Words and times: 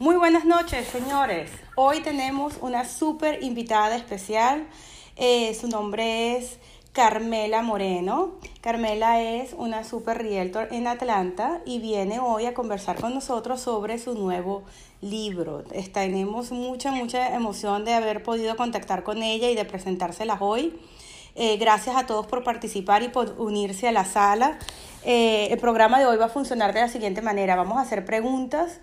Muy 0.00 0.16
buenas 0.16 0.46
noches, 0.46 0.88
señores. 0.88 1.50
Hoy 1.76 2.00
tenemos 2.00 2.54
una 2.62 2.86
súper 2.86 3.42
invitada 3.42 3.96
especial. 3.96 4.66
Eh, 5.16 5.52
su 5.52 5.68
nombre 5.68 6.38
es 6.38 6.56
Carmela 6.92 7.60
Moreno. 7.60 8.30
Carmela 8.62 9.20
es 9.20 9.52
una 9.52 9.84
super 9.84 10.16
realtor 10.16 10.68
en 10.70 10.86
Atlanta 10.86 11.60
y 11.66 11.80
viene 11.80 12.18
hoy 12.18 12.46
a 12.46 12.54
conversar 12.54 12.98
con 12.98 13.12
nosotros 13.12 13.60
sobre 13.60 13.98
su 13.98 14.14
nuevo 14.14 14.62
libro. 15.02 15.64
Tenemos 15.92 16.50
mucha, 16.50 16.92
mucha 16.92 17.34
emoción 17.34 17.84
de 17.84 17.92
haber 17.92 18.22
podido 18.22 18.56
contactar 18.56 19.02
con 19.02 19.22
ella 19.22 19.50
y 19.50 19.54
de 19.54 19.66
presentárselas 19.66 20.38
hoy. 20.40 20.80
Eh, 21.34 21.58
gracias 21.58 21.94
a 21.94 22.06
todos 22.06 22.26
por 22.26 22.42
participar 22.42 23.02
y 23.02 23.08
por 23.08 23.34
unirse 23.38 23.86
a 23.86 23.92
la 23.92 24.06
sala. 24.06 24.58
Eh, 25.04 25.48
el 25.50 25.58
programa 25.58 25.98
de 25.98 26.06
hoy 26.06 26.16
va 26.16 26.26
a 26.26 26.30
funcionar 26.30 26.72
de 26.72 26.80
la 26.80 26.88
siguiente 26.88 27.20
manera. 27.20 27.54
Vamos 27.54 27.76
a 27.76 27.82
hacer 27.82 28.06
preguntas 28.06 28.80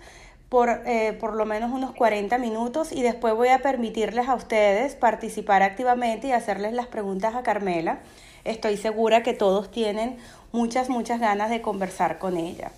por 0.48 0.82
eh, 0.86 1.16
por 1.20 1.34
lo 1.34 1.44
menos 1.44 1.70
unos 1.72 1.92
40 1.92 2.38
minutos 2.38 2.92
y 2.92 3.02
después 3.02 3.34
voy 3.34 3.48
a 3.48 3.60
permitirles 3.60 4.28
a 4.28 4.34
ustedes 4.34 4.94
participar 4.94 5.62
activamente 5.62 6.28
y 6.28 6.32
hacerles 6.32 6.72
las 6.72 6.86
preguntas 6.86 7.34
a 7.34 7.42
Carmela. 7.42 8.00
Estoy 8.44 8.76
segura 8.76 9.22
que 9.22 9.34
todos 9.34 9.70
tienen 9.70 10.16
muchas, 10.52 10.88
muchas 10.88 11.20
ganas 11.20 11.50
de 11.50 11.60
conversar 11.60 12.18
con 12.18 12.36
ella. 12.36 12.70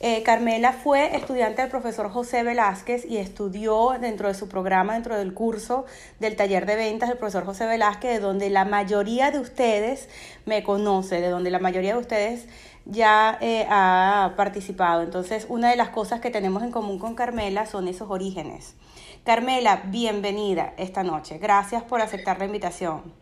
Eh, 0.00 0.22
Carmela 0.22 0.72
fue 0.72 1.16
estudiante 1.16 1.62
del 1.62 1.70
profesor 1.70 2.10
José 2.10 2.42
Velázquez 2.42 3.04
y 3.04 3.16
estudió 3.18 3.96
dentro 4.00 4.28
de 4.28 4.34
su 4.34 4.48
programa, 4.48 4.94
dentro 4.94 5.16
del 5.16 5.32
curso 5.32 5.86
del 6.20 6.36
taller 6.36 6.66
de 6.66 6.76
ventas 6.76 7.08
del 7.08 7.18
profesor 7.18 7.44
José 7.44 7.66
Velázquez, 7.66 8.14
de 8.14 8.20
donde 8.20 8.50
la 8.50 8.64
mayoría 8.64 9.30
de 9.30 9.38
ustedes 9.38 10.08
me 10.46 10.62
conoce, 10.62 11.20
de 11.20 11.28
donde 11.28 11.50
la 11.50 11.58
mayoría 11.58 11.94
de 11.94 12.00
ustedes 12.00 12.46
ya 12.84 13.38
eh, 13.40 13.66
ha 13.70 14.34
participado. 14.36 15.02
Entonces, 15.02 15.46
una 15.48 15.70
de 15.70 15.76
las 15.76 15.88
cosas 15.90 16.20
que 16.20 16.30
tenemos 16.30 16.62
en 16.62 16.70
común 16.70 16.98
con 16.98 17.14
Carmela 17.14 17.66
son 17.66 17.88
esos 17.88 18.10
orígenes. 18.10 18.74
Carmela, 19.24 19.84
bienvenida 19.86 20.74
esta 20.76 21.02
noche. 21.02 21.38
Gracias 21.38 21.82
por 21.82 22.02
aceptar 22.02 22.38
la 22.38 22.44
invitación. 22.44 23.14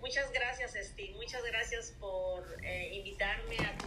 Muchas 0.00 0.30
gracias, 0.32 0.76
Steve. 0.80 1.14
Muchas 1.16 1.42
gracias 1.44 1.92
por 1.98 2.44
eh, 2.62 2.90
invitarme 2.94 3.56
a 3.58 3.79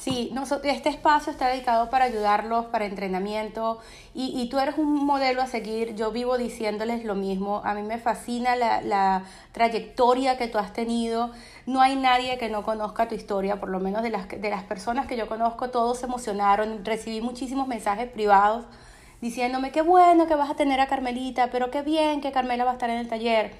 Sí, 0.00 0.30
nosotros, 0.32 0.72
este 0.72 0.88
espacio 0.88 1.30
está 1.30 1.48
dedicado 1.48 1.90
para 1.90 2.06
ayudarlos, 2.06 2.64
para 2.66 2.86
entrenamiento, 2.86 3.80
y, 4.14 4.32
y, 4.40 4.48
tú 4.48 4.58
eres 4.58 4.78
un 4.78 5.04
modelo 5.04 5.42
a 5.42 5.46
seguir. 5.46 5.94
Yo 5.94 6.10
vivo 6.10 6.38
diciéndoles 6.38 7.04
lo 7.04 7.14
mismo. 7.14 7.60
A 7.66 7.74
mí 7.74 7.82
me 7.82 7.98
fascina 7.98 8.56
la, 8.56 8.80
la, 8.80 9.24
trayectoria 9.52 10.38
que 10.38 10.48
tú 10.48 10.56
has 10.56 10.72
tenido. 10.72 11.32
No 11.66 11.82
hay 11.82 11.96
nadie 11.96 12.38
que 12.38 12.48
no 12.48 12.62
conozca 12.62 13.08
tu 13.08 13.14
historia, 13.14 13.60
por 13.60 13.68
lo 13.68 13.78
menos 13.78 14.02
de 14.02 14.08
las, 14.08 14.26
de 14.26 14.48
las 14.48 14.62
personas 14.64 15.06
que 15.06 15.18
yo 15.18 15.28
conozco, 15.28 15.68
todos 15.68 15.98
se 15.98 16.06
emocionaron. 16.06 16.82
Recibí 16.82 17.20
muchísimos 17.20 17.68
mensajes 17.68 18.10
privados 18.10 18.64
diciéndome 19.20 19.70
qué 19.70 19.82
bueno 19.82 20.26
que 20.26 20.34
vas 20.34 20.48
a 20.48 20.54
tener 20.54 20.80
a 20.80 20.86
Carmelita, 20.86 21.50
pero 21.50 21.70
qué 21.70 21.82
bien 21.82 22.22
que 22.22 22.32
Carmela 22.32 22.64
va 22.64 22.70
a 22.70 22.74
estar 22.74 22.88
en 22.88 22.98
el 22.98 23.08
taller. 23.08 23.52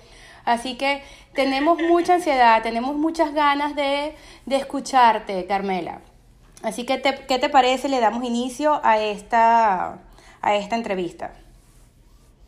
Así 0.46 0.78
que 0.78 1.02
tenemos 1.34 1.78
mucha 1.82 2.14
ansiedad, 2.14 2.62
tenemos 2.62 2.96
muchas 2.96 3.34
ganas 3.34 3.76
de, 3.76 4.14
de 4.46 4.56
escucharte, 4.56 5.44
Carmela. 5.46 6.00
Así 6.62 6.84
que, 6.84 6.98
te, 6.98 7.14
¿qué 7.26 7.38
te 7.38 7.48
parece? 7.48 7.88
Le 7.88 8.00
damos 8.00 8.24
inicio 8.24 8.80
a 8.84 8.98
esta, 8.98 9.98
a 10.42 10.56
esta 10.56 10.76
entrevista. 10.76 11.32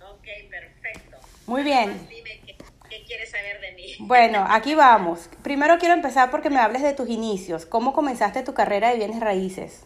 Ok, 0.01 0.27
perfecto. 0.51 1.17
Muy 1.47 1.63
bien. 1.63 2.07
Dime 2.09 2.41
qué, 2.45 2.57
qué, 2.91 3.05
quieres 3.05 3.31
saber 3.31 3.61
de 3.61 3.73
mí. 3.73 3.97
Bueno, 4.01 4.45
aquí 4.49 4.75
vamos. 4.75 5.31
Primero 5.43 5.79
quiero 5.79 5.95
empezar 5.95 6.31
porque 6.31 6.51
me 6.51 6.59
hables 6.59 6.83
de 6.83 6.93
tus 6.93 7.09
inicios. 7.09 7.65
¿Cómo 7.65 7.93
comenzaste 7.93 8.43
tu 8.43 8.53
carrera 8.53 8.91
de 8.91 8.97
bienes 8.97 9.21
raíces? 9.21 9.85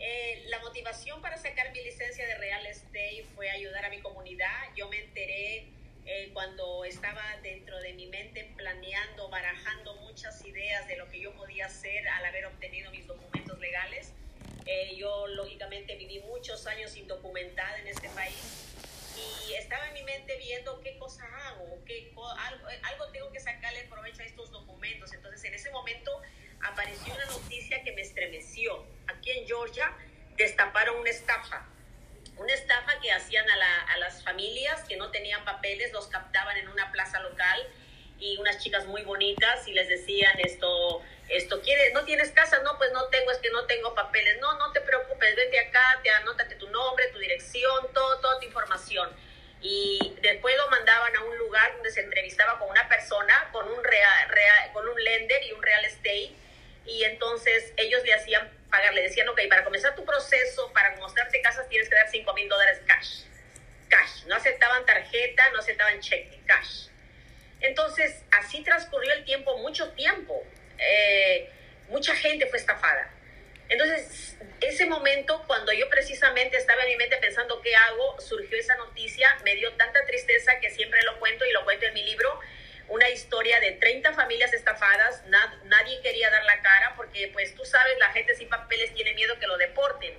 Eh, 0.00 0.44
la 0.48 0.58
motivación 0.60 1.20
para 1.22 1.36
sacar 1.36 1.70
mi 1.72 1.82
licencia 1.84 2.26
de 2.26 2.34
real 2.38 2.66
estate 2.66 3.26
fue 3.34 3.50
ayudar 3.50 3.84
a 3.84 3.90
mi 3.90 4.00
comunidad. 4.00 4.74
Yo 4.74 4.88
me 4.88 4.98
enteré 4.98 5.66
eh, 6.06 6.30
cuando 6.32 6.84
estaba 6.84 7.22
dentro 7.42 7.78
de 7.80 7.92
mi 7.92 8.06
mente 8.06 8.52
planeando, 8.56 9.28
barajando 9.28 9.85
muchas 10.26 10.44
ideas 10.44 10.88
de 10.88 10.96
lo 10.96 11.08
que 11.08 11.20
yo 11.20 11.32
podía 11.34 11.66
hacer 11.66 12.08
al 12.08 12.24
haber 12.24 12.46
obtenido 12.46 12.90
mis 12.90 13.06
documentos 13.06 13.58
legales. 13.60 14.12
Eh, 14.64 14.96
yo 14.96 15.28
lógicamente 15.28 15.94
viví 15.94 16.18
muchos 16.20 16.66
años 16.66 16.96
indocumentada 16.96 17.78
en 17.78 17.86
este 17.86 18.08
país 18.08 18.64
y 19.16 19.54
estaba 19.54 19.86
en 19.88 19.94
mi 19.94 20.02
mente 20.02 20.36
viendo 20.38 20.80
qué 20.80 20.98
cosa 20.98 21.24
hago, 21.46 21.78
qué, 21.86 22.12
algo, 22.38 22.66
algo 22.82 23.08
tengo 23.12 23.30
que 23.30 23.38
sacarle 23.38 23.84
provecho 23.84 24.22
a 24.22 24.24
estos 24.24 24.50
documentos. 24.50 25.12
Entonces 25.12 25.44
en 25.44 25.54
ese 25.54 25.70
momento 25.70 26.10
apareció 26.60 27.14
una 27.14 27.26
noticia 27.26 27.82
que 27.84 27.92
me 27.92 28.00
estremeció. 28.00 28.84
Aquí 29.06 29.30
en 29.30 29.46
Georgia 29.46 29.92
destaparon 30.36 30.98
una 30.98 31.10
estafa 31.10 31.68
una 32.36 32.52
estafa 32.52 33.00
que 33.00 33.10
hacían 33.12 33.48
a, 33.48 33.56
la, 33.56 33.80
a, 33.94 33.96
las 33.96 34.22
familias 34.22 34.82
que 34.82 34.98
no 34.98 35.10
tenían 35.10 35.42
papeles, 35.46 35.90
los 35.94 36.06
captaban 36.08 36.58
en 36.58 36.68
una 36.68 36.92
plaza 36.92 37.18
local 37.20 37.66
y 38.18 38.36
unas 38.38 38.58
chicas 38.58 38.86
muy 38.86 39.02
bonitas 39.02 39.66
y 39.68 39.72
les 39.72 39.88
decían 39.88 40.38
esto, 40.40 41.02
esto, 41.28 41.60
¿quieres, 41.60 41.92
no 41.92 42.04
tienes 42.04 42.30
casa? 42.30 42.60
No, 42.60 42.78
pues 42.78 42.92
no 42.92 43.08
tengo, 43.08 43.30
es 43.30 43.38
que 43.38 43.50
no 43.50 43.66
tengo 43.66 43.94
papeles. 43.94 44.38
No, 44.40 44.56
no 44.58 44.72
te 44.72 44.80
preocupes, 44.80 45.34
vente 45.36 45.58
acá, 45.58 46.00
te 46.02 46.10
anótate 46.10 46.54
tu 46.54 46.68
nombre, 46.70 47.08
tu 47.08 47.18
dirección, 47.18 47.92
todo, 47.92 48.20
toda 48.20 48.38
tu 48.38 48.46
información. 48.46 49.10
Y 49.60 50.16
después 50.22 50.56
lo 50.56 50.68
mandaban 50.68 51.14
a 51.16 51.24
un 51.24 51.36
lugar 51.38 51.72
donde 51.74 51.90
se 51.90 52.00
entrevistaba 52.00 52.58
con 52.58 52.68
una 52.70 52.88
persona, 52.88 53.48
con 53.52 53.68
un, 53.70 53.82
real, 53.82 54.28
real, 54.28 54.72
con 54.72 54.88
un 54.88 55.02
lender 55.02 55.42
y 55.44 55.52
un 55.52 55.62
real 55.62 55.84
estate. 55.84 56.32
Y 56.84 57.02
entonces 57.04 57.72
ellos 57.76 58.02
le 58.04 58.14
hacían 58.14 58.48
pagar, 58.70 58.94
le 58.94 59.02
decían, 59.02 59.28
ok, 59.28 59.40
para 59.48 59.64
comenzar 59.64 59.96
tu 59.96 60.04
proceso, 60.04 60.72
para 60.72 60.94
mostrarte 60.96 61.40
casas, 61.42 61.68
tienes 61.68 61.88
que 61.88 61.96
dar 61.96 62.08
5 62.08 62.32
mil 62.34 62.48
dólares 62.48 62.80
cash. 62.86 63.22
Cash. 63.88 64.24
No 64.26 64.36
aceptaban 64.36 64.86
tarjeta, 64.86 65.50
no 65.50 65.58
aceptaban 65.58 66.00
cheque, 66.00 66.40
cash. 66.46 66.86
Entonces, 67.60 68.24
así 68.30 68.62
transcurrió 68.62 69.12
el 69.12 69.24
tiempo, 69.24 69.56
mucho 69.58 69.90
tiempo. 69.92 70.42
Eh, 70.78 71.50
mucha 71.88 72.14
gente 72.14 72.46
fue 72.46 72.58
estafada. 72.58 73.10
Entonces, 73.68 74.36
ese 74.60 74.86
momento, 74.86 75.42
cuando 75.46 75.72
yo 75.72 75.88
precisamente 75.88 76.56
estaba 76.56 76.82
en 76.82 76.88
mi 76.90 76.96
mente 76.96 77.16
pensando 77.16 77.60
qué 77.60 77.74
hago, 77.74 78.20
surgió 78.20 78.56
esa 78.58 78.76
noticia, 78.76 79.28
me 79.44 79.56
dio 79.56 79.72
tanta 79.72 80.04
tristeza 80.06 80.60
que 80.60 80.70
siempre 80.70 81.02
lo 81.02 81.18
cuento 81.18 81.44
y 81.44 81.52
lo 81.52 81.64
cuento 81.64 81.86
en 81.86 81.94
mi 81.94 82.04
libro, 82.04 82.38
una 82.88 83.08
historia 83.08 83.58
de 83.58 83.72
30 83.72 84.12
familias 84.12 84.52
estafadas, 84.52 85.24
nad 85.26 85.50
nadie 85.64 86.00
quería 86.02 86.30
dar 86.30 86.44
la 86.44 86.62
cara 86.62 86.94
porque 86.96 87.28
pues 87.32 87.54
tú 87.56 87.64
sabes, 87.64 87.98
la 87.98 88.12
gente 88.12 88.36
sin 88.36 88.48
papeles 88.48 88.94
tiene 88.94 89.14
miedo 89.14 89.38
que 89.40 89.48
lo 89.48 89.56
deporten. 89.56 90.14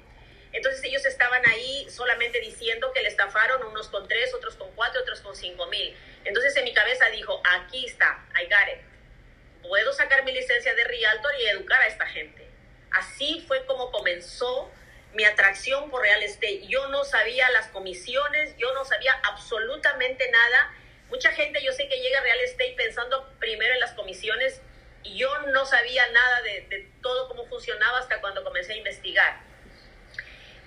Entonces 0.58 0.84
ellos 0.84 1.06
estaban 1.06 1.42
ahí 1.48 1.88
solamente 1.90 2.40
diciendo 2.40 2.92
que 2.92 3.02
le 3.02 3.10
estafaron 3.10 3.64
unos 3.64 3.90
con 3.90 4.08
tres, 4.08 4.34
otros 4.34 4.56
con 4.56 4.72
cuatro, 4.74 5.02
otros 5.02 5.22
con 5.22 5.36
cinco 5.36 5.68
mil. 5.68 5.96
Entonces 6.26 6.56
en 6.58 6.64
mi 6.64 6.74
cabeza 6.74 7.06
dijo, 7.10 7.42
aquí 7.46 7.86
está, 7.86 8.26
I 8.42 8.46
got. 8.46 9.62
Puedo 9.62 9.94
sacar 9.94 10.24
mi 10.26 10.32
licencia 10.32 10.74
de 10.74 10.84
Realtor 10.84 11.32
y 11.40 11.46
educar 11.46 11.80
a 11.82 11.88
esta 11.88 12.08
gente. 12.08 12.48
Así 12.90 13.46
fue 13.48 13.66
como 13.66 13.92
comenzó 13.92 14.72
mi 15.14 15.26
atracción 15.26 15.92
por 15.92 16.02
real 16.02 16.24
estate. 16.24 16.66
Yo 16.68 16.88
no 16.88 17.06
sabía 17.06 17.50
las 17.52 17.68
comisiones, 17.68 18.56
yo 18.58 18.74
no 18.74 18.84
sabía 18.84 19.14
absolutamente 19.24 20.30
nada 20.32 20.74
Mucha 21.10 21.32
gente 21.32 21.64
yo 21.64 21.72
sé 21.72 21.88
que 21.88 22.02
llega 22.02 22.20
a 22.20 22.24
real 22.24 22.40
estate 22.42 22.74
pensando 22.76 23.32
primero 23.40 23.74
en 23.74 23.80
las 23.80 23.94
comisiones 23.94 24.62
y 25.04 25.18
yo 25.18 25.30
no 25.54 25.66
sabía 25.66 26.06
nada 26.12 26.42
de 26.42 26.92
todo 27.02 27.30
cómo 27.30 27.46
funcionaba 27.46 28.00
hasta 28.00 28.20
cuando 28.20 28.44
comencé 28.44 28.74
a 28.74 28.78
investigar. 28.78 29.47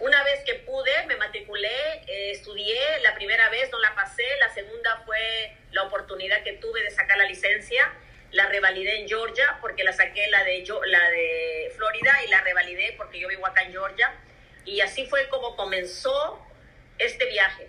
Una 0.00 0.24
vez 0.24 0.40
que 0.46 0.54
pude, 0.54 0.90
me 1.06 1.16
matriculé, 1.16 1.68
eh, 2.06 2.30
estudié, 2.30 3.00
la 3.02 3.14
primera 3.14 3.50
vez 3.50 3.70
no 3.70 3.78
la 3.78 3.94
pasé, 3.94 4.24
la 4.40 4.48
segunda 4.48 5.02
fue 5.04 5.54
la 5.72 5.82
oportunidad 5.82 6.42
que 6.42 6.54
tuve 6.54 6.82
de 6.82 6.90
sacar 6.90 7.18
la 7.18 7.26
licencia, 7.26 7.92
la 8.32 8.46
revalidé 8.46 9.00
en 9.00 9.08
Georgia 9.08 9.58
porque 9.60 9.84
la 9.84 9.92
saqué 9.92 10.26
la 10.28 10.42
de, 10.44 10.64
la 10.86 11.10
de 11.10 11.72
Florida 11.76 12.12
y 12.26 12.30
la 12.30 12.40
revalidé 12.40 12.94
porque 12.96 13.20
yo 13.20 13.28
vivo 13.28 13.46
acá 13.46 13.62
en 13.62 13.72
Georgia. 13.72 14.14
Y 14.64 14.80
así 14.80 15.06
fue 15.06 15.28
como 15.28 15.54
comenzó 15.54 16.40
este 16.98 17.26
viaje. 17.26 17.68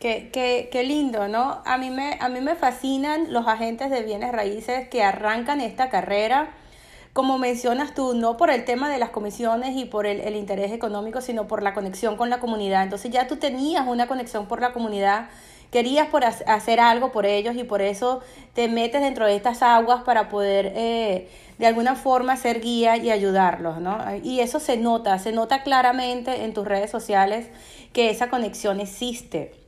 Qué, 0.00 0.30
qué, 0.32 0.68
qué, 0.70 0.84
lindo, 0.84 1.28
¿no? 1.28 1.62
A 1.66 1.76
mí, 1.76 1.90
me, 1.90 2.18
a 2.20 2.28
mí 2.28 2.40
me 2.40 2.54
fascinan 2.54 3.32
los 3.32 3.46
agentes 3.46 3.90
de 3.90 4.02
bienes 4.02 4.32
raíces 4.32 4.88
que 4.88 5.02
arrancan 5.02 5.60
esta 5.60 5.90
carrera, 5.90 6.50
como 7.12 7.38
mencionas 7.38 7.94
tú, 7.94 8.14
no 8.14 8.36
por 8.36 8.50
el 8.50 8.64
tema 8.64 8.90
de 8.90 8.98
las 8.98 9.10
comisiones 9.10 9.76
y 9.76 9.84
por 9.84 10.06
el, 10.06 10.20
el 10.20 10.36
interés 10.36 10.72
económico, 10.72 11.20
sino 11.20 11.46
por 11.46 11.62
la 11.62 11.74
conexión 11.74 12.16
con 12.16 12.30
la 12.30 12.40
comunidad. 12.40 12.82
Entonces 12.82 13.10
ya 13.10 13.26
tú 13.26 13.36
tenías 13.36 13.86
una 13.86 14.06
conexión 14.06 14.46
por 14.46 14.60
la 14.60 14.72
comunidad, 14.72 15.28
querías 15.70 16.08
por 16.08 16.24
hacer 16.24 16.80
algo 16.80 17.12
por 17.12 17.26
ellos 17.26 17.56
y 17.56 17.64
por 17.64 17.82
eso 17.82 18.20
te 18.54 18.68
metes 18.68 19.02
dentro 19.02 19.26
de 19.26 19.36
estas 19.36 19.62
aguas 19.62 20.02
para 20.02 20.28
poder 20.28 20.72
eh, 20.74 21.28
de 21.58 21.66
alguna 21.66 21.94
forma 21.94 22.36
ser 22.36 22.60
guía 22.60 22.96
y 22.96 23.10
ayudarlos, 23.10 23.80
¿no? 23.80 23.98
Y 24.22 24.40
eso 24.40 24.60
se 24.60 24.76
nota, 24.76 25.18
se 25.18 25.32
nota 25.32 25.62
claramente 25.62 26.44
en 26.44 26.54
tus 26.54 26.66
redes 26.66 26.90
sociales 26.90 27.48
que 27.92 28.10
esa 28.10 28.30
conexión 28.30 28.80
existe. 28.80 29.67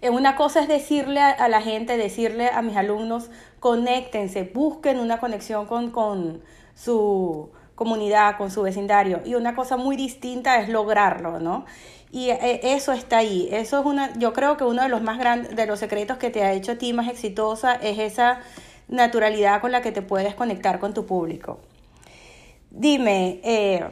Eh, 0.00 0.10
una 0.10 0.36
cosa 0.36 0.60
es 0.60 0.68
decirle 0.68 1.20
a, 1.20 1.48
la 1.48 1.60
gente, 1.60 1.96
decirle 1.96 2.48
a 2.48 2.62
mis 2.62 2.76
alumnos, 2.76 3.30
conéctense, 3.60 4.50
busquen 4.54 5.00
una 5.00 5.18
conexión 5.18 5.66
con, 5.66 5.90
con 5.90 6.40
su 6.74 7.50
comunidad, 7.74 8.36
con 8.36 8.50
su 8.50 8.62
vecindario. 8.62 9.20
Y 9.24 9.34
una 9.34 9.54
cosa 9.54 9.76
muy 9.76 9.96
distinta 9.96 10.60
es 10.60 10.68
lograrlo, 10.68 11.40
¿no? 11.40 11.64
Y 12.10 12.30
eh, 12.30 12.60
eso 12.74 12.92
está 12.92 13.18
ahí. 13.18 13.48
Eso 13.50 13.80
es 13.80 13.86
una, 13.86 14.16
yo 14.18 14.32
creo 14.32 14.56
que 14.56 14.64
uno 14.64 14.82
de 14.82 14.88
los 14.88 15.02
más 15.02 15.18
grandes, 15.18 15.54
de 15.54 15.66
los 15.66 15.78
secretos 15.78 16.16
que 16.18 16.30
te 16.30 16.42
ha 16.42 16.52
hecho 16.52 16.72
a 16.72 16.74
ti 16.76 16.92
más 16.92 17.08
exitosa 17.08 17.74
es 17.74 17.98
esa 17.98 18.40
naturalidad 18.88 19.60
con 19.60 19.72
la 19.72 19.82
que 19.82 19.92
te 19.92 20.02
puedes 20.02 20.34
conectar 20.34 20.78
con 20.78 20.94
tu 20.94 21.06
público. 21.06 21.58
Dime, 22.70 23.40
eh, 23.42 23.84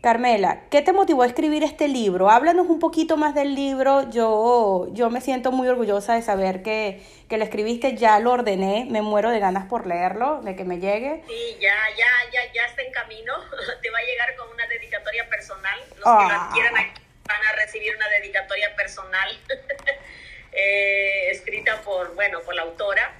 Carmela, 0.00 0.62
¿qué 0.70 0.80
te 0.80 0.94
motivó 0.94 1.24
a 1.24 1.26
escribir 1.26 1.62
este 1.62 1.86
libro? 1.86 2.30
Háblanos 2.30 2.68
un 2.68 2.78
poquito 2.78 3.18
más 3.18 3.34
del 3.34 3.54
libro. 3.54 4.08
Yo, 4.10 4.86
yo 4.92 5.10
me 5.10 5.20
siento 5.20 5.52
muy 5.52 5.68
orgullosa 5.68 6.14
de 6.14 6.22
saber 6.22 6.62
que, 6.62 7.02
que 7.28 7.36
lo 7.36 7.44
escribiste, 7.44 7.94
ya 7.96 8.18
lo 8.18 8.32
ordené, 8.32 8.86
me 8.88 9.02
muero 9.02 9.28
de 9.28 9.40
ganas 9.40 9.66
por 9.66 9.86
leerlo, 9.86 10.40
de 10.40 10.56
que 10.56 10.64
me 10.64 10.78
llegue. 10.78 11.22
Sí, 11.28 11.58
ya, 11.60 11.76
ya, 11.98 12.30
ya, 12.32 12.52
ya 12.54 12.64
está 12.64 12.80
en 12.80 12.92
camino. 12.92 13.34
Te 13.82 13.90
va 13.90 13.98
a 13.98 14.02
llegar 14.02 14.34
con 14.36 14.48
una 14.48 14.66
dedicatoria 14.68 15.28
personal. 15.28 15.78
Los 15.80 15.96
que 15.96 16.00
lo 16.00 16.08
ah. 16.08 16.46
adquieran 16.48 16.74
van 16.74 17.44
a 17.44 17.52
recibir 17.56 17.94
una 17.94 18.08
dedicatoria 18.08 18.74
personal 18.74 19.38
eh, 20.52 21.30
escrita 21.30 21.82
por, 21.82 22.14
bueno, 22.14 22.40
por 22.40 22.54
la 22.54 22.62
autora. 22.62 23.12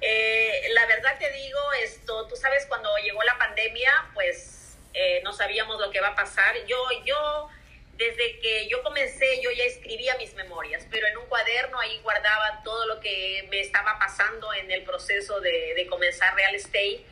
Eh, 0.00 0.70
la 0.72 0.86
verdad 0.86 1.16
te 1.18 1.30
digo, 1.32 1.58
esto, 1.84 2.26
tú 2.26 2.36
sabes, 2.36 2.66
cuando 2.66 2.90
llegó 2.98 3.22
la 3.22 3.38
pandemia, 3.38 3.90
pues 4.12 4.65
eh, 4.96 5.20
no 5.22 5.32
sabíamos 5.34 5.78
lo 5.78 5.90
que 5.90 6.00
va 6.00 6.08
a 6.08 6.14
pasar. 6.14 6.56
Yo, 6.66 6.76
yo, 7.04 7.48
desde 7.96 8.38
que 8.40 8.66
yo 8.68 8.82
comencé, 8.82 9.42
yo 9.42 9.50
ya 9.50 9.64
escribía 9.64 10.16
mis 10.16 10.32
memorias, 10.34 10.86
pero 10.90 11.06
en 11.06 11.18
un 11.18 11.26
cuaderno 11.26 11.78
ahí 11.78 12.00
guardaba 12.02 12.62
todo 12.64 12.86
lo 12.86 12.98
que 13.00 13.46
me 13.50 13.60
estaba 13.60 13.98
pasando 13.98 14.54
en 14.54 14.70
el 14.70 14.84
proceso 14.84 15.40
de, 15.40 15.86
comenzar 15.90 16.34
real 16.34 16.54
estate. 16.54 17.04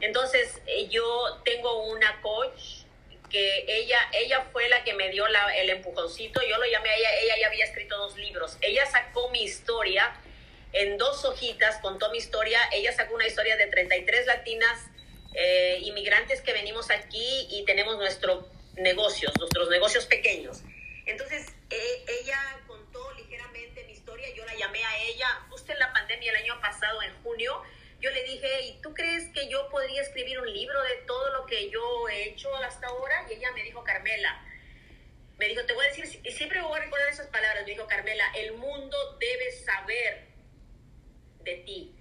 Entonces, 0.00 0.60
eh, 0.66 0.88
yo 0.88 1.40
tengo 1.42 1.84
una 1.84 2.20
coach 2.20 2.84
que 3.30 3.64
ella, 3.66 3.98
ella 4.12 4.46
fue 4.52 4.68
la 4.68 4.84
que 4.84 4.92
me 4.92 5.08
dio 5.08 5.24
el 5.26 5.70
empujoncito, 5.70 6.42
yo 6.42 6.58
lo 6.58 6.66
llamé 6.66 6.94
ella, 6.96 7.14
ella 7.22 7.34
ya 7.40 7.46
había 7.46 7.64
escrito 7.64 7.96
dos 7.96 8.16
libros, 8.16 8.58
ella 8.60 8.84
sacó 8.86 9.30
mi 9.30 9.44
historia 9.44 10.12
en 10.72 10.98
dos 10.98 11.24
hojitas, 11.24 11.78
contó 11.78 12.10
mi 12.10 12.18
historia, 12.18 12.60
ella 12.72 12.92
sacó 12.92 13.14
una 13.14 13.26
historia 13.26 13.56
de 13.56 13.68
33 13.68 14.26
latinas 14.26 14.89
eh, 15.34 15.78
inmigrantes 15.82 16.40
que 16.42 16.52
venimos 16.52 16.90
aquí 16.90 17.46
y 17.50 17.64
tenemos 17.64 17.96
nuestros 17.96 18.46
negocios, 18.76 19.32
nuestros 19.38 19.68
negocios 19.68 20.06
pequeños. 20.06 20.62
Entonces, 21.06 21.46
eh, 21.70 22.04
ella 22.20 22.60
contó 22.66 23.12
ligeramente 23.12 23.84
mi 23.84 23.92
historia, 23.92 24.28
yo 24.34 24.44
la 24.44 24.54
llamé 24.54 24.84
a 24.84 25.02
ella 25.04 25.26
justo 25.48 25.72
en 25.72 25.78
la 25.78 25.92
pandemia 25.92 26.30
el 26.32 26.36
año 26.38 26.60
pasado, 26.60 27.02
en 27.02 27.14
junio, 27.22 27.62
yo 28.00 28.10
le 28.10 28.22
dije, 28.24 28.62
¿y 28.62 28.80
tú 28.80 28.94
crees 28.94 29.28
que 29.34 29.48
yo 29.48 29.68
podría 29.68 30.00
escribir 30.00 30.40
un 30.40 30.50
libro 30.52 30.82
de 30.82 30.96
todo 31.06 31.32
lo 31.32 31.46
que 31.46 31.70
yo 31.70 32.08
he 32.08 32.30
hecho 32.30 32.54
hasta 32.56 32.86
ahora? 32.86 33.26
Y 33.30 33.34
ella 33.34 33.52
me 33.52 33.62
dijo, 33.62 33.84
Carmela, 33.84 34.42
me 35.36 35.48
dijo, 35.48 35.64
te 35.66 35.74
voy 35.74 35.84
a 35.84 35.88
decir, 35.88 36.20
y 36.24 36.32
siempre 36.32 36.62
voy 36.62 36.78
a 36.78 36.82
recordar 36.82 37.08
esas 37.08 37.26
palabras, 37.26 37.64
me 37.64 37.72
dijo, 37.72 37.86
Carmela, 37.86 38.24
el 38.34 38.54
mundo 38.54 38.96
debe 39.18 39.52
saber 39.52 40.28
de 41.42 41.56
ti 41.56 41.99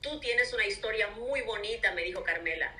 tú 0.00 0.20
tienes 0.20 0.52
una 0.52 0.66
historia 0.66 1.08
muy 1.08 1.42
bonita, 1.42 1.92
me 1.92 2.02
dijo 2.02 2.22
Carmela, 2.22 2.74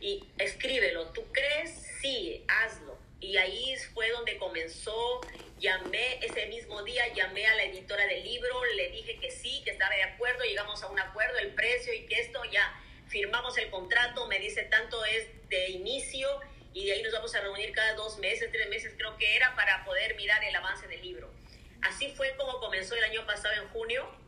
y 0.00 0.24
escríbelo, 0.38 1.08
¿tú 1.12 1.24
crees? 1.32 1.70
Sí, 2.00 2.44
hazlo. 2.48 2.98
Y 3.20 3.36
ahí 3.36 3.76
fue 3.94 4.10
donde 4.10 4.36
comenzó, 4.36 5.20
llamé 5.60 6.18
ese 6.24 6.46
mismo 6.46 6.82
día, 6.82 7.06
llamé 7.14 7.46
a 7.46 7.54
la 7.54 7.64
editora 7.64 8.04
del 8.06 8.24
libro, 8.24 8.64
le 8.74 8.90
dije 8.90 9.18
que 9.20 9.30
sí, 9.30 9.62
que 9.64 9.70
estaba 9.70 9.94
de 9.94 10.02
acuerdo, 10.02 10.42
llegamos 10.42 10.82
a 10.82 10.88
un 10.88 10.98
acuerdo, 10.98 11.38
el 11.38 11.54
precio 11.54 11.94
y 11.94 12.06
que 12.06 12.20
esto 12.20 12.42
ya 12.50 12.80
firmamos 13.06 13.56
el 13.58 13.70
contrato, 13.70 14.26
me 14.26 14.40
dice 14.40 14.64
tanto 14.64 15.04
es 15.04 15.28
de 15.48 15.68
inicio 15.70 16.28
y 16.74 16.86
de 16.86 16.94
ahí 16.94 17.02
nos 17.02 17.12
vamos 17.12 17.34
a 17.36 17.40
reunir 17.40 17.70
cada 17.72 17.94
dos 17.94 18.18
meses, 18.18 18.50
tres 18.50 18.68
meses 18.68 18.94
creo 18.96 19.16
que 19.18 19.36
era 19.36 19.54
para 19.54 19.84
poder 19.84 20.16
mirar 20.16 20.42
el 20.42 20.56
avance 20.56 20.88
del 20.88 21.02
libro. 21.02 21.30
Así 21.82 22.12
fue 22.16 22.34
como 22.36 22.58
comenzó 22.58 22.96
el 22.96 23.04
año 23.04 23.24
pasado 23.26 23.54
en 23.54 23.68
junio 23.68 24.21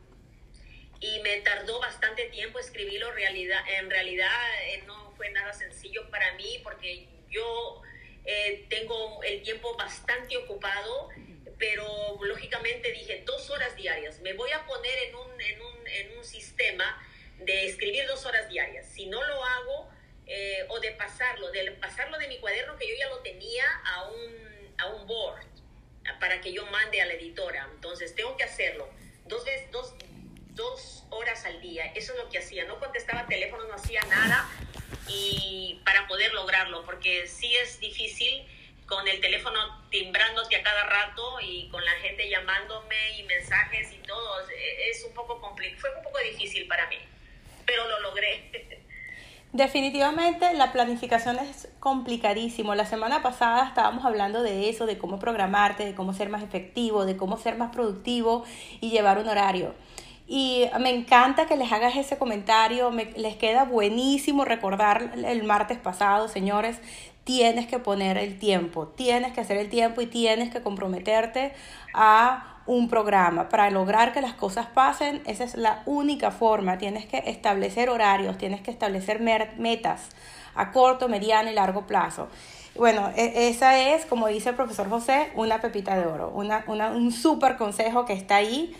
y 1.05 1.19
me 1.19 1.41
tardó 1.41 1.79
bastante 1.79 2.25
tiempo 2.25 2.59
escribirlo. 2.59 3.11
Realidad, 3.11 3.59
en 3.79 3.89
realidad 3.89 4.31
eh, 4.63 4.83
no 4.87 5.13
fue 5.15 5.29
nada 5.29 5.53
sencillo 5.53 6.09
para 6.09 6.33
mí 6.33 6.59
porque 6.63 7.07
yo 7.29 7.81
eh, 8.25 8.65
tengo 8.69 9.21
el 9.23 9.43
tiempo 9.43 9.75
bastante 9.77 10.35
ocupado, 10.37 11.09
pero 11.57 12.17
lógicamente 12.21 12.91
dije 12.91 13.23
dos 13.25 13.49
horas 13.49 13.75
diarias. 13.75 14.19
Me 14.21 14.33
voy 14.33 14.51
a 14.51 14.65
poner 14.65 14.97
en 15.09 15.15
un, 15.15 15.41
en 15.41 15.61
un, 15.61 15.87
en 15.87 16.17
un 16.17 16.23
sistema 16.23 17.01
de 17.39 17.65
escribir 17.65 18.07
dos 18.07 18.25
horas 18.25 18.49
diarias. 18.49 18.87
Si 18.87 19.05
no 19.05 19.23
lo 19.23 19.43
hago, 19.43 19.89
eh, 20.27 20.65
o 20.69 20.79
de 20.79 20.91
pasarlo, 20.93 21.51
de 21.51 21.71
pasarlo 21.73 22.17
de 22.17 22.27
mi 22.27 22.39
cuaderno 22.39 22.75
que 22.77 22.87
yo 22.87 22.95
ya 22.97 23.09
lo 23.09 23.19
tenía 23.19 23.63
a 23.85 24.09
un, 24.09 24.73
a 24.77 24.87
un 24.87 25.05
board 25.05 25.45
para 26.19 26.41
que 26.41 26.51
yo 26.51 26.65
mande 26.67 26.99
a 27.01 27.05
la 27.05 27.13
editora. 27.13 27.69
Entonces 27.75 28.15
tengo 28.15 28.35
que 28.35 28.43
hacerlo 28.43 28.89
dos 29.25 29.43
veces, 29.45 29.69
dos, 29.71 29.93
dos 30.55 31.03
horas 31.09 31.45
al 31.45 31.61
día. 31.61 31.85
Eso 31.93 32.13
es 32.13 32.19
lo 32.19 32.29
que 32.29 32.39
hacía. 32.39 32.65
No 32.65 32.79
contestaba 32.79 33.25
teléfono, 33.27 33.63
no 33.67 33.75
hacía 33.75 34.01
nada 34.09 34.49
y 35.07 35.81
para 35.85 36.07
poder 36.07 36.33
lograrlo, 36.33 36.83
porque 36.85 37.27
sí 37.27 37.53
es 37.55 37.79
difícil 37.79 38.47
con 38.87 39.07
el 39.07 39.19
teléfono 39.19 39.59
timbrándote 39.89 40.55
a 40.55 40.63
cada 40.63 40.83
rato 40.85 41.39
y 41.41 41.67
con 41.69 41.83
la 41.83 41.91
gente 42.01 42.29
llamándome 42.29 43.17
y 43.17 43.23
mensajes 43.23 43.91
y 43.93 43.97
todo. 44.07 44.49
E, 44.49 44.89
es 44.89 45.03
un 45.05 45.13
poco 45.13 45.39
complicado. 45.41 45.79
Fue 45.81 45.95
un 45.95 46.03
poco 46.03 46.19
difícil 46.19 46.67
para 46.67 46.87
mí, 46.87 46.97
pero 47.65 47.87
lo 47.87 47.99
logré. 48.01 48.51
Definitivamente 49.53 50.53
la 50.53 50.73
planificación 50.73 51.39
es 51.39 51.69
complicadísimo. 51.79 52.75
La 52.75 52.85
semana 52.85 53.23
pasada 53.23 53.65
estábamos 53.69 54.03
hablando 54.03 54.43
de 54.43 54.69
eso, 54.69 54.85
de 54.85 54.97
cómo 54.97 55.17
programarte, 55.17 55.85
de 55.85 55.95
cómo 55.95 56.13
ser 56.13 56.27
más 56.27 56.43
efectivo, 56.43 57.05
de 57.05 57.15
cómo 57.15 57.37
ser 57.37 57.55
más 57.55 57.71
productivo 57.71 58.43
y 58.81 58.89
llevar 58.89 59.17
un 59.17 59.29
horario. 59.29 59.73
Y 60.27 60.65
me 60.79 60.89
encanta 60.89 61.45
que 61.45 61.55
les 61.55 61.71
hagas 61.71 61.95
ese 61.95 62.17
comentario, 62.17 62.89
me, 62.91 63.05
les 63.15 63.35
queda 63.35 63.63
buenísimo 63.63 64.43
recordar 64.43 65.11
el 65.23 65.43
martes 65.43 65.77
pasado, 65.77 66.27
señores, 66.27 66.79
tienes 67.23 67.67
que 67.67 67.79
poner 67.79 68.17
el 68.17 68.39
tiempo, 68.39 68.87
tienes 68.87 69.33
que 69.33 69.41
hacer 69.41 69.57
el 69.57 69.69
tiempo 69.69 70.01
y 70.01 70.07
tienes 70.07 70.51
que 70.51 70.61
comprometerte 70.61 71.53
a 71.93 72.55
un 72.65 72.89
programa. 72.89 73.49
Para 73.49 73.69
lograr 73.69 74.13
que 74.13 74.21
las 74.21 74.33
cosas 74.33 74.67
pasen, 74.67 75.21
esa 75.25 75.43
es 75.43 75.55
la 75.55 75.83
única 75.85 76.31
forma. 76.31 76.77
Tienes 76.77 77.05
que 77.05 77.23
establecer 77.27 77.89
horarios, 77.89 78.37
tienes 78.37 78.61
que 78.61 78.71
establecer 78.71 79.21
metas 79.21 80.09
a 80.55 80.71
corto, 80.71 81.07
mediano 81.07 81.51
y 81.51 81.53
largo 81.53 81.85
plazo. 81.85 82.27
Bueno, 82.75 83.11
e, 83.15 83.49
esa 83.49 83.79
es, 83.79 84.05
como 84.05 84.27
dice 84.27 84.49
el 84.49 84.55
profesor 84.55 84.89
José, 84.89 85.31
una 85.35 85.61
pepita 85.61 85.97
de 85.97 86.05
oro, 86.07 86.31
una, 86.33 86.63
una, 86.67 86.89
un 86.89 87.11
súper 87.11 87.57
consejo 87.57 88.05
que 88.05 88.13
está 88.13 88.37
ahí 88.37 88.75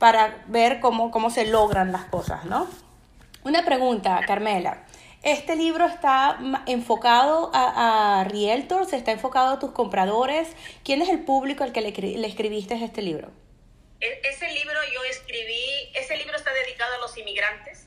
para 0.00 0.42
ver 0.46 0.80
cómo, 0.80 1.10
cómo 1.10 1.28
se 1.28 1.44
logran 1.44 1.92
las 1.92 2.06
cosas, 2.06 2.46
¿no? 2.46 2.66
Una 3.44 3.66
pregunta, 3.66 4.18
Carmela. 4.26 4.82
¿Este 5.22 5.56
libro 5.56 5.84
está 5.84 6.38
enfocado 6.66 7.50
a, 7.52 8.20
a, 8.20 8.24
realtors? 8.24 8.94
¿Está 8.94 9.12
enfocado 9.12 9.50
a 9.50 9.58
tus 9.58 9.72
compradores? 9.72 10.48
¿Quién 10.84 11.02
es 11.02 11.10
el 11.10 11.20
público 11.20 11.64
al 11.64 11.72
que 11.74 11.82
le, 11.82 11.92
le 11.92 12.26
escribiste 12.26 12.82
este 12.82 13.02
libro? 13.02 13.30
E, 14.00 14.22
ese 14.24 14.50
libro 14.54 14.78
yo 14.94 15.04
escribí, 15.04 15.92
ese 15.94 16.16
libro 16.16 16.34
está 16.34 16.50
dedicado 16.54 16.94
a 16.94 16.98
los 17.00 17.18
inmigrantes. 17.18 17.86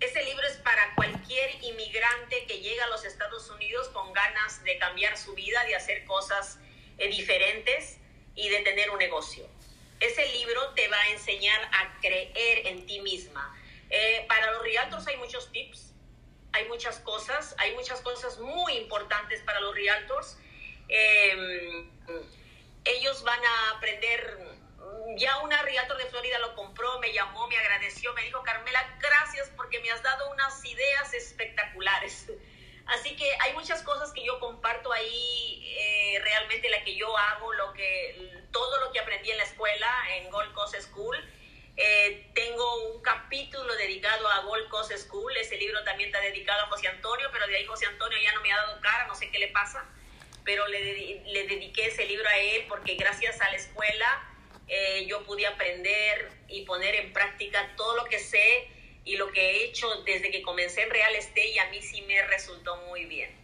Ese 0.00 0.22
libro 0.24 0.46
es 0.46 0.58
para 0.58 0.94
cualquier 0.94 1.64
inmigrante 1.64 2.44
que 2.46 2.58
llega 2.58 2.84
a 2.84 2.88
los 2.88 3.06
Estados 3.06 3.48
Unidos 3.48 3.88
con 3.94 4.12
ganas 4.12 4.62
de 4.62 4.76
cambiar 4.76 5.16
su 5.16 5.32
vida, 5.32 5.64
de 5.64 5.74
hacer 5.74 6.04
cosas 6.04 6.58
eh, 6.98 7.08
diferentes 7.08 7.96
y 8.34 8.50
de 8.50 8.60
tener 8.60 8.90
un 8.90 8.98
negocio 8.98 9.53
ese 10.04 10.26
libro 10.32 10.72
te 10.74 10.88
va 10.88 11.00
a 11.00 11.10
enseñar 11.10 11.60
a 11.72 12.00
creer 12.00 12.66
en 12.66 12.86
ti 12.86 13.00
misma. 13.00 13.56
Eh, 13.90 14.24
para 14.28 14.50
los 14.52 14.62
realtors 14.62 15.06
hay 15.06 15.16
muchos 15.16 15.50
tips, 15.52 15.92
hay 16.52 16.66
muchas 16.68 16.98
cosas, 17.00 17.54
hay 17.58 17.74
muchas 17.74 18.00
cosas 18.00 18.38
muy 18.38 18.74
importantes 18.74 19.40
para 19.42 19.60
los 19.60 19.74
realtors. 19.74 20.38
Em, 20.88 21.90
ellos 22.84 23.22
van 23.24 23.40
a 23.44 23.70
aprender, 23.76 24.38
ya 25.16 25.38
una 25.40 25.62
realtor 25.62 25.96
de 25.96 26.06
Florida 26.06 26.38
lo 26.38 26.54
compró, 26.54 26.98
me 26.98 27.12
llamó, 27.12 27.46
me 27.48 27.56
agradeció, 27.56 28.12
me 28.14 28.22
dijo, 28.22 28.42
Carmela, 28.42 28.98
gracias 29.00 29.50
porque 29.56 29.80
me 29.80 29.90
has 29.90 30.02
dado 30.02 30.30
unas 30.30 30.64
ideas 30.64 31.14
espectaculares. 31.14 32.30
Así 32.86 33.16
que 33.16 33.30
hay 33.40 33.54
muchas 33.54 33.82
cosas 33.82 34.12
que 34.12 34.22
yo 34.22 34.38
comparto 34.40 34.92
ahí, 34.92 35.74
eh, 35.78 36.20
realmente 36.22 36.68
la 36.68 36.84
que 36.84 36.94
yo 36.94 37.16
hago, 37.16 37.52
lo 37.54 37.72
que, 37.72 38.43
todo 38.54 38.78
lo 38.78 38.92
que 38.92 39.00
aprendí 39.00 39.32
en 39.32 39.36
la 39.36 39.44
escuela, 39.44 39.90
en 40.16 40.30
Gold 40.30 40.54
Coast 40.54 40.76
School. 40.80 41.16
Eh, 41.76 42.30
tengo 42.34 42.94
un 42.94 43.02
capítulo 43.02 43.74
dedicado 43.74 44.28
a 44.28 44.42
Gold 44.42 44.68
Coast 44.68 44.92
School, 44.96 45.36
ese 45.36 45.56
libro 45.58 45.82
también 45.82 46.08
está 46.08 46.20
dedicado 46.20 46.62
a 46.62 46.66
José 46.68 46.86
Antonio, 46.86 47.28
pero 47.32 47.48
de 47.48 47.56
ahí 47.56 47.66
José 47.66 47.86
Antonio 47.86 48.16
ya 48.22 48.32
no 48.32 48.40
me 48.42 48.52
ha 48.52 48.56
dado 48.56 48.80
cara, 48.80 49.08
no 49.08 49.16
sé 49.16 49.28
qué 49.32 49.40
le 49.40 49.48
pasa, 49.48 49.84
pero 50.44 50.68
le, 50.68 51.24
le 51.26 51.46
dediqué 51.48 51.86
ese 51.86 52.06
libro 52.06 52.28
a 52.28 52.38
él 52.38 52.66
porque 52.68 52.94
gracias 52.94 53.40
a 53.40 53.50
la 53.50 53.56
escuela 53.56 54.30
eh, 54.68 55.04
yo 55.08 55.24
pude 55.24 55.46
aprender 55.46 56.30
y 56.48 56.64
poner 56.64 56.94
en 56.94 57.12
práctica 57.12 57.74
todo 57.76 57.96
lo 57.96 58.04
que 58.04 58.20
sé 58.20 58.68
y 59.04 59.16
lo 59.16 59.32
que 59.32 59.40
he 59.40 59.64
hecho 59.64 59.88
desde 60.04 60.30
que 60.30 60.42
comencé 60.42 60.82
en 60.82 60.90
real 60.90 61.14
estate 61.16 61.48
y 61.48 61.58
a 61.58 61.70
mí 61.70 61.82
sí 61.82 62.02
me 62.02 62.22
resultó 62.22 62.76
muy 62.88 63.04
bien. 63.06 63.43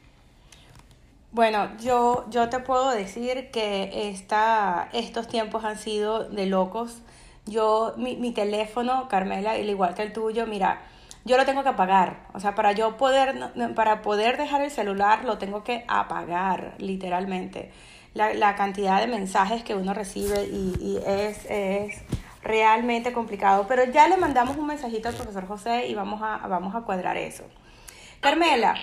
Bueno, 1.32 1.70
yo, 1.78 2.26
yo 2.30 2.48
te 2.48 2.58
puedo 2.58 2.90
decir 2.90 3.50
que 3.52 4.08
esta, 4.10 4.88
estos 4.92 5.28
tiempos 5.28 5.64
han 5.64 5.78
sido 5.78 6.28
de 6.28 6.46
locos. 6.46 7.02
Yo, 7.46 7.94
mi, 7.96 8.16
mi 8.16 8.32
teléfono, 8.32 9.08
Carmela, 9.08 9.52
al 9.52 9.68
igual 9.68 9.94
que 9.94 10.02
el 10.02 10.12
tuyo, 10.12 10.46
mira, 10.46 10.82
yo 11.24 11.36
lo 11.36 11.44
tengo 11.46 11.62
que 11.62 11.68
apagar. 11.68 12.26
O 12.34 12.40
sea, 12.40 12.54
para 12.56 12.72
yo 12.72 12.96
poder, 12.96 13.52
para 13.76 14.02
poder 14.02 14.38
dejar 14.38 14.62
el 14.62 14.72
celular, 14.72 15.24
lo 15.24 15.38
tengo 15.38 15.62
que 15.62 15.84
apagar, 15.86 16.74
literalmente. 16.78 17.70
La, 18.14 18.34
la 18.34 18.56
cantidad 18.56 19.00
de 19.00 19.06
mensajes 19.06 19.62
que 19.62 19.76
uno 19.76 19.94
recibe 19.94 20.44
y, 20.46 20.74
y 20.80 20.96
es, 21.06 21.46
es 21.48 22.02
realmente 22.42 23.12
complicado. 23.12 23.66
Pero 23.68 23.84
ya 23.84 24.08
le 24.08 24.16
mandamos 24.16 24.56
un 24.56 24.66
mensajito 24.66 25.08
al 25.08 25.14
profesor 25.14 25.46
José 25.46 25.86
y 25.86 25.94
vamos 25.94 26.20
a, 26.22 26.38
vamos 26.48 26.74
a 26.74 26.80
cuadrar 26.80 27.16
eso. 27.16 27.44
Carmela, 28.20 28.74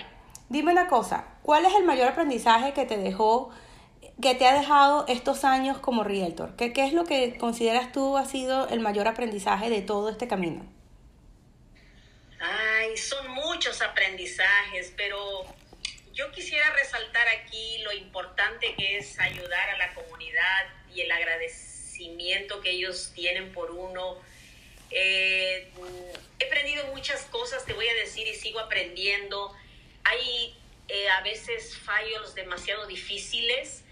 dime 0.48 0.72
una 0.72 0.88
cosa, 0.88 1.26
¿cuál 1.42 1.64
es 1.64 1.74
el 1.74 1.84
mayor 1.84 2.08
aprendizaje 2.08 2.72
que 2.72 2.84
te 2.84 2.96
dejó, 2.96 3.50
que 4.20 4.34
te 4.34 4.46
ha 4.46 4.58
dejado 4.58 5.04
estos 5.08 5.44
años 5.44 5.78
como 5.78 6.04
realtor? 6.04 6.56
¿Qué, 6.56 6.72
qué 6.72 6.86
es 6.86 6.92
lo 6.92 7.04
que 7.04 7.36
consideras 7.38 7.92
tú 7.92 8.16
ha 8.16 8.24
sido 8.24 8.68
el 8.68 8.80
mayor 8.80 9.08
aprendizaje 9.08 9.70
de 9.70 9.82
todo 9.82 10.08
este 10.08 10.28
camino? 10.28 10.64
Ay, 12.40 12.96
son 12.96 13.30
muchos 13.30 13.82
aprendizajes, 13.82 14.92
pero 14.96 15.44
yo 16.12 16.30
quisiera 16.32 16.70
resaltar 16.70 17.26
aquí 17.28 17.78
lo 17.82 17.92
importante 17.92 18.74
que 18.76 18.98
es 18.98 19.18
ayudar 19.18 19.70
a 19.70 19.78
la 19.78 19.94
comunidad 19.94 20.66
y 20.94 21.02
el 21.02 21.10
agradecimiento 21.12 22.60
que 22.60 22.70
ellos 22.70 23.12
tienen 23.14 23.52
por 23.52 23.70
uno. 23.70 24.16
Eh, 24.90 25.70
he 26.38 26.44
aprendido 26.46 26.86
muchas 26.94 27.22
cosas, 27.26 27.64
te 27.64 27.72
voy 27.72 27.86
a 27.88 27.94
decir, 27.94 28.26
y 28.26 28.34
sigo 28.34 28.60
aprendiendo. 28.60 29.54
Hay 30.08 30.54
eh, 30.88 31.08
a 31.10 31.20
veces 31.20 31.76
fallos 31.78 32.34
demasiado 32.34 32.86
difíciles. 32.86 33.84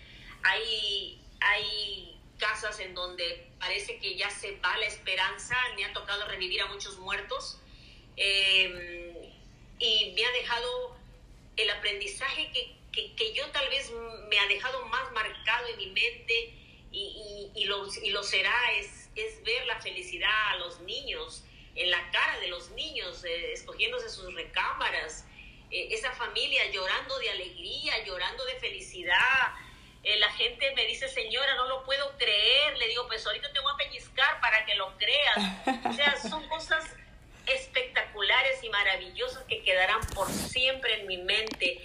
Hay, 0.43 1.21
hay 1.41 2.19
casas 2.39 2.81
en 2.81 2.95
donde 2.95 3.51
parece 3.59 3.99
que 3.99 4.17
ya 4.17 4.31
se 4.31 4.57
va 4.57 4.77
la 4.79 4.87
esperanza. 4.87 5.57
Me 5.77 5.85
ha 5.85 5.93
tocado 5.93 6.27
revivir 6.27 6.63
a 6.63 6.67
muchos 6.67 6.99
muertos 6.99 7.61
eh, 8.17 9.31
y 9.79 10.13
me 10.15 10.25
ha 10.25 10.33
dejado 10.33 10.97
el 11.57 11.71
aprendizaje 11.71 12.51
que, 12.53 12.77
que, 12.93 13.15
que, 13.15 13.35
yo 13.35 13.47
tal 13.51 13.69
vez 13.69 13.93
me 14.29 14.39
ha 14.39 14.47
dejado 14.47 14.87
más 14.87 15.13
marcado 15.13 15.69
en 15.69 15.77
mi 15.79 15.87
mente 15.87 16.53
y, 16.93 17.51
y, 17.55 17.63
y, 17.63 17.65
lo, 17.65 17.87
y 18.03 18.11
lo, 18.11 18.23
será, 18.23 18.73
es, 18.73 19.11
es, 19.15 19.43
ver 19.43 19.67
la 19.67 19.81
felicidad 19.81 20.51
a 20.51 20.57
los 20.57 20.81
niños, 20.81 21.45
en 21.75 21.91
la 21.91 22.11
cara 22.11 22.41
de 22.41 22.49
los 22.49 22.71
niños, 22.71 23.23
eh, 23.25 23.53
escogiéndose 23.53 24.09
sus 24.09 24.33
recámaras, 24.35 25.27
eh, 25.71 25.89
esa 25.91 26.13
familia 26.13 26.71
llorando 26.71 27.19
de 27.19 27.31
alegría, 27.31 28.05
llorando 28.05 28.45
de 28.45 28.55
felicidad. 28.61 29.55
Eh, 30.03 30.19
la 30.19 30.31
gente 30.33 30.73
me 30.75 30.87
dice, 30.87 31.09
señora, 31.09 31.55
no 31.57 31.67
lo 31.67 31.85
puedo 31.85 32.17
creer. 32.17 32.77
Le 32.79 32.89
digo, 32.89 33.07
pues 33.07 33.27
ahorita 33.27 33.53
te 33.53 33.61
voy 33.61 33.73
a 33.73 33.77
pellizcar 33.77 34.41
para 34.41 34.65
que 34.65 34.75
lo 34.75 34.97
creas. 34.97 35.85
O 35.85 35.93
sea, 35.93 36.17
son 36.29 36.49
cosas 36.49 36.85
espectaculares 37.47 38.63
y 38.63 38.69
maravillosas 38.69 39.45
que 39.45 39.63
quedarán 39.63 40.01
por 40.15 40.29
siempre 40.29 41.01
en 41.01 41.07
mi 41.07 41.19
mente. 41.19 41.81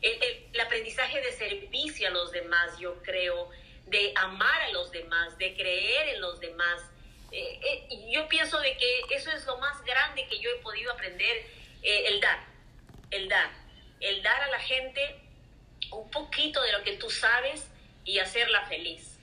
El, 0.00 0.22
el, 0.22 0.46
el, 0.52 0.60
aprendizaje 0.60 1.20
de 1.20 1.32
servicio 1.32 2.08
a 2.08 2.10
los 2.10 2.32
demás, 2.32 2.78
yo 2.78 3.00
creo, 3.02 3.50
de 3.86 4.12
amar 4.16 4.62
a 4.62 4.70
los 4.70 4.90
demás, 4.90 5.38
de 5.38 5.54
creer 5.54 6.08
en 6.08 6.20
los 6.20 6.40
demás. 6.40 6.82
Eh, 7.30 7.60
eh, 7.62 7.88
yo 8.10 8.28
pienso 8.28 8.60
de 8.60 8.76
que 8.76 9.14
eso 9.14 9.30
es 9.30 9.46
lo 9.46 9.56
más 9.58 9.82
grande 9.84 10.26
que 10.28 10.38
yo 10.38 10.50
he 10.50 10.56
podido 10.56 10.92
aprender, 10.92 11.46
eh, 11.82 12.04
el 12.08 12.20
dar, 12.20 12.38
el 13.12 13.28
dar, 13.28 13.50
el 14.00 14.22
dar 14.22 14.42
a 14.42 14.50
la 14.50 14.58
gente 14.58 15.00
un 15.92 16.10
poquito 16.10 16.62
de 16.62 16.72
lo 16.72 16.82
que 16.82 16.96
tú 16.96 17.10
sabes 17.10 17.64
y 18.04 18.18
hacerla 18.18 18.66
feliz. 18.66 19.16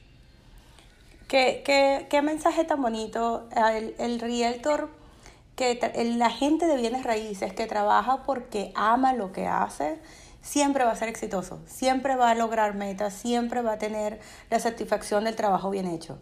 ¿Qué, 1.27 1.61
qué, 1.65 2.07
qué 2.09 2.21
mensaje 2.21 2.63
tan 2.63 2.81
bonito? 2.81 3.49
El, 3.55 3.95
el 3.99 4.19
realtor 4.19 4.89
que 5.55 5.77
la 6.17 6.29
gente 6.29 6.67
de 6.67 6.77
bienes 6.77 7.03
raíces 7.03 7.51
que 7.53 7.67
trabaja 7.67 8.23
porque 8.23 8.71
ama 8.75 9.11
lo 9.11 9.33
que 9.33 9.45
hace, 9.45 9.99
siempre 10.41 10.85
va 10.85 10.91
a 10.91 10.95
ser 10.95 11.09
exitoso, 11.09 11.59
siempre 11.67 12.15
va 12.15 12.31
a 12.31 12.35
lograr 12.35 12.75
metas, 12.75 13.13
siempre 13.13 13.61
va 13.61 13.73
a 13.73 13.77
tener 13.77 14.21
la 14.49 14.59
satisfacción 14.61 15.25
del 15.25 15.35
trabajo 15.35 15.69
bien 15.69 15.87
hecho. 15.87 16.17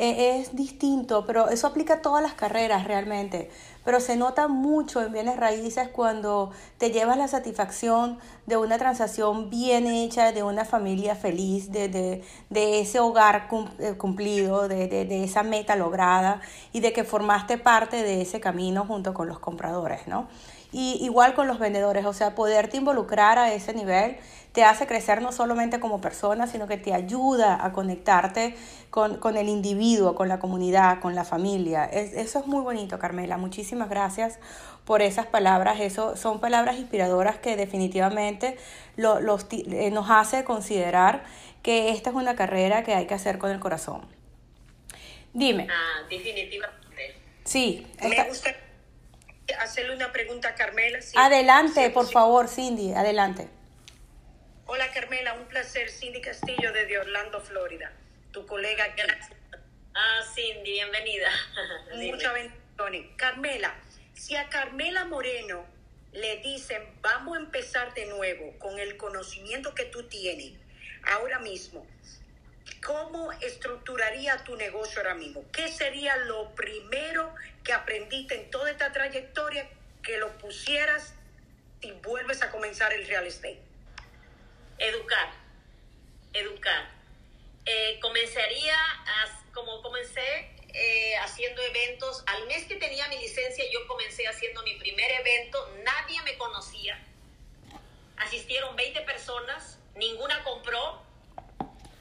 Eh, 0.00 0.38
es 0.38 0.54
distinto, 0.54 1.26
pero 1.26 1.48
eso 1.48 1.66
aplica 1.66 1.94
a 1.94 2.02
todas 2.02 2.22
las 2.22 2.34
carreras 2.34 2.84
realmente. 2.84 3.50
Pero 3.84 3.98
se 3.98 4.16
nota 4.16 4.46
mucho 4.46 5.02
en 5.02 5.12
bienes 5.12 5.36
raíces 5.36 5.88
cuando 5.88 6.52
te 6.78 6.92
llevas 6.92 7.18
la 7.18 7.26
satisfacción 7.26 8.18
de 8.46 8.56
una 8.56 8.78
transacción 8.78 9.50
bien 9.50 9.88
hecha, 9.88 10.30
de 10.30 10.44
una 10.44 10.64
familia 10.64 11.16
feliz, 11.16 11.72
de, 11.72 11.88
de, 11.88 12.22
de 12.48 12.80
ese 12.80 13.00
hogar 13.00 13.48
cumplido, 13.98 14.68
de, 14.68 14.86
de, 14.86 15.04
de, 15.04 15.24
esa 15.24 15.42
meta 15.42 15.74
lograda 15.74 16.42
y 16.72 16.78
de 16.78 16.92
que 16.92 17.02
formaste 17.02 17.58
parte 17.58 18.04
de 18.04 18.22
ese 18.22 18.38
camino 18.38 18.84
junto 18.86 19.14
con 19.14 19.26
los 19.26 19.40
compradores, 19.40 20.06
¿no? 20.06 20.28
Y 20.70 20.98
igual 21.02 21.34
con 21.34 21.48
los 21.48 21.58
vendedores, 21.58 22.04
o 22.04 22.12
sea, 22.12 22.34
poderte 22.36 22.76
involucrar 22.76 23.38
a 23.38 23.52
ese 23.52 23.72
nivel 23.72 24.18
te 24.58 24.64
hace 24.64 24.88
crecer 24.88 25.22
no 25.22 25.30
solamente 25.30 25.78
como 25.78 26.00
persona, 26.00 26.48
sino 26.48 26.66
que 26.66 26.76
te 26.76 26.92
ayuda 26.92 27.64
a 27.64 27.70
conectarte 27.70 28.56
con, 28.90 29.18
con 29.18 29.36
el 29.36 29.48
individuo, 29.48 30.16
con 30.16 30.26
la 30.26 30.40
comunidad, 30.40 30.98
con 30.98 31.14
la 31.14 31.22
familia. 31.22 31.84
Es, 31.84 32.12
eso 32.12 32.40
es 32.40 32.46
muy 32.48 32.60
bonito, 32.64 32.98
Carmela. 32.98 33.36
Muchísimas 33.36 33.88
gracias 33.88 34.40
por 34.84 35.00
esas 35.00 35.26
palabras. 35.26 35.78
Eso 35.78 36.16
son 36.16 36.40
palabras 36.40 36.76
inspiradoras 36.76 37.38
que 37.38 37.54
definitivamente 37.54 38.58
lo, 38.96 39.20
los, 39.20 39.46
eh, 39.52 39.92
nos 39.92 40.10
hace 40.10 40.42
considerar 40.42 41.22
que 41.62 41.90
esta 41.90 42.10
es 42.10 42.16
una 42.16 42.34
carrera 42.34 42.82
que 42.82 42.94
hay 42.94 43.06
que 43.06 43.14
hacer 43.14 43.38
con 43.38 43.52
el 43.52 43.60
corazón. 43.60 44.08
Dime. 45.32 45.68
Ah, 45.70 46.04
definitivamente. 46.10 47.14
Sí. 47.44 47.86
Esta... 48.00 48.24
Me 48.24 48.28
gusta 48.28 48.50
hacerle 49.60 49.94
una 49.94 50.10
pregunta 50.10 50.48
a 50.48 50.54
Carmela. 50.56 50.98
Adelante, 51.14 51.90
por 51.90 52.10
favor, 52.10 52.48
Cindy, 52.48 52.92
adelante. 52.92 53.56
Hola 54.70 54.92
Carmela, 54.92 55.32
un 55.32 55.46
placer. 55.46 55.88
Cindy 55.88 56.20
Castillo 56.20 56.70
desde 56.74 56.98
Orlando, 56.98 57.40
Florida. 57.40 57.90
Tu 58.32 58.44
colega. 58.46 58.88
Gracias. 58.94 59.32
Ah, 59.94 60.20
Cindy, 60.34 60.72
bienvenida. 60.72 61.30
Muchas 61.94 62.34
bendiciones. 62.34 63.06
Carmela, 63.16 63.74
si 64.12 64.36
a 64.36 64.50
Carmela 64.50 65.06
Moreno 65.06 65.64
le 66.12 66.36
dicen, 66.40 66.82
vamos 67.00 67.38
a 67.38 67.40
empezar 67.40 67.94
de 67.94 68.04
nuevo 68.06 68.58
con 68.58 68.78
el 68.78 68.98
conocimiento 68.98 69.74
que 69.74 69.86
tú 69.86 70.02
tienes 70.02 70.52
ahora 71.02 71.38
mismo, 71.38 71.86
¿cómo 72.84 73.32
estructuraría 73.40 74.36
tu 74.44 74.54
negocio 74.56 75.00
ahora 75.00 75.14
mismo? 75.14 75.46
¿Qué 75.50 75.68
sería 75.68 76.14
lo 76.18 76.54
primero 76.54 77.34
que 77.64 77.72
aprendiste 77.72 78.34
en 78.34 78.50
toda 78.50 78.70
esta 78.70 78.92
trayectoria 78.92 79.66
que 80.02 80.18
lo 80.18 80.36
pusieras 80.36 81.14
y 81.80 81.92
vuelves 81.92 82.42
a 82.42 82.50
comenzar 82.50 82.92
el 82.92 83.06
real 83.06 83.26
estate? 83.26 83.67
Educar, 84.78 85.32
educar. 86.32 86.88
Eh, 87.64 87.98
comenzaría, 88.00 88.76
a, 88.76 89.42
como 89.52 89.82
comencé 89.82 90.50
eh, 90.72 91.16
haciendo 91.16 91.60
eventos, 91.62 92.22
al 92.26 92.46
mes 92.46 92.64
que 92.66 92.76
tenía 92.76 93.08
mi 93.08 93.18
licencia 93.18 93.64
yo 93.72 93.86
comencé 93.86 94.26
haciendo 94.26 94.62
mi 94.62 94.74
primer 94.74 95.10
evento, 95.10 95.58
nadie 95.84 96.22
me 96.22 96.38
conocía, 96.38 96.98
asistieron 98.16 98.76
20 98.76 99.00
personas, 99.02 99.78
ninguna 99.96 100.44
compró, 100.44 101.02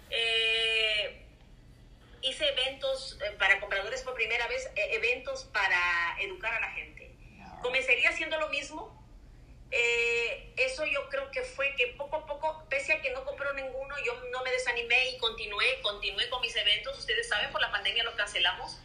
eh, 0.09 1.25
hice 2.21 2.47
eventos 2.47 3.17
para 3.39 3.59
compradores 3.59 4.03
por 4.03 4.13
primera 4.13 4.47
vez, 4.47 4.69
eventos 4.75 5.45
para 5.45 6.15
educar 6.21 6.53
a 6.53 6.59
la 6.59 6.71
gente. 6.71 7.11
Comenzaría 7.61 8.09
haciendo 8.09 8.39
lo 8.39 8.49
mismo, 8.49 8.96
eh, 9.71 10.53
eso 10.57 10.85
yo 10.85 11.09
creo 11.09 11.29
que 11.31 11.41
fue 11.43 11.75
que 11.75 11.87
poco 11.97 12.17
a 12.17 12.25
poco, 12.25 12.65
pese 12.69 12.93
a 12.93 13.01
que 13.01 13.11
no 13.11 13.25
compró 13.25 13.51
ninguno, 13.53 13.95
yo 14.05 14.13
no 14.31 14.43
me 14.43 14.51
desanimé 14.51 15.09
y 15.09 15.17
continué, 15.17 15.81
continué 15.81 16.29
con 16.29 16.41
mis 16.41 16.55
eventos. 16.55 16.97
Ustedes 16.97 17.27
saben, 17.27 17.51
por 17.51 17.61
la 17.61 17.71
pandemia 17.71 18.03
lo 18.03 18.15
cancelamos, 18.15 18.79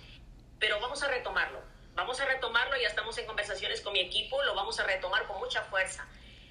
pero 0.58 0.80
vamos 0.80 1.02
a 1.02 1.08
retomarlo. 1.08 1.62
Vamos 1.94 2.20
a 2.20 2.24
retomarlo, 2.24 2.76
ya 2.78 2.88
estamos 2.88 3.16
en 3.18 3.26
conversaciones 3.26 3.82
con 3.82 3.92
mi 3.92 4.00
equipo, 4.00 4.42
lo 4.44 4.54
vamos 4.54 4.80
a 4.80 4.84
retomar 4.84 5.26
con 5.26 5.38
mucha 5.38 5.62
fuerza. 5.64 6.08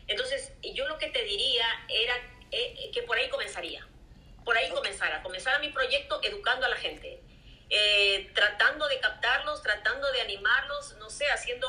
Entonces, 0.08 0.54
yo 0.62 0.88
lo 0.88 0.98
que 0.98 1.08
te 1.08 1.24
diría 1.24 1.66
era 1.90 2.14
eh, 2.52 2.92
que 2.94 3.02
por 3.04 3.18
ahí 3.18 3.28
comenzaría, 3.30 3.88
por 4.46 4.56
ahí 4.56 4.70
comenzara, 4.70 5.24
comenzara 5.24 5.58
mi 5.60 5.70
proyecto 5.70 6.20
educando 6.24 6.68
a 6.68 6.70
la 6.70 6.76
gente, 6.76 7.22
eh, 7.70 8.30
tratando 8.36 8.88
de 8.88 9.00
captarlos, 9.00 9.64
tratando 9.64 10.12
de 10.12 10.22
animarlos, 10.22 10.96
no 11.00 11.10
sé, 11.10 11.26
haciendo 11.32 11.68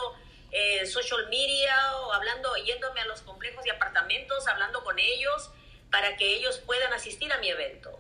eh, 0.52 0.87
social 0.87 1.28
media 1.28 1.97
o 1.97 2.12
hablando, 2.12 2.54
yéndome 2.56 3.00
a 3.00 3.06
los 3.06 3.23
complejos 3.23 3.64
de 3.64 3.71
apartamentos, 3.73 4.47
hablando 4.47 4.85
con 4.85 4.99
ellos 4.99 5.50
para 5.90 6.16
que 6.16 6.37
ellos 6.37 6.59
puedan 6.59 6.92
asistir 6.92 7.32
a 7.32 7.38
mi 7.38 7.49
evento. 7.49 7.99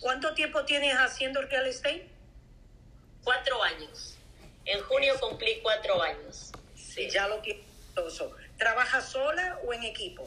¿Cuánto 0.00 0.34
tiempo 0.34 0.64
tienes 0.64 0.94
haciendo 0.96 1.42
real 1.42 1.66
estate? 1.66 2.08
cuatro 3.24 3.62
años. 3.62 4.16
En 4.64 4.80
junio 4.82 5.14
cumplí 5.20 5.60
cuatro 5.62 6.02
años. 6.02 6.52
Sí. 6.74 7.08
Ya 7.10 7.28
lo 7.28 7.40
quiero. 7.40 7.60
¿Trabaja 8.58 9.00
sola 9.00 9.58
o 9.64 9.72
en 9.72 9.84
equipo? 9.84 10.24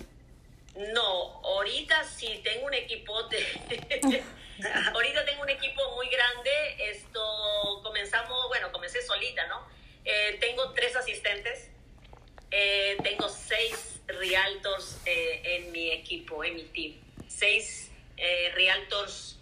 No, 0.94 1.42
ahorita 1.44 2.04
sí 2.04 2.42
tengo 2.44 2.66
un 2.66 2.74
equipote. 2.74 3.38
ahorita 4.94 5.26
tengo 5.26 5.44
un 5.44 5.50
equipo 5.50 5.96
muy 5.96 6.08
grande. 6.10 6.52
Esto 6.92 7.82
comenzamos, 7.84 8.48
bueno, 8.48 8.72
comencé 8.72 9.02
solita, 9.02 9.46
¿no? 9.48 9.68
Eh, 10.06 10.38
tengo 10.40 10.72
tres 10.74 10.96
asistentes. 10.96 11.70
Eh, 12.52 12.98
tengo 13.04 13.30
seis 13.30 14.02
realtors 14.08 15.00
eh, 15.06 15.42
en 15.44 15.72
mi 15.72 15.92
equipo, 15.92 16.44
en 16.44 16.56
mi 16.56 16.64
team. 16.64 16.94
Seis 17.28 17.90
realtors. 18.54 19.40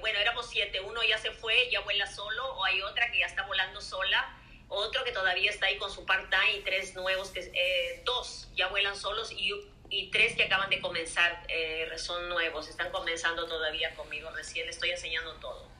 bueno, 0.00 0.18
éramos 0.18 0.48
siete. 0.48 0.80
Uno 0.80 1.02
ya 1.02 1.18
se 1.18 1.30
fue, 1.30 1.70
ya 1.70 1.80
vuela 1.80 2.06
solo, 2.06 2.54
o 2.54 2.64
hay 2.64 2.82
otra 2.82 3.10
que 3.10 3.18
ya 3.18 3.26
está 3.26 3.44
volando 3.46 3.80
sola 3.80 4.40
otro 4.68 5.04
que 5.04 5.12
todavía 5.12 5.50
está 5.50 5.66
ahí 5.66 5.76
con 5.78 5.90
su 5.90 6.04
part-time 6.04 6.56
y 6.58 6.60
tres 6.62 6.94
nuevos, 6.94 7.30
que 7.30 7.40
eh, 7.40 8.02
dos 8.04 8.48
ya 8.54 8.68
vuelan 8.68 8.96
solos 8.96 9.30
y, 9.32 9.52
y, 9.90 10.10
tres 10.10 10.36
que 10.36 10.44
acaban 10.44 10.70
de 10.70 10.80
comenzar, 10.80 11.44
eh, 11.48 11.90
son 11.96 12.28
nuevos, 12.28 12.68
están 12.68 12.90
comenzando 12.90 13.46
todavía 13.46 13.94
conmigo, 13.94 14.30
recién 14.30 14.68
estoy 14.68 14.90
enseñando 14.90 15.34
todo. 15.34 15.73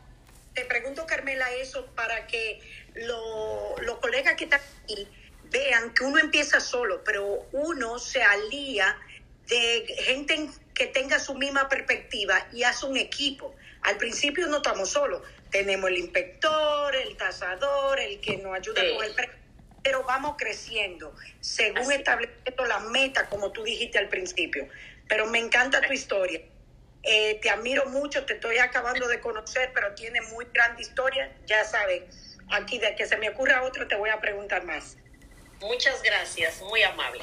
Te 0.54 0.64
pregunto, 0.64 1.06
Carmela, 1.06 1.52
eso 1.54 1.86
para 1.94 2.26
que 2.26 2.60
los 2.94 3.98
colegas 4.00 4.34
que 4.34 4.44
están 4.44 4.60
aquí 4.84 5.08
vean 5.50 5.92
que 5.94 6.04
uno 6.04 6.18
empieza 6.18 6.60
solo, 6.60 7.02
pero 7.04 7.48
uno 7.52 7.98
se 7.98 8.22
alía 8.22 8.96
de 9.48 9.84
gente 9.98 10.48
que 10.74 10.86
tenga 10.86 11.18
su 11.18 11.34
misma 11.34 11.68
perspectiva 11.68 12.48
y 12.52 12.62
hace 12.62 12.86
un 12.86 12.96
equipo. 12.96 13.54
Al 13.82 13.96
principio 13.96 14.46
no 14.46 14.58
estamos 14.58 14.90
solos, 14.90 15.22
tenemos 15.50 15.90
el 15.90 15.98
inspector, 15.98 16.94
el 16.96 17.16
tasador, 17.16 18.00
el 18.00 18.20
que 18.20 18.38
nos 18.38 18.54
ayuda 18.54 18.82
con 18.94 19.04
el 19.04 19.14
pero 19.82 20.02
vamos 20.02 20.36
creciendo 20.38 21.14
según 21.40 21.92
estableciendo 21.92 22.64
la 22.64 22.80
meta, 22.80 23.28
como 23.28 23.52
tú 23.52 23.62
dijiste 23.62 23.98
al 23.98 24.08
principio. 24.08 24.66
Pero 25.06 25.26
me 25.26 25.38
encanta 25.38 25.82
tu 25.82 25.92
historia. 25.92 26.40
Eh, 27.04 27.38
te 27.42 27.50
admiro 27.50 27.86
mucho, 27.90 28.24
te 28.24 28.34
estoy 28.34 28.58
acabando 28.58 29.06
de 29.08 29.20
conocer, 29.20 29.70
pero 29.74 29.94
tiene 29.94 30.20
muy 30.22 30.46
grande 30.52 30.82
historia. 30.82 31.30
Ya 31.46 31.64
sabes, 31.64 32.02
aquí 32.50 32.78
de 32.78 32.94
que 32.96 33.06
se 33.06 33.16
me 33.16 33.28
ocurra 33.28 33.62
otro 33.62 33.86
te 33.86 33.96
voy 33.96 34.10
a 34.10 34.20
preguntar 34.20 34.64
más. 34.64 34.96
Muchas 35.60 36.02
gracias, 36.02 36.62
muy 36.62 36.82
amable. 36.82 37.22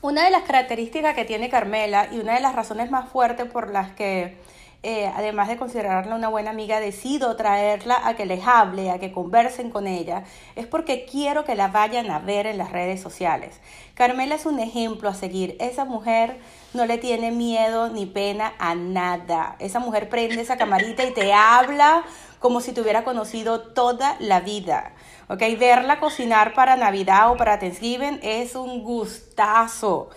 Una 0.00 0.24
de 0.24 0.30
las 0.30 0.42
características 0.42 1.14
que 1.14 1.24
tiene 1.24 1.48
Carmela 1.48 2.08
y 2.10 2.18
una 2.18 2.34
de 2.34 2.40
las 2.40 2.54
razones 2.54 2.90
más 2.90 3.08
fuertes 3.10 3.46
por 3.50 3.70
las 3.70 3.92
que 3.92 4.36
eh, 4.84 5.06
además 5.14 5.46
de 5.46 5.56
considerarla 5.56 6.16
una 6.16 6.28
buena 6.28 6.50
amiga, 6.50 6.80
decido 6.80 7.36
traerla 7.36 8.04
a 8.04 8.16
que 8.16 8.26
les 8.26 8.44
hable, 8.44 8.90
a 8.90 8.98
que 8.98 9.12
conversen 9.12 9.70
con 9.70 9.86
ella, 9.86 10.24
es 10.56 10.66
porque 10.66 11.04
quiero 11.04 11.44
que 11.44 11.54
la 11.54 11.68
vayan 11.68 12.10
a 12.10 12.18
ver 12.18 12.48
en 12.48 12.58
las 12.58 12.72
redes 12.72 13.00
sociales. 13.00 13.60
Carmela 13.94 14.34
es 14.34 14.44
un 14.44 14.58
ejemplo 14.58 15.08
a 15.08 15.14
seguir. 15.14 15.56
Esa 15.60 15.84
mujer 15.84 16.36
no 16.74 16.86
le 16.86 16.98
tiene 16.98 17.30
miedo 17.30 17.88
ni 17.88 18.06
pena 18.06 18.54
a 18.58 18.74
nada. 18.74 19.56
Esa 19.58 19.78
mujer 19.78 20.08
prende 20.08 20.40
esa 20.40 20.56
camarita 20.56 21.04
y 21.04 21.12
te 21.12 21.32
habla 21.32 22.04
como 22.38 22.60
si 22.60 22.72
te 22.72 22.80
hubiera 22.80 23.04
conocido 23.04 23.60
toda 23.60 24.16
la 24.18 24.40
vida. 24.40 24.92
¿Ok? 25.28 25.40
Verla 25.58 26.00
cocinar 26.00 26.54
para 26.54 26.76
Navidad 26.76 27.30
o 27.30 27.36
para 27.36 27.58
Thanksgiving 27.58 28.20
es 28.22 28.54
un 28.54 28.82
gustazo. 28.82 30.10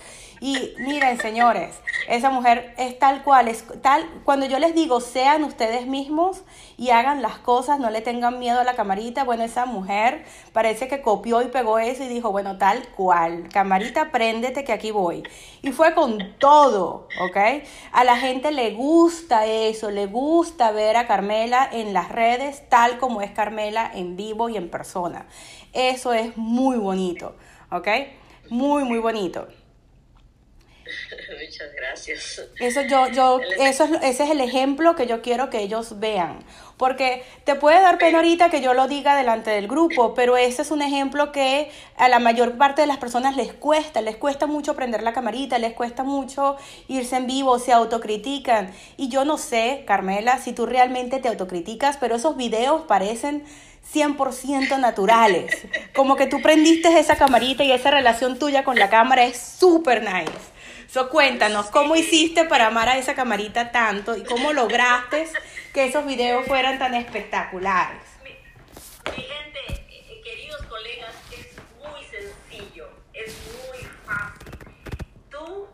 Y 0.45 0.75
miren, 0.77 1.19
señores, 1.19 1.81
esa 2.07 2.29
mujer 2.29 2.75
es 2.77 2.99
tal 2.99 3.23
cual, 3.23 3.47
es 3.47 3.65
tal, 3.81 4.07
cuando 4.23 4.45
yo 4.45 4.59
les 4.59 4.75
digo, 4.75 5.01
sean 5.01 5.43
ustedes 5.43 5.87
mismos 5.87 6.43
y 6.77 6.91
hagan 6.91 7.23
las 7.23 7.39
cosas, 7.39 7.79
no 7.79 7.89
le 7.89 8.01
tengan 8.01 8.37
miedo 8.37 8.59
a 8.59 8.63
la 8.63 8.75
camarita, 8.75 9.23
bueno, 9.23 9.43
esa 9.43 9.65
mujer 9.65 10.23
parece 10.53 10.87
que 10.87 11.01
copió 11.01 11.41
y 11.41 11.47
pegó 11.47 11.79
eso 11.79 12.03
y 12.03 12.09
dijo, 12.09 12.31
bueno, 12.31 12.59
tal 12.59 12.87
cual, 12.89 13.49
camarita, 13.51 14.11
préndete 14.11 14.63
que 14.63 14.71
aquí 14.71 14.91
voy. 14.91 15.23
Y 15.63 15.71
fue 15.71 15.95
con 15.95 16.35
todo, 16.37 17.07
¿ok? 17.21 17.37
A 17.91 18.03
la 18.03 18.15
gente 18.15 18.51
le 18.51 18.75
gusta 18.75 19.47
eso, 19.47 19.89
le 19.89 20.05
gusta 20.05 20.69
ver 20.69 20.95
a 20.95 21.07
Carmela 21.07 21.67
en 21.71 21.91
las 21.91 22.09
redes 22.09 22.69
tal 22.69 22.99
como 22.99 23.23
es 23.23 23.31
Carmela 23.31 23.89
en 23.91 24.15
vivo 24.15 24.47
y 24.49 24.57
en 24.57 24.69
persona. 24.69 25.25
Eso 25.73 26.13
es 26.13 26.37
muy 26.37 26.77
bonito, 26.77 27.35
¿ok? 27.71 27.87
Muy, 28.51 28.83
muy 28.83 28.99
bonito. 28.99 29.47
Muchas 31.45 31.73
gracias. 31.75 32.41
Eso 32.59 32.81
yo, 32.83 33.07
yo, 33.09 33.39
eso 33.59 33.83
es, 33.85 33.91
ese 34.03 34.23
es 34.23 34.29
el 34.29 34.41
ejemplo 34.41 34.95
que 34.95 35.07
yo 35.07 35.21
quiero 35.21 35.49
que 35.49 35.61
ellos 35.61 35.99
vean. 35.99 36.43
Porque 36.77 37.23
te 37.45 37.55
puede 37.55 37.81
dar 37.81 37.97
pena 37.97 38.17
ahorita 38.17 38.49
que 38.49 38.61
yo 38.61 38.73
lo 38.73 38.87
diga 38.87 39.15
delante 39.15 39.51
del 39.51 39.67
grupo, 39.67 40.13
pero 40.15 40.37
ese 40.37 40.61
es 40.61 40.71
un 40.71 40.81
ejemplo 40.81 41.31
que 41.31 41.71
a 41.97 42.09
la 42.09 42.19
mayor 42.19 42.57
parte 42.57 42.81
de 42.81 42.87
las 42.87 42.97
personas 42.97 43.35
les 43.35 43.53
cuesta, 43.53 44.01
les 44.01 44.17
cuesta 44.17 44.45
mucho 44.45 44.75
prender 44.75 45.03
la 45.03 45.13
camarita, 45.13 45.57
les 45.57 45.73
cuesta 45.73 46.03
mucho 46.03 46.57
irse 46.87 47.15
en 47.15 47.27
vivo, 47.27 47.59
se 47.59 47.71
autocritican. 47.71 48.73
Y 48.97 49.09
yo 49.09 49.25
no 49.25 49.37
sé, 49.37 49.83
Carmela, 49.87 50.39
si 50.39 50.53
tú 50.53 50.65
realmente 50.65 51.19
te 51.19 51.29
autocriticas, 51.29 51.97
pero 51.97 52.15
esos 52.15 52.35
videos 52.35 52.81
parecen 52.83 53.45
100% 53.93 54.79
naturales. 54.79 55.51
Como 55.95 56.15
que 56.15 56.27
tú 56.27 56.41
prendiste 56.41 56.99
esa 56.99 57.15
camarita 57.15 57.63
y 57.63 57.71
esa 57.71 57.91
relación 57.91 58.39
tuya 58.39 58.63
con 58.63 58.77
la 58.77 58.89
cámara 58.89 59.23
es 59.25 59.37
súper 59.37 60.01
nice. 60.01 60.54
So, 60.87 61.09
cuéntanos, 61.09 61.67
¿cómo 61.67 61.95
hiciste 61.95 62.45
para 62.45 62.67
amar 62.67 62.89
a 62.89 62.97
esa 62.97 63.15
camarita 63.15 63.71
tanto 63.71 64.15
y 64.15 64.23
cómo 64.23 64.53
lograste 64.53 65.27
que 65.73 65.85
esos 65.85 66.05
videos 66.05 66.45
fueran 66.45 66.79
tan 66.79 66.93
espectaculares? 66.93 68.01
Mi, 68.23 68.31
gente, 69.23 69.59
eh, 69.89 70.21
queridos 70.23 70.61
colegas, 70.63 71.13
es 71.31 71.47
muy 71.83 72.03
sencillo, 72.05 72.89
es 73.13 73.33
muy 73.67 73.79
fácil. 74.05 74.57
Tú 75.29 75.67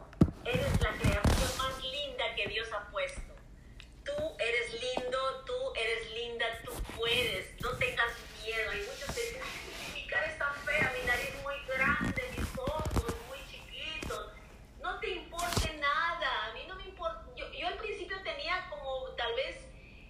eres 0.45 0.81
la 0.81 0.91
creación 0.91 1.57
más 1.57 1.83
linda 1.83 2.23
que 2.35 2.47
Dios 2.47 2.67
ha 2.73 2.89
puesto. 2.91 3.33
Tú 4.03 4.13
eres 4.39 4.73
lindo, 4.73 5.43
tú 5.45 5.53
eres 5.75 6.11
linda, 6.13 6.45
tú 6.65 6.71
puedes, 6.97 7.61
no 7.61 7.69
tengas 7.77 8.11
miedo. 8.43 8.71
Hay 8.71 8.79
muchos 8.79 9.15
que 9.15 9.21
dicen, 9.21 9.41
mi 9.93 10.07
cara 10.07 10.25
es 10.25 10.37
tan 10.37 10.53
fea, 10.65 10.91
mi 10.99 11.05
nariz 11.07 11.29
muy 11.43 11.55
grande, 11.67 12.23
mis 12.37 12.47
ojos 12.57 13.15
muy 13.29 13.39
chiquitos. 13.49 14.31
No 14.81 14.99
te 14.99 15.09
importe 15.11 15.73
nada, 15.79 16.49
a 16.49 16.53
mí 16.53 16.61
no 16.67 16.75
me 16.75 16.83
importa. 16.85 17.23
Yo, 17.35 17.51
yo 17.53 17.67
al 17.67 17.77
principio 17.77 18.17
tenía 18.23 18.67
como 18.69 19.09
tal 19.15 19.33
vez 19.35 19.57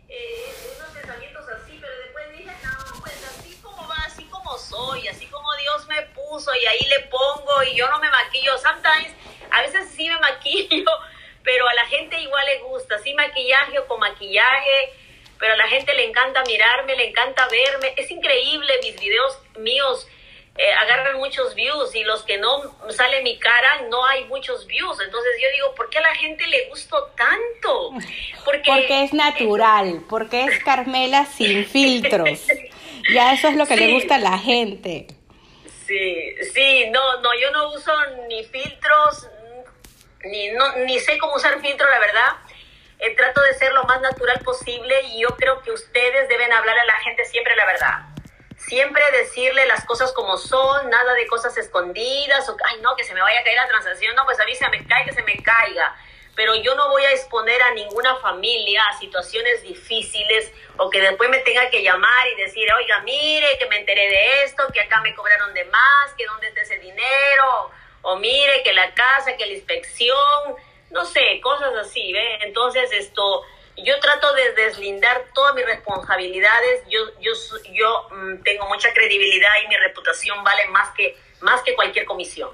eh, 0.07 0.53
unos 0.77 0.89
pensamientos 0.89 1.45
así, 1.49 1.77
pero 1.79 1.93
después 2.03 2.31
dije, 2.37 2.51
no, 2.63 2.99
pues 3.01 3.23
así 3.37 3.55
como 3.61 3.87
va, 3.87 3.97
así 4.05 4.23
como 4.25 4.50
soy, 4.61 5.07
así 5.07 5.25
como 5.27 5.53
Dios 5.55 5.87
me 5.87 6.01
puso 6.13 6.51
y 6.55 6.65
ahí 6.65 6.87
le 6.87 6.99
pongo 7.07 7.63
y 7.63 7.75
yo 7.75 7.89
no 7.89 7.99
me 7.99 8.09
maquillo. 8.09 8.57
Sometimes, 8.57 9.13
a 9.51 9.61
veces 9.61 9.89
sí 9.95 10.07
me 10.07 10.19
maquillo, 10.19 10.85
pero 11.43 11.67
a 11.67 11.73
la 11.73 11.85
gente 11.87 12.19
igual 12.19 12.45
le 12.45 12.59
gusta, 12.59 12.95
así 12.95 13.13
maquillaje 13.13 13.79
o 13.79 13.87
con 13.87 13.99
maquillaje 13.99 14.93
pero 15.41 15.53
a 15.53 15.57
la 15.57 15.67
gente 15.67 15.93
le 15.95 16.05
encanta 16.05 16.43
mirarme, 16.45 16.95
le 16.95 17.09
encanta 17.09 17.47
verme. 17.47 17.95
Es 17.97 18.11
increíble, 18.11 18.73
mis 18.83 18.97
videos 19.01 19.39
míos 19.57 20.07
eh, 20.55 20.71
agarran 20.73 21.17
muchos 21.17 21.55
views 21.55 21.95
y 21.95 22.03
los 22.03 22.21
que 22.23 22.37
no 22.37 22.77
sale 22.91 23.23
mi 23.23 23.39
cara 23.39 23.81
no 23.89 24.05
hay 24.05 24.25
muchos 24.25 24.67
views. 24.67 24.99
Entonces 25.03 25.31
yo 25.41 25.47
digo, 25.51 25.73
¿por 25.73 25.89
qué 25.89 25.97
a 25.97 26.01
la 26.01 26.13
gente 26.13 26.45
le 26.45 26.67
gustó 26.69 27.11
tanto? 27.17 27.91
Porque, 28.45 29.03
es 29.03 29.13
natural, 29.13 30.03
porque 30.09 30.43
es 30.43 30.63
Carmela 30.63 31.25
sin 31.25 31.65
filtros. 31.73 32.45
Ya 33.13 33.33
eso 33.33 33.47
es 33.47 33.55
lo 33.55 33.65
que 33.65 33.75
le 33.75 33.93
gusta 33.93 34.15
a 34.15 34.19
la 34.19 34.37
gente. 34.37 35.07
Sí, 35.87 36.35
sí, 36.53 36.89
no, 36.91 37.21
no, 37.21 37.29
yo 37.39 37.51
no 37.51 37.73
uso 37.73 37.91
ni 38.27 38.43
filtros, 38.45 39.27
ni, 40.23 40.49
no, 40.51 40.75
ni 40.85 40.99
sé 40.99 41.17
cómo 41.17 41.35
usar 41.35 41.59
filtro, 41.59 41.89
la 41.89 41.99
verdad 41.99 42.37
eh, 43.01 43.15
trato 43.15 43.41
de 43.41 43.53
ser 43.55 43.73
lo 43.73 43.83
más 43.85 43.99
natural 43.99 44.39
posible 44.45 45.01
y 45.07 45.21
yo 45.21 45.29
creo 45.29 45.61
que 45.63 45.71
ustedes 45.71 46.29
deben 46.29 46.53
hablar 46.53 46.77
a 46.77 46.85
la 46.85 46.95
gente 47.03 47.25
siempre 47.25 47.55
la 47.55 47.65
verdad. 47.65 48.05
Siempre 48.57 49.01
decirle 49.11 49.65
las 49.65 49.83
cosas 49.85 50.13
como 50.13 50.37
son, 50.37 50.87
nada 50.87 51.13
de 51.15 51.25
cosas 51.25 51.57
escondidas 51.57 52.47
o, 52.47 52.55
ay, 52.63 52.79
no, 52.81 52.95
que 52.95 53.03
se 53.03 53.15
me 53.15 53.21
vaya 53.21 53.39
a 53.39 53.43
caer 53.43 53.55
la 53.55 53.67
transacción, 53.67 54.15
no, 54.15 54.23
pues 54.25 54.39
a 54.39 54.45
mí 54.45 54.53
se 54.53 54.69
me 54.69 54.85
cae, 54.85 55.05
que 55.05 55.13
se 55.13 55.23
me 55.23 55.35
caiga. 55.41 55.95
Pero 56.35 56.55
yo 56.55 56.75
no 56.75 56.89
voy 56.89 57.03
a 57.03 57.11
exponer 57.11 57.61
a 57.61 57.73
ninguna 57.73 58.15
familia 58.17 58.83
a 58.87 58.97
situaciones 58.99 59.61
difíciles 59.63 60.51
o 60.77 60.89
que 60.89 61.01
después 61.01 61.29
me 61.29 61.39
tenga 61.39 61.69
que 61.69 61.83
llamar 61.83 62.27
y 62.29 62.41
decir, 62.41 62.71
oiga, 62.73 63.01
mire, 63.01 63.57
que 63.59 63.65
me 63.67 63.77
enteré 63.77 64.07
de 64.07 64.43
esto, 64.43 64.63
que 64.73 64.81
acá 64.81 65.01
me 65.01 65.13
cobraron 65.13 65.53
de 65.53 65.65
más, 65.65 66.13
que 66.17 66.25
dónde 66.25 66.47
está 66.47 66.61
ese 66.61 66.79
dinero, 66.79 67.71
o 68.01 68.15
mire, 68.15 68.63
que 68.63 68.73
la 68.73 68.93
casa, 68.93 69.35
que 69.35 69.45
la 69.45 69.53
inspección 69.53 70.55
no 70.91 71.05
sé, 71.05 71.39
cosas 71.41 71.73
así, 71.75 72.13
¿ve? 72.13 72.39
Entonces 72.41 72.91
esto, 72.91 73.43
yo 73.77 73.99
trato 73.99 74.33
de 74.33 74.53
deslindar 74.53 75.25
todas 75.33 75.55
mis 75.55 75.65
responsabilidades, 75.65 76.83
yo, 76.89 76.99
yo, 77.19 77.31
yo 77.71 78.07
mm, 78.11 78.43
tengo 78.43 78.67
mucha 78.67 78.93
credibilidad 78.93 79.51
y 79.63 79.67
mi 79.67 79.77
reputación 79.77 80.43
vale 80.43 80.67
más 80.67 80.89
que, 80.91 81.17
más 81.39 81.61
que 81.61 81.75
cualquier 81.75 82.05
comisión, 82.05 82.49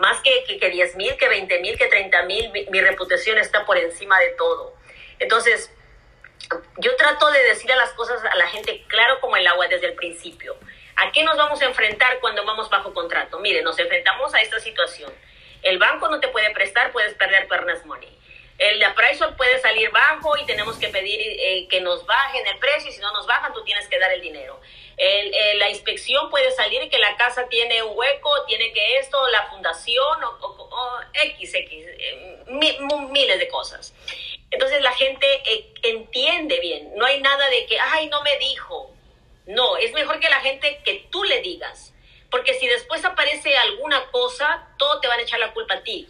más 0.00 0.20
que, 0.22 0.44
que, 0.44 0.58
que 0.58 0.70
10 0.70 0.96
mil, 0.96 1.16
que 1.16 1.28
20 1.28 1.60
mil, 1.60 1.78
que 1.78 1.86
30 1.86 2.22
mil, 2.22 2.50
mi, 2.50 2.80
reputación 2.80 3.38
está 3.38 3.64
por 3.64 3.76
encima 3.76 4.18
de 4.18 4.30
todo. 4.30 4.74
Entonces, 5.18 5.72
yo 6.78 6.96
trato 6.96 7.30
de 7.30 7.42
decirle 7.44 7.76
las 7.76 7.92
cosas 7.92 8.24
a 8.24 8.34
la 8.36 8.48
gente 8.48 8.82
claro 8.88 9.20
como 9.20 9.36
el 9.36 9.46
agua 9.46 9.68
desde 9.68 9.86
el 9.86 9.94
principio. 9.94 10.56
¿A 10.96 11.12
qué 11.12 11.22
nos 11.22 11.36
vamos 11.36 11.62
a 11.62 11.66
enfrentar 11.66 12.18
cuando 12.20 12.44
vamos 12.44 12.68
bajo 12.68 12.92
contrato? 12.92 13.38
Mire, 13.38 13.62
nos 13.62 13.78
enfrentamos 13.78 14.34
a 14.34 14.40
esta 14.40 14.58
situación. 14.58 15.12
El 15.62 15.78
banco 15.78 16.08
no 16.08 16.18
te 16.18 16.28
puede 16.28 16.50
prestar, 16.52 16.90
puedes 16.92 17.14
perder 17.14 17.46
pernas 17.46 17.84
money. 17.84 18.18
El 18.60 18.82
appraisal 18.84 19.34
puede 19.36 19.58
salir 19.58 19.90
bajo 19.90 20.36
y 20.36 20.44
tenemos 20.44 20.76
que 20.76 20.88
pedir 20.88 21.18
eh, 21.18 21.66
que 21.66 21.80
nos 21.80 22.04
bajen 22.04 22.46
el 22.46 22.58
precio 22.58 22.90
y 22.90 22.92
si 22.92 23.00
no 23.00 23.10
nos 23.10 23.26
bajan 23.26 23.54
tú 23.54 23.64
tienes 23.64 23.88
que 23.88 23.98
dar 23.98 24.12
el 24.12 24.20
dinero. 24.20 24.60
El, 24.98 25.58
la 25.58 25.70
inspección 25.70 26.28
puede 26.28 26.50
salir 26.50 26.90
que 26.90 26.98
la 26.98 27.16
casa 27.16 27.48
tiene 27.48 27.82
un 27.82 27.96
hueco, 27.96 28.44
tiene 28.46 28.70
que 28.74 28.98
esto, 28.98 29.16
la 29.28 29.48
fundación 29.48 30.22
o, 30.22 31.00
X, 31.22 31.54
X, 31.54 31.86
eh, 31.88 32.44
miles 33.10 33.38
de 33.38 33.48
cosas. 33.48 33.94
Entonces 34.50 34.82
la 34.82 34.92
gente 34.92 35.26
eh, 35.46 35.72
entiende 35.84 36.60
bien, 36.60 36.94
no 36.96 37.06
hay 37.06 37.18
nada 37.22 37.48
de 37.48 37.64
que, 37.64 37.80
ay, 37.80 38.08
no 38.08 38.22
me 38.22 38.36
dijo. 38.36 38.94
No, 39.46 39.78
es 39.78 39.94
mejor 39.94 40.20
que 40.20 40.28
la 40.28 40.40
gente 40.40 40.82
que 40.84 41.06
tú 41.10 41.24
le 41.24 41.40
digas, 41.40 41.94
porque 42.30 42.52
si 42.52 42.66
después 42.66 43.02
aparece 43.06 43.56
alguna 43.56 44.10
cosa, 44.10 44.68
todo 44.76 45.00
te 45.00 45.08
van 45.08 45.18
a 45.18 45.22
echar 45.22 45.40
la 45.40 45.54
culpa 45.54 45.76
a 45.76 45.82
ti. 45.82 46.06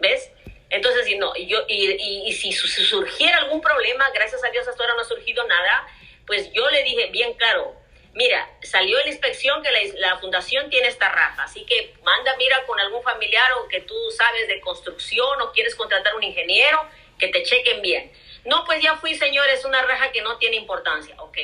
¿Ves? 0.00 0.28
Entonces, 0.72 1.04
si 1.04 1.16
no, 1.16 1.34
yo, 1.36 1.64
y, 1.68 1.90
y, 2.26 2.32
si 2.32 2.50
surgiera 2.50 3.36
algún 3.36 3.60
problema, 3.60 4.08
gracias 4.14 4.42
a 4.42 4.48
Dios 4.48 4.66
hasta 4.66 4.82
ahora 4.82 4.94
no 4.94 5.02
ha 5.02 5.04
surgido 5.04 5.44
nada, 5.46 5.86
pues 6.26 6.50
yo 6.54 6.68
le 6.70 6.82
dije 6.82 7.10
bien 7.10 7.34
claro, 7.34 7.76
mira, 8.14 8.48
salió 8.62 8.98
en 9.00 9.04
la 9.04 9.10
inspección 9.10 9.62
que 9.62 9.68
la, 9.98 10.16
fundación 10.16 10.70
tiene 10.70 10.88
esta 10.88 11.10
raja, 11.10 11.42
así 11.42 11.66
que 11.66 11.94
manda, 12.02 12.34
mira, 12.38 12.64
con 12.64 12.80
algún 12.80 13.02
familiar 13.02 13.52
o 13.62 13.68
que 13.68 13.82
tú 13.82 13.94
sabes 14.16 14.48
de 14.48 14.60
construcción 14.62 15.42
o 15.42 15.52
quieres 15.52 15.74
contratar 15.74 16.14
un 16.14 16.22
ingeniero, 16.22 16.88
que 17.18 17.28
te 17.28 17.42
chequen 17.42 17.82
bien. 17.82 18.10
No, 18.46 18.64
pues 18.64 18.82
ya 18.82 18.96
fui, 18.96 19.14
señor, 19.14 19.46
es 19.50 19.66
una 19.66 19.82
raja 19.82 20.10
que 20.10 20.22
no 20.22 20.38
tiene 20.38 20.56
importancia, 20.56 21.14
ok. 21.18 21.36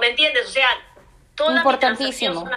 ¿Me 0.00 0.08
entiendes? 0.08 0.46
O 0.46 0.50
sea, 0.50 0.80
toda 1.34 1.58
Importantísimo. 1.58 2.48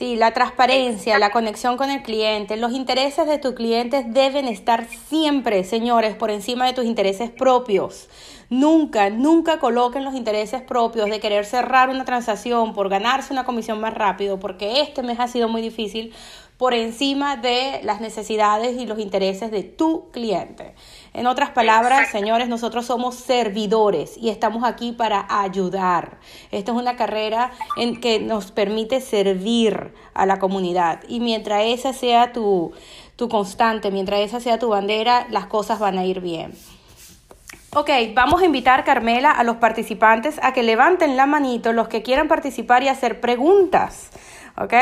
Sí, 0.00 0.16
la 0.16 0.32
transparencia, 0.32 1.18
la 1.18 1.30
conexión 1.30 1.76
con 1.76 1.90
el 1.90 2.00
cliente, 2.00 2.56
los 2.56 2.72
intereses 2.72 3.26
de 3.26 3.36
tus 3.36 3.52
clientes 3.52 4.06
deben 4.08 4.48
estar 4.48 4.86
siempre, 4.88 5.62
señores, 5.62 6.16
por 6.16 6.30
encima 6.30 6.64
de 6.64 6.72
tus 6.72 6.86
intereses 6.86 7.28
propios. 7.28 8.08
Nunca, 8.48 9.10
nunca 9.10 9.58
coloquen 9.58 10.04
los 10.04 10.14
intereses 10.14 10.62
propios 10.62 11.10
de 11.10 11.20
querer 11.20 11.44
cerrar 11.44 11.90
una 11.90 12.06
transacción 12.06 12.72
por 12.72 12.88
ganarse 12.88 13.34
una 13.34 13.44
comisión 13.44 13.78
más 13.78 13.92
rápido, 13.92 14.40
porque 14.40 14.80
este 14.80 15.02
mes 15.02 15.20
ha 15.20 15.28
sido 15.28 15.50
muy 15.50 15.60
difícil, 15.60 16.14
por 16.56 16.72
encima 16.72 17.36
de 17.36 17.80
las 17.84 18.00
necesidades 18.00 18.80
y 18.80 18.86
los 18.86 18.98
intereses 18.98 19.50
de 19.50 19.64
tu 19.64 20.10
cliente. 20.12 20.74
En 21.12 21.26
otras 21.26 21.50
palabras, 21.50 22.08
señores, 22.10 22.48
nosotros 22.48 22.86
somos 22.86 23.16
servidores 23.16 24.16
y 24.16 24.28
estamos 24.28 24.62
aquí 24.64 24.92
para 24.92 25.26
ayudar. 25.28 26.18
Esta 26.52 26.70
es 26.70 26.78
una 26.78 26.94
carrera 26.96 27.50
en 27.76 28.00
que 28.00 28.20
nos 28.20 28.52
permite 28.52 29.00
servir 29.00 29.92
a 30.14 30.24
la 30.26 30.38
comunidad 30.38 31.00
y 31.08 31.18
mientras 31.18 31.64
esa 31.64 31.92
sea 31.92 32.32
tu, 32.32 32.72
tu 33.16 33.28
constante, 33.28 33.90
mientras 33.90 34.20
esa 34.20 34.38
sea 34.38 34.58
tu 34.58 34.68
bandera, 34.68 35.26
las 35.30 35.46
cosas 35.46 35.80
van 35.80 35.98
a 35.98 36.04
ir 36.04 36.20
bien. 36.20 36.52
Ok, 37.72 37.88
vamos 38.14 38.42
a 38.42 38.46
invitar, 38.46 38.84
Carmela, 38.84 39.30
a 39.30 39.44
los 39.44 39.56
participantes 39.56 40.40
a 40.42 40.52
que 40.52 40.64
levanten 40.64 41.16
la 41.16 41.26
manito 41.26 41.72
los 41.72 41.86
que 41.86 42.02
quieran 42.02 42.26
participar 42.26 42.82
y 42.82 42.88
hacer 42.88 43.20
preguntas. 43.20 44.10
¿Ok? 44.60 44.74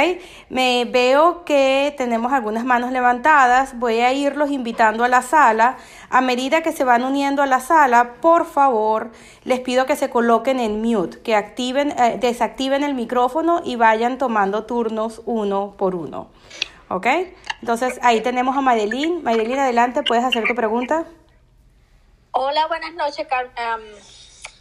Me 0.48 0.84
veo 0.84 1.44
que 1.44 1.94
tenemos 1.96 2.32
algunas 2.32 2.64
manos 2.64 2.90
levantadas, 2.90 3.78
voy 3.78 4.00
a 4.00 4.12
irlos 4.12 4.50
invitando 4.50 5.04
a 5.04 5.08
la 5.08 5.22
sala. 5.22 5.76
A 6.10 6.20
medida 6.20 6.62
que 6.62 6.72
se 6.72 6.84
van 6.84 7.04
uniendo 7.04 7.42
a 7.42 7.46
la 7.46 7.60
sala, 7.60 8.14
por 8.20 8.44
favor, 8.44 9.10
les 9.44 9.60
pido 9.60 9.86
que 9.86 9.94
se 9.94 10.10
coloquen 10.10 10.58
en 10.58 10.82
mute, 10.82 11.20
que 11.22 11.36
activen, 11.36 11.92
eh, 11.92 12.18
desactiven 12.20 12.82
el 12.82 12.94
micrófono 12.94 13.62
y 13.64 13.76
vayan 13.76 14.18
tomando 14.18 14.64
turnos 14.64 15.22
uno 15.26 15.74
por 15.78 15.94
uno, 15.94 16.28
¿ok? 16.88 17.06
Entonces 17.60 17.98
ahí 18.02 18.20
tenemos 18.20 18.56
a 18.56 18.60
Madeline. 18.60 19.22
Madeline, 19.22 19.60
adelante, 19.60 20.02
puedes 20.02 20.24
hacer 20.24 20.44
tu 20.44 20.54
pregunta. 20.54 21.04
Hola, 22.32 22.66
buenas 22.66 22.94
noches, 22.94 23.26
Carmen. 23.28 24.17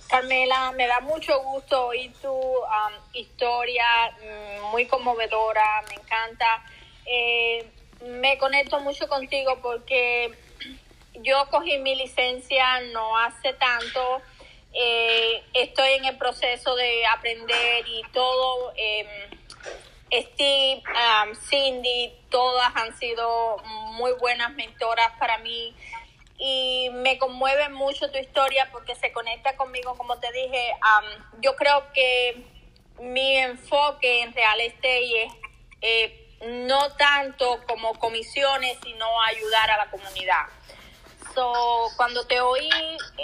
Carmela, 0.07 0.71
me 0.71 0.87
da 0.87 1.01
mucho 1.01 1.37
gusto 1.43 1.87
oír 1.87 2.13
tu 2.21 2.31
um, 2.31 2.93
historia, 3.13 3.85
mm, 4.21 4.71
muy 4.71 4.85
conmovedora, 4.87 5.83
me 5.89 5.95
encanta. 5.95 6.63
Eh, 7.05 7.69
me 8.05 8.37
conecto 8.37 8.79
mucho 8.79 9.07
contigo 9.07 9.59
porque 9.61 10.31
yo 11.15 11.47
cogí 11.49 11.77
mi 11.79 11.95
licencia 11.95 12.79
no 12.93 13.17
hace 13.17 13.53
tanto, 13.53 14.21
eh, 14.73 15.43
estoy 15.53 15.93
en 15.93 16.05
el 16.05 16.17
proceso 16.17 16.75
de 16.75 17.05
aprender 17.07 17.85
y 17.87 18.03
todo. 18.13 18.73
Em, 18.77 19.07
Steve, 20.09 20.81
um, 20.87 21.35
Cindy, 21.35 22.13
todas 22.29 22.73
han 22.75 22.97
sido 22.97 23.57
muy 23.97 24.13
buenas 24.13 24.53
mentoras 24.53 25.11
para 25.19 25.37
mí 25.39 25.75
y 26.37 26.89
me 26.91 27.17
conmueve 27.17 27.69
mucho 27.69 28.11
tu 28.11 28.17
historia 28.17 28.69
porque 28.71 28.95
se 28.95 29.11
conecta 29.11 29.55
conmigo, 29.55 29.95
como 29.97 30.19
te 30.19 30.31
dije, 30.31 30.73
yo 31.39 31.55
creo 31.55 31.91
que 31.93 32.45
mi 32.99 33.37
enfoque 33.37 34.21
en 34.21 34.33
Real 34.33 34.61
Estate 34.61 35.23
es 35.23 35.33
eh, 35.81 36.23
no 36.45 36.91
tanto 36.93 37.63
como 37.67 37.93
comisiones, 37.95 38.77
sino 38.83 39.21
ayudar 39.23 39.71
a 39.71 39.77
la 39.77 39.89
comunidad. 39.89 40.45
So, 41.33 41.89
cuando 41.95 42.25
te 42.25 42.39
oí, 42.41 42.69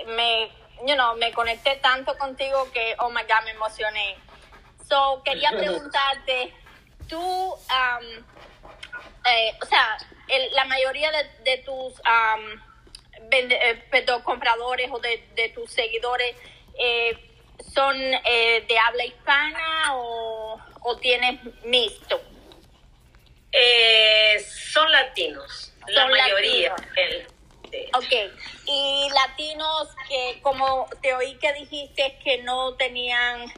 me, 0.08 0.52
you 0.88 0.95
know, 0.95 1.15
me 1.17 1.32
conecté 1.34 1.76
tanto 1.78 2.17
contigo 2.17 2.71
que, 2.71 2.95
oh 2.99 3.10
my 3.10 3.21
God, 3.23 3.45
me 3.45 3.52
emocioné. 3.52 4.17
So, 4.88 5.21
quería 5.23 5.52
preguntarte, 5.58 6.54
tú, 7.08 7.56
eh, 9.26 9.58
o 9.62 9.65
sea, 9.65 9.97
la 10.54 10.65
mayoría 10.65 11.12
de, 11.12 11.23
de 11.43 11.58
tus 11.60 12.02
eh, 13.34 14.22
compradores 14.24 14.89
o 14.91 15.00
de, 15.00 15.52
tus 15.54 15.72
seguidores 15.72 16.36
eh, 16.78 17.17
son 17.74 17.96
eh, 17.98 18.65
de 18.67 18.80
habla 18.80 19.06
hispana 19.06 19.96
o, 19.96 20.60
tienes 21.02 21.39
mixto? 21.65 22.22
son 24.74 24.91
latinos, 24.91 25.74
la 25.88 26.08
mayoría. 26.08 26.76
Ok, 27.96 28.32
y 28.65 29.10
latinos 29.13 29.89
que 30.08 30.39
como 30.41 30.88
te 31.02 31.13
oí 31.13 31.36
que 31.36 31.54
dijiste 31.54 32.17
que 32.24 32.39
no 32.39 32.74
tenían 32.76 33.52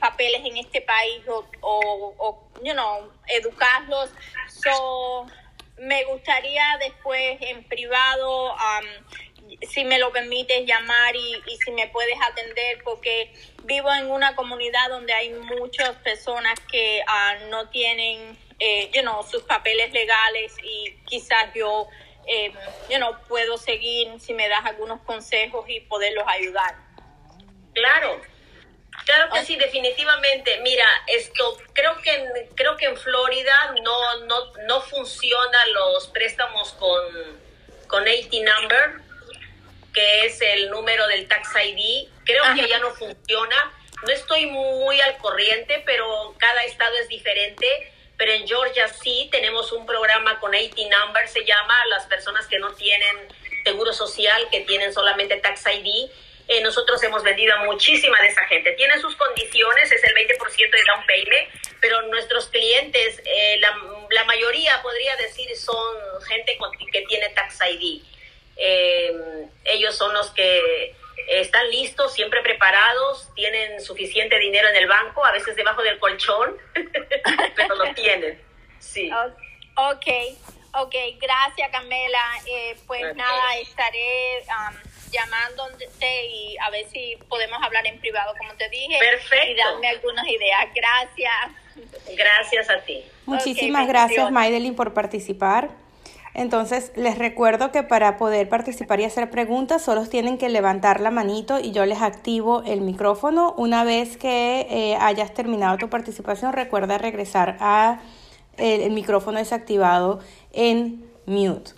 papeles 0.00 0.42
en 0.44 0.56
este 0.56 0.80
país 0.82 1.22
o, 1.28 1.44
o, 1.60 2.48
you 2.62 2.72
know, 2.72 3.10
educarlos, 3.28 4.10
so, 4.48 5.26
me 5.78 6.04
gustaría 6.04 6.64
después 6.80 7.38
en 7.40 7.64
privado, 7.64 8.56
si 9.68 9.84
me 9.84 9.98
lo 9.98 10.12
permites, 10.12 10.66
llamar 10.66 11.14
y, 11.14 11.42
si 11.64 11.70
me 11.70 11.88
puedes 11.88 12.18
atender, 12.20 12.82
porque 12.84 13.32
vivo 13.64 13.92
en 13.92 14.10
una 14.10 14.34
comunidad 14.34 14.88
donde 14.88 15.12
hay 15.12 15.30
muchas 15.30 15.96
personas 15.96 16.58
que 16.70 17.02
ah, 17.06 17.34
no 17.50 17.68
tienen 17.68 18.36
eh, 18.58 18.90
you 18.94 19.02
know, 19.02 19.22
sus 19.22 19.42
papeles 19.42 19.92
legales 19.92 20.54
y 20.62 20.94
quizás 21.04 21.52
yo 21.54 21.88
eh, 22.26 22.52
you 22.88 22.98
puedo 23.28 23.58
seguir 23.58 24.18
si 24.18 24.32
me 24.32 24.48
das 24.48 24.64
algunos 24.64 25.00
consejos 25.02 25.64
y 25.68 25.80
poderlos 25.80 26.24
ayudar. 26.26 26.74
Claro, 27.74 28.20
Claro 29.04 29.32
que 29.32 29.44
sí, 29.44 29.56
definitivamente. 29.56 30.58
Mira, 30.60 30.86
esto 31.06 31.58
creo 31.72 31.96
que 32.02 32.12
en, 32.12 32.28
creo 32.54 32.76
que 32.76 32.86
en 32.86 32.96
Florida 32.96 33.74
no 33.82 34.20
no 34.24 34.52
no 34.66 34.80
funciona 34.80 35.66
los 35.68 36.08
préstamos 36.08 36.72
con 36.72 37.40
con 37.86 38.02
80 38.02 38.60
number, 38.60 39.00
que 39.94 40.26
es 40.26 40.40
el 40.40 40.70
número 40.70 41.06
del 41.08 41.28
tax 41.28 41.50
ID. 41.54 42.08
Creo 42.24 42.42
que 42.54 42.68
ya 42.68 42.78
no 42.78 42.90
funciona. 42.94 43.72
No 44.06 44.12
estoy 44.12 44.46
muy 44.46 45.00
al 45.00 45.16
corriente, 45.18 45.82
pero 45.86 46.34
cada 46.38 46.64
estado 46.64 46.96
es 46.96 47.08
diferente. 47.08 47.92
Pero 48.16 48.32
en 48.32 48.46
Georgia 48.46 48.88
sí 48.88 49.28
tenemos 49.30 49.72
un 49.72 49.84
programa 49.84 50.40
con 50.40 50.54
80 50.54 50.98
number, 50.98 51.28
se 51.28 51.44
llama 51.44 51.74
las 51.90 52.06
personas 52.06 52.46
que 52.46 52.58
no 52.58 52.72
tienen 52.72 53.28
seguro 53.62 53.92
social, 53.92 54.48
que 54.50 54.60
tienen 54.60 54.92
solamente 54.94 55.36
tax 55.36 55.64
ID 55.66 56.10
eh, 56.48 56.60
nosotros 56.60 57.02
hemos 57.02 57.24
vendido 57.24 57.54
a 57.54 57.64
muchísima 57.64 58.20
de 58.20 58.28
esa 58.28 58.44
gente. 58.44 58.72
Tiene 58.72 58.98
sus 59.00 59.16
condiciones, 59.16 59.90
es 59.90 60.04
el 60.04 60.14
20% 60.14 60.70
de 60.70 60.84
down 60.86 61.04
payment, 61.06 61.48
pero 61.80 62.02
nuestros 62.02 62.46
clientes, 62.48 63.20
eh, 63.24 63.58
la, 63.58 63.76
la, 64.10 64.24
mayoría 64.24 64.80
podría 64.80 65.16
decir 65.16 65.56
son 65.56 65.96
gente 66.28 66.56
que 66.92 67.02
tiene 67.02 67.30
tax 67.30 67.58
ID. 67.68 68.02
Eh, 68.56 69.12
ellos 69.64 69.96
son 69.96 70.14
los 70.14 70.30
que 70.30 70.94
están 71.28 71.68
listos, 71.68 72.14
siempre 72.14 72.40
preparados, 72.42 73.28
tienen 73.34 73.80
suficiente 73.80 74.38
dinero 74.38 74.68
en 74.68 74.76
el 74.76 74.86
banco, 74.86 75.24
a 75.24 75.32
veces 75.32 75.56
debajo 75.56 75.82
del 75.82 75.98
colchón, 75.98 76.56
pero 77.56 77.74
lo 77.74 77.92
tienen. 77.94 78.40
Sí. 78.78 79.10
Ok, 79.74 80.06
ok, 80.74 80.94
gracias 81.18 81.70
Camela. 81.72 82.22
pues 82.86 83.16
nada, 83.16 83.56
estaré... 83.58 84.44
Um, 84.46 84.95
llamándote 85.16 86.26
y 86.26 86.56
a 86.58 86.70
ver 86.70 86.86
si 86.90 87.16
podemos 87.28 87.58
hablar 87.62 87.86
en 87.86 87.98
privado, 88.00 88.34
como 88.38 88.54
te 88.54 88.68
dije. 88.68 88.98
Perfecto. 88.98 89.46
Y 89.50 89.56
darme 89.56 89.88
algunas 89.88 90.26
ideas. 90.26 90.66
Gracias. 90.74 92.16
Gracias 92.16 92.70
a 92.70 92.80
ti. 92.80 93.04
Muchísimas 93.26 93.86
gracias. 93.86 94.30
Maidelin, 94.30 94.74
por 94.74 94.94
participar. 94.94 95.70
Entonces, 96.34 96.92
les 96.96 97.16
recuerdo 97.16 97.72
que 97.72 97.82
para 97.82 98.18
poder 98.18 98.48
participar 98.48 99.00
y 99.00 99.04
hacer 99.04 99.30
preguntas, 99.30 99.82
solo 99.82 100.06
tienen 100.06 100.36
que 100.36 100.50
levantar 100.50 101.00
la 101.00 101.10
manito 101.10 101.58
y 101.58 101.72
yo 101.72 101.86
les 101.86 102.02
activo 102.02 102.62
el 102.66 102.82
micrófono. 102.82 103.54
Una 103.56 103.84
vez 103.84 104.18
que 104.18 104.66
eh, 104.68 104.98
hayas 105.00 105.32
terminado 105.32 105.78
tu 105.78 105.88
participación, 105.88 106.52
recuerda 106.52 106.98
regresar 106.98 107.56
a 107.60 108.00
el, 108.58 108.82
el 108.82 108.90
micrófono 108.92 109.38
desactivado 109.38 110.20
en 110.52 111.10
mute. 111.24 111.72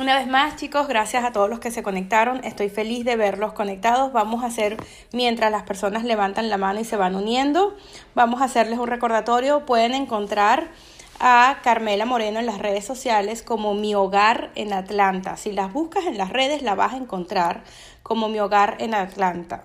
Una 0.00 0.16
vez 0.16 0.26
más, 0.26 0.56
chicos, 0.56 0.88
gracias 0.88 1.26
a 1.26 1.30
todos 1.30 1.50
los 1.50 1.60
que 1.60 1.70
se 1.70 1.82
conectaron. 1.82 2.42
Estoy 2.42 2.70
feliz 2.70 3.04
de 3.04 3.16
verlos 3.16 3.52
conectados. 3.52 4.14
Vamos 4.14 4.42
a 4.42 4.46
hacer, 4.46 4.78
mientras 5.12 5.52
las 5.52 5.64
personas 5.64 6.04
levantan 6.04 6.48
la 6.48 6.56
mano 6.56 6.80
y 6.80 6.84
se 6.84 6.96
van 6.96 7.14
uniendo, 7.14 7.76
vamos 8.14 8.40
a 8.40 8.44
hacerles 8.44 8.78
un 8.78 8.86
recordatorio. 8.86 9.66
Pueden 9.66 9.92
encontrar 9.92 10.70
a 11.18 11.58
Carmela 11.62 12.06
Moreno 12.06 12.40
en 12.40 12.46
las 12.46 12.56
redes 12.56 12.86
sociales 12.86 13.42
como 13.42 13.74
Mi 13.74 13.94
Hogar 13.94 14.52
en 14.54 14.72
Atlanta. 14.72 15.36
Si 15.36 15.52
las 15.52 15.70
buscas 15.70 16.06
en 16.06 16.16
las 16.16 16.30
redes, 16.30 16.62
la 16.62 16.74
vas 16.74 16.94
a 16.94 16.96
encontrar 16.96 17.62
como 18.02 18.30
Mi 18.30 18.40
Hogar 18.40 18.76
en 18.78 18.94
Atlanta. 18.94 19.64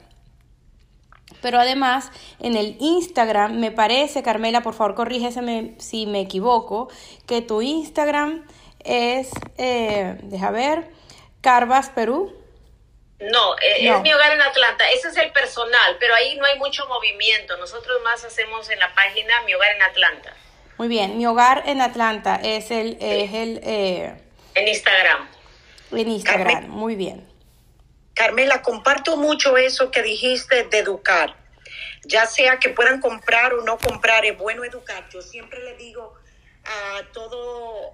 Pero 1.41 1.59
además, 1.59 2.11
en 2.39 2.57
el 2.57 2.75
Instagram, 2.81 3.57
me 3.57 3.71
parece, 3.71 4.21
Carmela, 4.21 4.63
por 4.63 4.73
favor, 4.73 4.95
corrígeme 4.95 5.75
si 5.77 6.05
me 6.05 6.19
equivoco, 6.19 6.89
que 7.25 7.41
tu 7.41 7.61
Instagram 7.61 8.43
es, 8.85 9.29
eh, 9.57 10.17
deja 10.23 10.51
ver, 10.51 10.87
Carvas 11.41 11.89
Perú. 11.89 12.33
No, 13.19 13.55
eh, 13.59 13.87
No. 13.87 13.95
es 13.97 14.01
mi 14.01 14.13
hogar 14.13 14.33
en 14.33 14.41
Atlanta. 14.41 14.89
Ese 14.91 15.07
es 15.07 15.17
el 15.17 15.31
personal, 15.31 15.97
pero 15.99 16.13
ahí 16.15 16.35
no 16.37 16.45
hay 16.45 16.57
mucho 16.59 16.85
movimiento. 16.87 17.55
Nosotros 17.57 18.01
más 18.03 18.23
hacemos 18.25 18.69
en 18.69 18.79
la 18.79 18.93
página 18.93 19.41
Mi 19.43 19.53
hogar 19.53 19.71
en 19.75 19.81
Atlanta, 19.83 20.33
Muy 20.77 20.87
bien, 20.89 21.17
mi 21.17 21.25
hogar 21.25 21.63
en 21.67 21.79
Atlanta 21.81 22.39
es 22.43 22.69
el, 22.71 22.97
es 22.99 23.33
el 23.33 23.61
eh, 23.63 24.13
en 24.55 24.67
Instagram. 24.67 25.29
en 25.91 26.09
Instagram. 26.09 26.47
Carmen. 26.47 26.69
Muy 26.69 26.95
bien. 26.95 27.25
Carmela, 28.13 28.61
comparto 28.61 29.15
mucho 29.17 29.55
eso 29.57 29.91
que 29.91 30.01
dijiste 30.01 30.63
de 30.65 30.79
educar. 30.79 31.35
Ya 32.05 32.25
sea 32.25 32.59
que 32.59 32.69
puedan 32.69 32.99
comprar 33.01 33.53
o 33.53 33.63
no 33.63 33.77
comprar, 33.77 34.25
es 34.25 34.37
bueno 34.37 34.63
educar. 34.63 35.07
Yo 35.09 35.21
siempre 35.21 35.63
le 35.63 35.75
digo 35.77 36.13
a 36.65 37.11
todas 37.13 37.93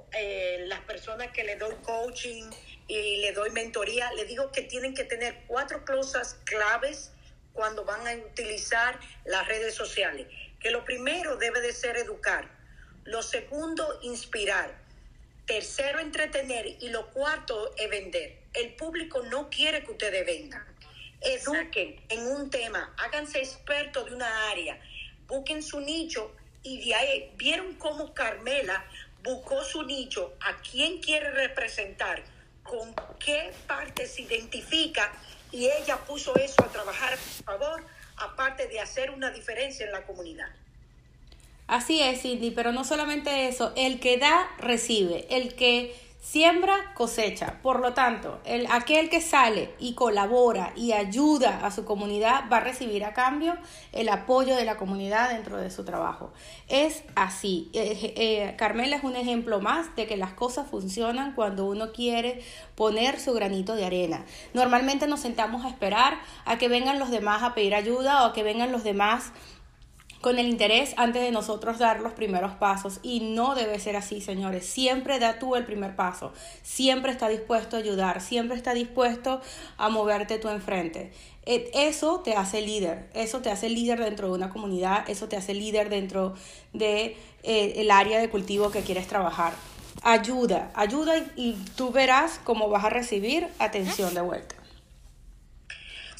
las 0.68 0.80
personas 0.82 1.32
que 1.32 1.44
le 1.44 1.56
doy 1.58 1.76
coaching 1.84 2.50
y 2.88 3.18
le 3.18 3.32
doy 3.34 3.52
mentoría, 3.52 4.12
le 4.14 4.26
digo 4.26 4.52
que 4.52 4.64
tienen 4.64 4.94
que 4.94 5.04
tener 5.04 5.44
cuatro 5.48 5.86
cosas 5.86 6.38
claves 6.46 7.12
cuando 7.54 7.86
van 7.86 8.08
a 8.08 8.16
utilizar 8.16 9.00
las 9.26 9.48
redes 9.48 9.76
sociales. 9.76 10.28
Que 10.60 10.72
lo 10.72 10.86
primero 10.86 11.38
debe 11.38 11.62
de 11.62 11.74
ser 11.74 11.98
educar. 11.98 12.50
Lo 13.04 13.24
segundo, 13.24 14.00
inspirar. 14.04 14.80
Tercero, 15.46 16.00
entretener. 16.00 16.66
Y 16.80 16.90
lo 16.90 17.10
cuarto 17.12 17.74
es 17.78 17.90
vender. 17.90 18.40
El 18.54 18.76
público 18.76 19.24
no 19.24 19.50
quiere 19.50 19.84
que 19.84 19.92
ustedes 19.92 20.26
vendan. 20.26 20.66
Eduquen 21.22 22.02
en 22.10 22.28
un 22.28 22.50
tema, 22.50 22.96
háganse 22.98 23.40
expertos 23.40 24.06
de 24.08 24.16
una 24.16 24.50
área, 24.50 24.82
busquen 25.28 25.62
su 25.62 25.80
nicho 25.80 26.36
y 26.63 26.86
de 26.86 26.95
ahí 26.95 27.32
vieron 27.38 27.74
cómo 27.76 28.13
Carmela 28.13 28.86
buscó 29.24 29.63
su 29.63 29.84
nicho, 29.84 30.34
a 30.41 30.62
quién 30.62 31.00
quiere 31.00 31.32
representar, 31.32 32.24
con 32.63 32.93
qué 33.19 33.52
parte 33.67 34.08
se 34.08 34.24
identifica 34.24 35.12
y 35.52 35.65
ella 35.65 35.97
puso 35.97 36.36
eso 36.36 36.63
a 36.63 36.67
trabajar 36.67 37.13
a 37.13 37.17
favor, 37.17 37.84
aparte 38.17 38.67
de 38.67 38.80
hacer 38.80 39.12
una 39.12 39.32
diferencia 39.32 39.86
en 39.86 39.91
la 39.91 40.04
comunidad. 40.04 40.50
Así 41.67 42.02
es, 42.02 42.21
Cindy, 42.21 42.52
pero 42.52 42.71
no 42.71 42.84
solamente 42.84 43.47
eso, 43.47 43.71
el 43.76 44.00
que 44.00 44.17
da, 44.17 44.50
recibe, 44.58 45.28
el 45.30 45.56
que 45.56 45.95
siembra, 46.22 46.94
cosecha. 46.94 47.60
Por 47.64 47.80
lo 47.80 47.94
tanto, 47.94 48.40
el, 48.46 48.68
aquel 48.70 49.10
que 49.10 49.22
sale 49.22 49.74
y 49.80 49.96
colabora 49.96 50.72
y 50.76 50.94
ayuda 50.94 51.66
a 51.66 51.72
su 51.72 51.84
comunidad 51.84 52.44
va 52.50 52.58
a 52.58 52.62
recibir 52.62 53.04
a 53.04 53.14
cambio 53.14 53.58
el 53.92 54.08
apoyo 54.08 54.56
de 54.56 54.64
la 54.64 54.78
comunidad 54.78 55.32
dentro 55.32 55.58
de 55.58 55.72
su 55.72 55.84
trabajo. 55.84 56.32
Es 56.68 57.04
así. 57.16 57.70
Eh, 57.74 58.14
eh, 58.16 58.56
Carmela 58.56 58.96
es 58.96 59.04
un 59.04 59.16
ejemplo 59.16 59.60
más 59.60 59.96
de 59.96 60.06
que 60.06 60.16
las 60.16 60.32
cosas 60.32 60.70
funcionan 60.70 61.34
cuando 61.34 61.66
uno 61.66 61.92
quiere 61.92 62.42
poner 62.76 63.20
su 63.20 63.34
granito 63.34 63.76
de 63.76 63.86
arena. 63.86 64.24
Normalmente 64.54 65.08
nos 65.08 65.22
sentamos 65.22 65.66
a 65.66 65.70
esperar 65.70 66.20
a 66.46 66.60
que 66.60 66.68
vengan 66.68 67.00
los 67.00 67.10
demás 67.10 67.42
a 67.42 67.56
pedir 67.56 67.74
ayuda 67.74 68.24
o 68.24 68.28
a 68.28 68.34
que 68.34 68.44
vengan 68.44 68.72
los 68.72 68.84
demás 68.84 69.32
con 70.22 70.40
el 70.40 70.48
interés 70.48 70.94
antes 70.98 71.22
de 71.22 71.32
nosotros 71.32 71.80
dar 71.80 72.00
los 72.00 72.14
primeros 72.14 72.54
pasos. 72.54 73.00
Y 73.04 73.20
no 73.20 73.56
debe 73.56 73.80
ser 73.80 73.96
así, 73.96 74.22
señores. 74.22 74.66
Siempre 74.66 75.20
da 75.20 75.40
tú 75.40 75.56
el 75.56 75.66
primer 75.66 75.96
paso. 75.96 76.32
Siempre 76.64 77.12
está 77.12 77.28
dispuesto 77.28 77.76
a 77.76 77.80
ayudar. 77.80 78.22
Siempre 78.22 78.56
está 78.56 78.74
dispuesto 78.74 79.42
a 79.78 79.90
moverte 79.90 80.38
tú 80.38 80.50
enfrente. 80.50 81.12
Eh, 81.46 81.72
Eso 81.74 82.20
te 82.20 82.36
hace 82.36 82.62
líder. 82.62 83.10
Eso 83.14 83.42
te 83.42 83.50
hace 83.50 83.70
líder 83.70 84.00
dentro 84.00 84.28
de 84.28 84.34
una 84.34 84.50
comunidad. 84.50 85.10
Eso 85.10 85.28
te 85.28 85.36
hace 85.36 85.54
líder 85.54 85.90
dentro 85.90 86.36
de 86.74 87.18
eh, 87.44 87.74
el 87.78 87.92
área 87.92 88.20
de 88.20 88.30
cultivo 88.30 88.72
que 88.72 88.82
quieres 88.82 89.08
trabajar. 89.08 89.54
Ayuda, 90.04 90.72
ayuda 90.74 91.14
y 91.36 91.54
tú 91.76 91.92
verás 91.92 92.40
cómo 92.44 92.70
vas 92.70 92.86
a 92.86 92.90
recibir 92.90 93.48
atención 93.60 94.14
de 94.14 94.22
vuelta. 94.22 94.61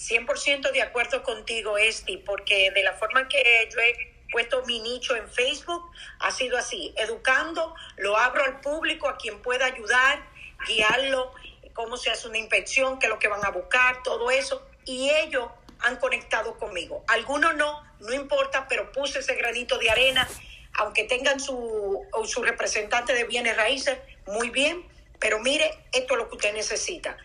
100% 0.02 0.72
de 0.72 0.82
acuerdo 0.82 1.22
contigo, 1.22 1.78
Esti, 1.78 2.18
porque 2.18 2.72
de 2.72 2.84
la 2.84 2.94
forma 2.94 3.28
que 3.28 3.70
yo 3.72 3.80
he 3.80 4.14
puesto 4.32 4.66
mi 4.66 4.80
nicho 4.80 5.16
en 5.16 5.30
Facebook, 5.30 5.92
ha 6.20 6.32
sido 6.32 6.58
así, 6.58 6.94
educando, 6.98 7.76
lo 7.98 8.18
abro 8.18 8.44
al 8.44 8.62
público, 8.62 9.08
a 9.08 9.18
quien 9.18 9.42
pueda 9.42 9.66
ayudar, 9.66 10.24
guiarlo, 10.66 11.34
cómo 11.74 11.98
se 11.98 12.10
hace 12.10 12.28
una 12.28 12.40
inspección, 12.40 12.98
qué 12.98 13.06
es 13.06 13.10
lo 13.12 13.20
que 13.20 13.28
van 13.28 13.46
a 13.46 13.52
buscar, 13.52 14.02
todo 14.04 14.32
eso, 14.32 14.66
y 14.86 15.10
ellos 15.10 15.50
han 15.80 15.98
conectado 15.98 16.58
conmigo. 16.58 17.04
Algunos 17.08 17.56
no, 17.56 17.84
no 18.00 18.14
importa, 18.14 18.68
pero 18.68 18.92
puse 18.92 19.20
ese 19.20 19.36
granito 19.36 19.78
de 19.78 19.92
arena, 19.92 20.28
aunque 20.74 21.04
tengan 21.04 21.40
su, 21.40 22.08
su 22.26 22.42
representante 22.42 23.14
de 23.14 23.26
bienes 23.26 23.56
raíces, 23.56 24.00
muy 24.26 24.50
bien, 24.50 24.84
pero 25.20 25.40
mire, 25.40 25.86
esto 25.92 26.14
es 26.14 26.18
lo 26.18 26.30
que 26.30 26.38
usted 26.38 26.54
necesita, 26.54 27.18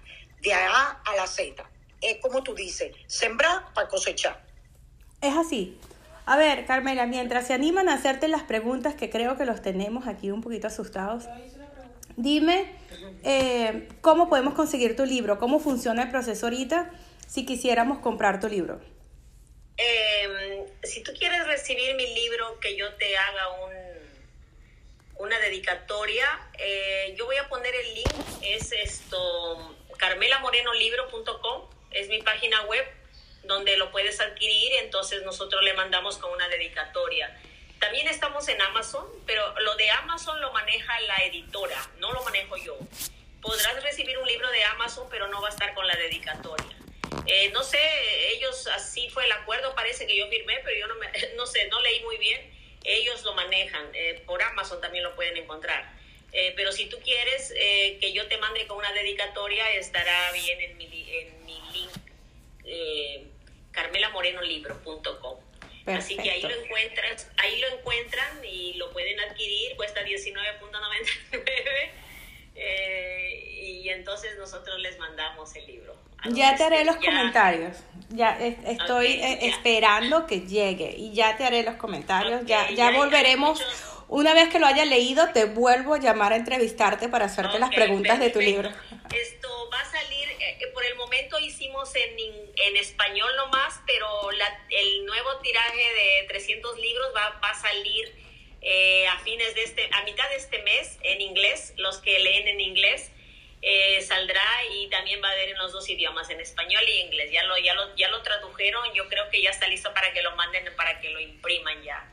de 0.43 0.53
A 0.53 1.01
a 1.05 1.17
la 1.17 1.27
Z 1.27 1.65
es 2.01 2.19
como 2.21 2.43
tú 2.43 2.55
dices, 2.55 2.95
sembrar 3.07 3.73
para 3.75 3.89
cosechar. 3.89 4.45
Es 5.21 5.37
así. 5.37 5.79
A 6.27 6.37
ver, 6.37 6.67
Carmela, 6.67 7.07
mientras 7.07 7.47
se 7.47 7.55
animan 7.55 7.89
a 7.89 7.95
hacerte 7.95 8.29
las 8.29 8.43
preguntas 8.43 8.95
que 8.95 9.11
creo 9.11 9.37
que 9.37 9.45
los 9.45 9.63
tenemos 9.63 10.07
aquí 10.09 10.31
un 10.31 10.43
poquito 10.43 10.67
asustados, 10.67 11.25
dime 12.17 12.73
eh, 13.23 13.89
cómo 14.01 14.29
podemos 14.29 14.55
conseguir 14.55 14.97
tu 14.97 15.05
libro, 15.05 15.39
cómo 15.39 15.61
funciona 15.61 16.03
el 16.03 16.11
proceso 16.11 16.47
ahorita 16.47 16.91
si 17.29 17.47
quisiéramos 17.47 17.99
comprar 17.99 18.41
tu 18.41 18.49
libro. 18.49 18.81
Eh, 19.77 20.67
si 20.83 21.03
tú 21.03 21.13
quieres 21.19 21.47
recibir 21.47 21.95
mi 21.97 22.15
libro, 22.15 22.59
que 22.61 22.77
yo 22.77 22.93
te 22.95 23.17
haga 23.17 23.49
un, 23.65 23.73
una 25.19 25.39
dedicatoria, 25.39 26.27
eh, 26.59 27.15
yo 27.17 27.27
voy 27.27 27.37
a 27.37 27.49
poner 27.49 27.75
el 27.75 27.95
link, 27.95 28.15
es 28.43 28.73
esto, 28.73 29.77
carmelamorenolibro.com, 29.99 31.76
es 31.97 32.09
mi 32.09 32.23
página 32.23 32.63
web 32.63 32.87
donde 33.45 33.77
lo 33.77 33.91
puedes 33.91 34.21
adquirir, 34.21 34.73
entonces 34.83 35.23
nosotros 35.23 35.63
le 35.63 35.73
mandamos 35.75 36.19
con 36.19 36.33
una 36.33 36.49
dedicatoria. 36.49 37.35
También 37.79 38.09
estamos 38.09 38.49
en 38.49 38.61
Amazon, 38.61 39.07
pero 39.27 39.59
lo 39.61 39.77
de 39.77 39.91
Amazon 39.91 40.41
lo 40.41 40.53
maneja 40.53 40.99
la 41.01 41.17
editora, 41.25 41.77
no 41.99 42.13
lo 42.13 42.23
manejo 42.25 42.57
yo. 42.57 42.77
Podrás 43.41 43.83
recibir 43.83 44.19
un 44.19 44.27
libro 44.27 44.51
de 44.51 44.65
Amazon, 44.65 45.07
pero 45.11 45.29
no 45.29 45.41
va 45.41 45.49
a 45.49 45.51
estar 45.51 45.75
con 45.75 45.87
la 45.87 45.95
dedicatoria. 45.95 46.77
Eh, 47.27 47.51
no 47.53 47.63
sé, 47.63 47.79
ellos 48.33 48.67
así 48.69 49.09
fue 49.11 49.25
el 49.25 49.33
acuerdo, 49.33 49.75
parece 49.75 50.07
que 50.07 50.17
yo 50.17 50.27
firmé, 50.29 50.61
pero 50.65 50.77
yo 50.79 50.87
no, 50.87 50.95
me, 50.97 51.11
no 51.37 51.47
sé, 51.47 51.67
no 51.69 51.81
leí 51.81 52.01
muy 52.01 52.19
bien. 52.19 52.53
Ellos 52.85 53.25
lo 53.25 53.35
manejan, 53.35 53.91
eh, 53.95 54.23
por 54.27 54.43
Amazon 54.43 54.81
también 54.81 55.05
lo 55.05 55.15
pueden 55.15 55.37
encontrar. 55.37 55.96
Eh, 56.33 56.53
pero 56.57 56.71
si 56.73 56.87
tú 56.87 56.99
quieres 57.03 57.53
eh, 57.57 57.99
que 58.01 58.12
yo 58.12 58.27
te 58.29 58.37
mande 58.39 58.67
con 58.67 58.79
una 58.79 58.93
dedicatoria, 58.93 59.71
estará 59.75 60.33
bien 60.33 60.61
en 60.61 60.77
mi, 60.77 60.85
en 60.85 61.47
mi 61.47 61.61
link, 61.73 61.91
eh, 62.65 63.25
carmelamorenolibro.com. 63.73 65.39
Así 65.87 66.17
que 66.17 66.31
ahí 66.31 66.43
lo 66.43 66.51
encuentras, 66.62 67.31
ahí 67.37 67.61
lo 67.61 67.69
encuentran 67.69 68.45
y 68.45 68.75
lo 68.75 68.93
pueden 68.93 69.21
adquirir, 69.21 69.77
cuesta 69.77 70.03
19.99 70.03 71.91
eh, 72.57 73.61
y 73.62 73.89
entonces 73.91 74.37
nosotros 74.37 74.81
les 74.81 74.99
mandamos 74.99 75.55
el 75.55 75.67
libro. 75.67 75.95
Ya 76.31 76.57
te 76.57 76.65
haré 76.65 76.85
los 76.85 76.97
ya. 76.97 77.03
comentarios. 77.03 77.77
Ya 78.09 78.37
es- 78.41 78.57
estoy 78.67 79.07
eh, 79.12 79.39
ya. 79.41 79.47
esperando 79.49 80.27
que 80.27 80.41
llegue 80.41 80.93
y 80.97 81.12
ya 81.15 81.37
te 81.37 81.45
haré 81.45 81.62
los 81.62 81.77
comentarios. 81.77 82.45
ya 82.47 82.69
ya 82.71 82.91
volveremos. 82.91 83.62
Una 84.09 84.35
vez 84.35 84.49
que 84.49 84.59
lo 84.59 84.66
haya 84.66 84.85
leído, 84.85 85.33
te 85.33 85.47
vuelvo 85.47 85.95
a 85.95 85.99
llamar 85.99 86.33
a 86.33 86.37
entrevistarte 86.37 87.09
para 87.09 87.25
hacerte 87.25 87.59
las 87.59 87.71
preguntas 87.71 88.21
de 88.21 88.31
tu 88.31 88.40
libro. 88.40 88.71
Esto 89.14 89.71
va 89.73 89.81
a 89.81 89.85
salir, 89.85 90.29
eh, 90.40 90.57
porque 90.61 90.66
por 90.73 90.85
el 90.85 90.95
momento 90.95 91.38
hicimos 91.40 91.95
en, 91.97 92.16
en 92.19 92.77
español 92.77 93.31
nomás, 93.37 93.81
pero 93.87 94.31
la, 94.31 94.66
el 94.71 95.05
nuevo 95.07 95.37
tiraje 95.38 95.95
de 95.95 96.27
300 96.29 96.79
libros 96.79 97.07
va, 97.16 97.40
va 97.42 97.51
a 97.51 97.55
salir 97.55 98.14
eh, 98.62 99.07
a 99.09 99.19
fines 99.19 99.55
de 99.55 99.62
este, 99.62 99.88
a 99.92 100.03
mitad 100.05 100.29
de 100.31 100.37
este 100.37 100.62
mes 100.62 100.99
en 101.03 101.21
inglés, 101.21 101.75
los 101.77 101.99
que 101.99 102.19
leen 102.19 102.49
en 102.49 102.61
inglés. 102.61 103.11
Eh, 103.62 104.01
saldrá 104.03 104.47
y 104.71 104.88
también 104.90 105.21
va 105.23 105.29
a 105.29 105.33
haber 105.33 105.49
en 105.49 105.59
los 105.59 105.73
dos 105.73 105.88
idiomas, 105.88 106.31
en 106.31 106.40
español 106.40 106.83
y 106.88 107.01
inglés. 107.01 107.33
Ya 107.33 107.42
lo, 107.45 107.59
ya 107.59 107.75
lo, 107.75 107.97
ya 107.97 108.09
lo 108.09 108.23
tradujeron, 108.23 108.92
yo 108.95 109.09
creo 109.09 109.29
que 109.31 109.42
ya 109.42 109.51
está 109.51 109.66
listo 109.66 109.92
para 109.92 110.12
que 110.12 110.23
lo 110.23 110.37
manden, 110.37 110.64
para 110.77 111.01
que 111.01 111.11
lo 111.11 111.19
impriman 111.19 111.83
ya. 111.83 112.12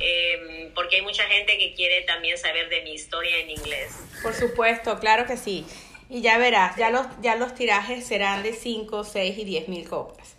Eh, 0.00 0.70
porque 0.74 0.96
hay 0.96 1.02
mucha 1.02 1.24
gente 1.24 1.58
que 1.58 1.74
quiere 1.74 2.02
también 2.02 2.38
saber 2.38 2.68
de 2.68 2.82
mi 2.82 2.92
historia 2.92 3.38
en 3.38 3.50
inglés. 3.50 3.92
Por 4.22 4.34
supuesto, 4.34 4.98
claro 4.98 5.26
que 5.26 5.36
sí. 5.36 5.66
Y 6.08 6.22
ya 6.22 6.38
verás, 6.38 6.76
ya 6.76 6.90
los, 6.90 7.06
ya 7.20 7.36
los 7.36 7.54
tirajes 7.54 8.06
serán 8.06 8.42
de 8.42 8.52
5, 8.52 9.04
6 9.04 9.38
y 9.38 9.44
10 9.44 9.68
mil 9.68 9.88
copias. 9.88 10.36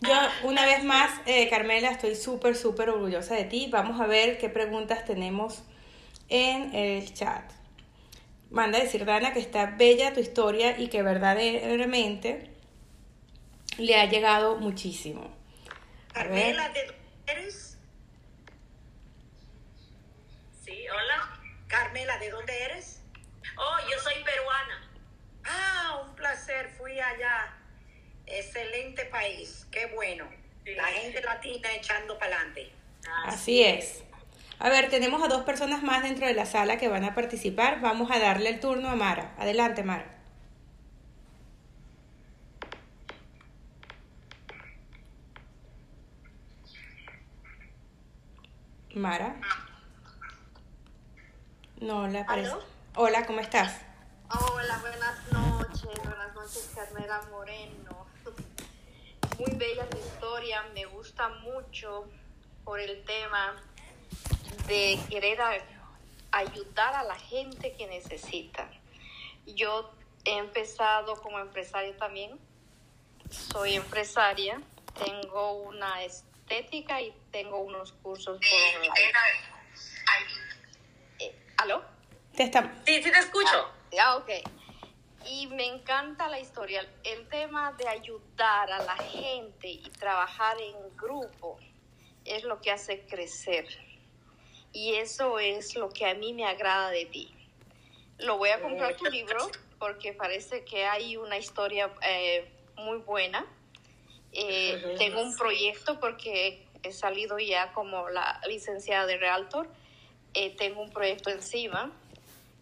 Yo, 0.00 0.14
una 0.42 0.66
vez 0.66 0.84
más, 0.84 1.10
eh, 1.26 1.48
Carmela, 1.48 1.90
estoy 1.90 2.14
súper, 2.14 2.56
súper 2.56 2.90
orgullosa 2.90 3.34
de 3.34 3.44
ti. 3.44 3.68
Vamos 3.70 4.00
a 4.00 4.06
ver 4.06 4.38
qué 4.38 4.48
preguntas 4.48 5.04
tenemos 5.04 5.62
en 6.28 6.74
el 6.74 7.12
chat. 7.14 7.44
Manda 8.50 8.78
a 8.78 8.82
decir, 8.82 9.04
Dana, 9.04 9.32
que 9.32 9.38
está 9.38 9.66
bella 9.66 10.12
tu 10.12 10.20
historia 10.20 10.78
y 10.78 10.88
que 10.88 11.02
verdaderamente 11.02 12.50
le 13.78 13.96
ha 13.96 14.06
llegado 14.06 14.56
muchísimo. 14.56 15.30
Carmela, 16.12 16.68
¿de 16.70 16.86
dónde 16.86 17.02
eres? 17.26 17.63
Sí, 20.84 20.90
hola. 20.90 21.30
Carmela, 21.66 22.18
¿de 22.18 22.28
dónde 22.28 22.62
eres? 22.62 23.00
Oh, 23.56 23.90
yo 23.90 23.98
soy 24.00 24.22
peruana. 24.22 24.90
Ah, 25.46 26.02
un 26.06 26.14
placer, 26.14 26.68
fui 26.76 27.00
allá. 27.00 27.54
Excelente 28.26 29.06
país, 29.06 29.66
qué 29.70 29.86
bueno. 29.94 30.28
La 30.66 30.84
gente 30.88 31.22
latina 31.22 31.72
echando 31.72 32.18
para 32.18 32.36
adelante. 32.36 32.70
Así 33.24 33.64
es. 33.64 34.04
A 34.58 34.68
ver, 34.68 34.90
tenemos 34.90 35.22
a 35.22 35.28
dos 35.28 35.44
personas 35.44 35.82
más 35.82 36.02
dentro 36.02 36.26
de 36.26 36.34
la 36.34 36.44
sala 36.44 36.76
que 36.76 36.88
van 36.88 37.04
a 37.04 37.14
participar. 37.14 37.80
Vamos 37.80 38.10
a 38.10 38.18
darle 38.18 38.50
el 38.50 38.60
turno 38.60 38.90
a 38.90 38.94
Mara. 38.94 39.34
Adelante, 39.38 39.84
Mara. 39.84 40.10
Mara. 48.94 49.36
No, 51.80 52.06
la. 52.06 52.24
Hola, 52.96 53.26
¿cómo 53.26 53.40
estás? 53.40 53.80
Hola, 54.30 54.78
buenas 54.78 55.32
noches, 55.32 56.04
buenas 56.04 56.34
noches 56.34 56.70
Carmela 56.74 57.20
Moreno. 57.30 58.06
Muy 59.38 59.50
bella 59.56 59.88
tu 59.90 59.98
historia, 59.98 60.62
me 60.74 60.84
gusta 60.86 61.28
mucho 61.28 62.04
por 62.62 62.78
el 62.78 63.02
tema 63.04 63.56
de 64.68 64.98
querer 65.10 65.38
ayudar 66.30 66.94
a 66.94 67.02
la 67.02 67.16
gente 67.16 67.72
que 67.72 67.88
necesita. 67.88 68.70
Yo 69.44 69.90
he 70.24 70.38
empezado 70.38 71.20
como 71.20 71.40
empresaria 71.40 71.96
también, 71.96 72.38
soy 73.28 73.74
empresaria, 73.74 74.62
tengo 75.04 75.52
una 75.54 76.04
estética 76.04 77.02
y 77.02 77.12
tengo 77.32 77.58
unos 77.58 77.92
cursos 77.92 78.38
por 78.38 78.80
online. 78.80 79.12
¿Aló? 81.64 81.82
Te 82.36 82.42
está... 82.42 82.74
Sí, 82.84 83.02
sí 83.02 83.10
te 83.10 83.18
escucho. 83.18 83.70
Ah, 83.98 84.16
ok. 84.16 84.28
Y 85.30 85.46
me 85.46 85.64
encanta 85.64 86.28
la 86.28 86.38
historia, 86.38 86.86
el 87.04 87.26
tema 87.28 87.72
de 87.72 87.88
ayudar 87.88 88.70
a 88.70 88.82
la 88.82 88.96
gente 88.96 89.68
y 89.68 89.88
trabajar 89.98 90.60
en 90.60 90.74
grupo 90.94 91.58
es 92.26 92.44
lo 92.44 92.60
que 92.60 92.70
hace 92.70 93.06
crecer. 93.06 93.66
Y 94.74 94.96
eso 94.96 95.38
es 95.38 95.74
lo 95.74 95.88
que 95.88 96.04
a 96.04 96.12
mí 96.12 96.34
me 96.34 96.44
agrada 96.44 96.90
de 96.90 97.06
ti. 97.06 97.32
Lo 98.18 98.36
voy 98.36 98.50
a 98.50 98.60
comprar 98.60 98.94
tu 98.96 99.06
libro 99.06 99.50
porque 99.78 100.12
parece 100.12 100.66
que 100.66 100.84
hay 100.84 101.16
una 101.16 101.38
historia 101.38 101.90
eh, 102.06 102.46
muy 102.76 102.98
buena. 102.98 103.46
Eh, 104.32 104.96
tengo 104.98 105.22
un 105.22 105.34
proyecto 105.34 105.98
porque 105.98 106.66
he 106.82 106.92
salido 106.92 107.38
ya 107.38 107.72
como 107.72 108.10
la 108.10 108.38
licenciada 108.46 109.06
de 109.06 109.16
Realtor. 109.16 109.66
Eh, 110.34 110.54
tengo 110.56 110.82
un 110.82 110.90
proyecto 110.90 111.30
encima 111.30 111.92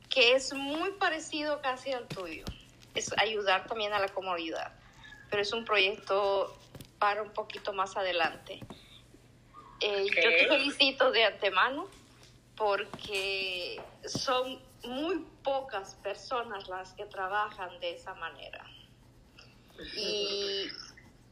que 0.09 0.35
es 0.35 0.53
muy 0.53 0.93
parecido 0.93 1.61
casi 1.63 1.93
al 1.93 2.07
tuyo. 2.07 2.45
Es 2.95 3.11
ayudar 3.19 3.67
también 3.67 3.95
a 3.95 3.99
la 3.99 4.09
comunidad, 4.09 4.73
pero 5.31 5.43
es 5.43 5.53
un 5.53 5.65
proyecto 5.65 6.55
para 6.99 7.23
un 7.23 7.31
poquito 7.31 7.73
más 7.73 7.97
adelante. 7.97 8.61
Eh, 9.81 10.07
Yo 10.07 10.31
te 10.31 10.49
felicito 10.49 11.11
de 11.11 11.25
antemano 11.25 11.89
porque 12.57 13.81
son 14.05 14.61
muy 14.85 15.25
pocas 15.43 15.95
personas 15.97 16.69
las 16.69 16.93
que 16.93 17.07
trabajan 17.07 17.81
de 17.81 17.95
esa 17.95 18.15
manera. 18.15 18.65
Y, 19.97 20.67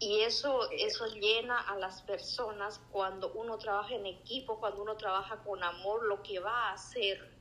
y 0.01 0.23
eso, 0.23 0.69
eso 0.73 1.07
llena 1.07 1.61
a 1.61 1.77
las 1.77 2.03
personas 2.03 2.81
cuando 2.91 3.33
uno 3.33 3.59
trabaja 3.59 3.95
en 3.95 4.07
equipo, 4.07 4.59
cuando 4.59 4.83
uno 4.83 4.97
trabaja 4.97 5.37
con 5.45 5.63
amor, 5.63 6.05
lo 6.05 6.23
que 6.23 6.41
va 6.41 6.69
a 6.69 6.73
hacer 6.73 7.41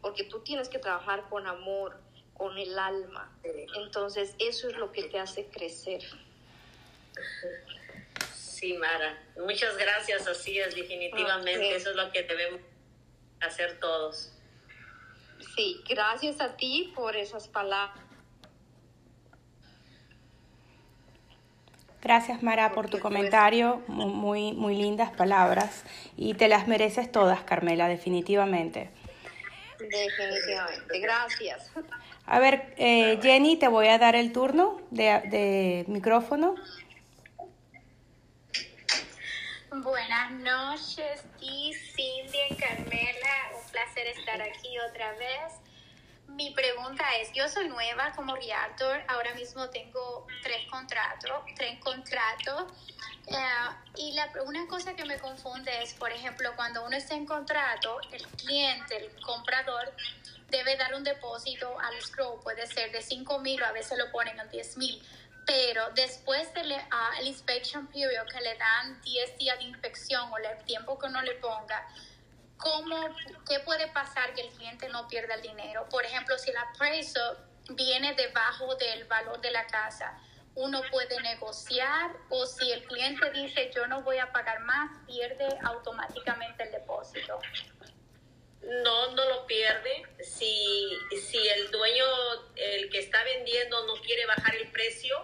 porque 0.00 0.24
tú 0.24 0.40
tienes 0.40 0.68
que 0.68 0.78
trabajar 0.78 1.28
con 1.28 1.46
amor, 1.46 2.00
con 2.34 2.56
el 2.58 2.78
alma. 2.78 3.30
Entonces, 3.76 4.34
eso 4.38 4.68
es 4.68 4.76
lo 4.76 4.92
que 4.92 5.04
te 5.04 5.18
hace 5.18 5.46
crecer. 5.46 6.02
Sí, 8.34 8.74
Mara. 8.74 9.22
Muchas 9.36 9.76
gracias, 9.76 10.26
así 10.26 10.58
es, 10.58 10.74
definitivamente. 10.74 11.74
Eso 11.74 11.90
es 11.90 11.96
lo 11.96 12.10
que 12.12 12.22
debemos 12.22 12.60
hacer 13.40 13.78
todos. 13.80 14.32
Sí, 15.54 15.82
gracias 15.88 16.40
a 16.40 16.56
ti 16.56 16.92
por 16.94 17.16
esas 17.16 17.48
palabras. 17.48 18.09
Gracias, 22.02 22.42
Mara, 22.42 22.72
por 22.72 22.88
tu 22.88 22.98
comentario. 22.98 23.82
Mu- 23.86 24.08
Muy, 24.08 24.52
muy 24.52 24.74
lindas 24.76 25.10
palabras. 25.10 25.84
Y 26.16 26.34
te 26.34 26.48
las 26.48 26.66
mereces 26.66 27.10
todas, 27.12 27.42
Carmela, 27.42 27.88
definitivamente. 27.88 28.90
Definitivamente. 29.78 30.98
Gracias. 31.00 31.70
A 32.26 32.38
ver, 32.38 32.74
eh, 32.76 33.18
Jenny, 33.22 33.56
te 33.56 33.68
voy 33.68 33.88
a 33.88 33.98
dar 33.98 34.14
el 34.14 34.32
turno 34.32 34.80
de, 34.90 35.20
de 35.26 35.84
micrófono. 35.88 36.54
Buenas 39.72 40.30
noches, 40.32 41.24
y 41.40 41.72
Cindy 41.74 42.38
y 42.50 42.54
Carmela. 42.56 43.34
Un 43.54 43.70
placer 43.70 44.06
estar 44.08 44.40
aquí 44.42 44.68
otra 44.90 45.12
vez. 45.12 45.52
Mi 46.30 46.50
pregunta 46.50 47.04
es, 47.20 47.32
yo 47.32 47.48
soy 47.48 47.68
nueva 47.68 48.12
como 48.16 48.34
realtor, 48.34 49.02
ahora 49.08 49.34
mismo 49.34 49.68
tengo 49.68 50.26
tres 50.42 50.66
contratos, 50.70 51.42
tres 51.56 51.78
contratos, 51.80 52.72
eh, 53.26 53.36
y 53.96 54.12
la, 54.12 54.30
una 54.46 54.66
cosa 54.66 54.94
que 54.94 55.04
me 55.04 55.18
confunde 55.18 55.70
es, 55.82 55.94
por 55.94 56.10
ejemplo, 56.10 56.50
cuando 56.56 56.84
uno 56.84 56.96
está 56.96 57.14
en 57.14 57.26
contrato, 57.26 58.00
el 58.12 58.26
cliente, 58.28 58.96
el 58.96 59.20
comprador, 59.20 59.92
debe 60.48 60.76
dar 60.76 60.94
un 60.94 61.04
depósito 61.04 61.78
al 61.80 61.94
escrow, 61.94 62.40
puede 62.40 62.66
ser 62.66 62.90
de 62.92 63.02
5 63.02 63.38
mil 63.40 63.62
o 63.62 63.66
a 63.66 63.72
veces 63.72 63.98
lo 63.98 64.10
ponen 64.10 64.38
en 64.38 64.48
10 64.48 64.76
mil, 64.78 65.02
pero 65.46 65.90
después 65.94 66.52
del 66.54 66.72
el 66.72 67.26
inspection 67.26 67.86
period 67.88 68.26
que 68.26 68.40
le 68.40 68.56
dan 68.56 69.00
10 69.02 69.38
días 69.38 69.58
de 69.58 69.64
inspección 69.64 70.30
o 70.32 70.38
el 70.38 70.64
tiempo 70.64 70.98
que 70.98 71.06
uno 71.06 71.22
le 71.22 71.34
ponga, 71.34 71.86
¿cómo, 72.60 73.14
¿qué 73.48 73.60
puede 73.60 73.88
pasar 73.88 74.34
que 74.34 74.42
el 74.42 74.50
cliente 74.50 74.88
no 74.88 75.08
pierda 75.08 75.34
el 75.34 75.42
dinero? 75.42 75.88
Por 75.88 76.04
ejemplo, 76.04 76.38
si 76.38 76.50
el 76.50 76.56
appraisal 76.56 77.38
viene 77.70 78.14
debajo 78.14 78.74
del 78.76 79.04
valor 79.04 79.40
de 79.40 79.50
la 79.50 79.66
casa, 79.66 80.18
uno 80.54 80.82
puede 80.90 81.20
negociar 81.22 82.10
o 82.28 82.44
si 82.44 82.70
el 82.72 82.84
cliente 82.84 83.30
dice 83.30 83.70
yo 83.74 83.86
no 83.86 84.02
voy 84.02 84.18
a 84.18 84.32
pagar 84.32 84.60
más, 84.60 84.90
pierde 85.06 85.46
automáticamente 85.64 86.64
el 86.64 86.72
depósito. 86.72 87.38
No, 88.62 89.12
no 89.12 89.24
lo 89.24 89.46
pierde. 89.46 90.02
Si, 90.22 90.90
si 91.16 91.48
el 91.48 91.70
dueño, 91.70 92.04
el 92.56 92.90
que 92.90 92.98
está 92.98 93.24
vendiendo, 93.24 93.86
no 93.86 93.94
quiere 94.02 94.26
bajar 94.26 94.54
el 94.54 94.70
precio, 94.70 95.16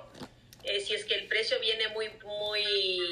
eh, 0.66 0.80
si 0.80 0.94
es 0.94 1.04
que 1.04 1.14
el 1.14 1.26
precio 1.28 1.58
viene 1.60 1.88
muy, 1.88 2.08
muy, 2.24 3.08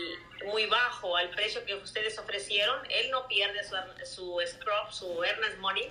muy 0.46 0.66
bajo 0.66 1.16
al 1.16 1.30
precio 1.30 1.64
que 1.64 1.74
ustedes 1.74 2.18
ofrecieron, 2.18 2.80
él 2.90 3.11
no 3.11 3.26
pierde 3.28 3.61
su, 3.64 3.76
su 4.05 4.40
scrub, 4.46 4.92
su 4.92 5.24
earnest 5.24 5.59
money. 5.59 5.90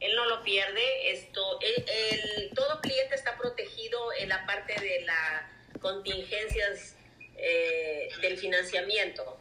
Él 0.00 0.14
no 0.16 0.24
lo 0.26 0.42
pierde. 0.42 1.10
Esto, 1.12 1.58
el, 1.60 1.84
el- 1.88 2.50
todo 2.54 2.80
cliente 2.80 3.14
está 3.14 3.36
protegido 3.36 4.12
en 4.14 4.30
la 4.30 4.46
parte 4.46 4.74
de 4.80 5.02
las 5.02 5.42
contingencias 5.80 6.96
eh, 7.36 8.08
del 8.22 8.38
financiamiento. 8.38 9.38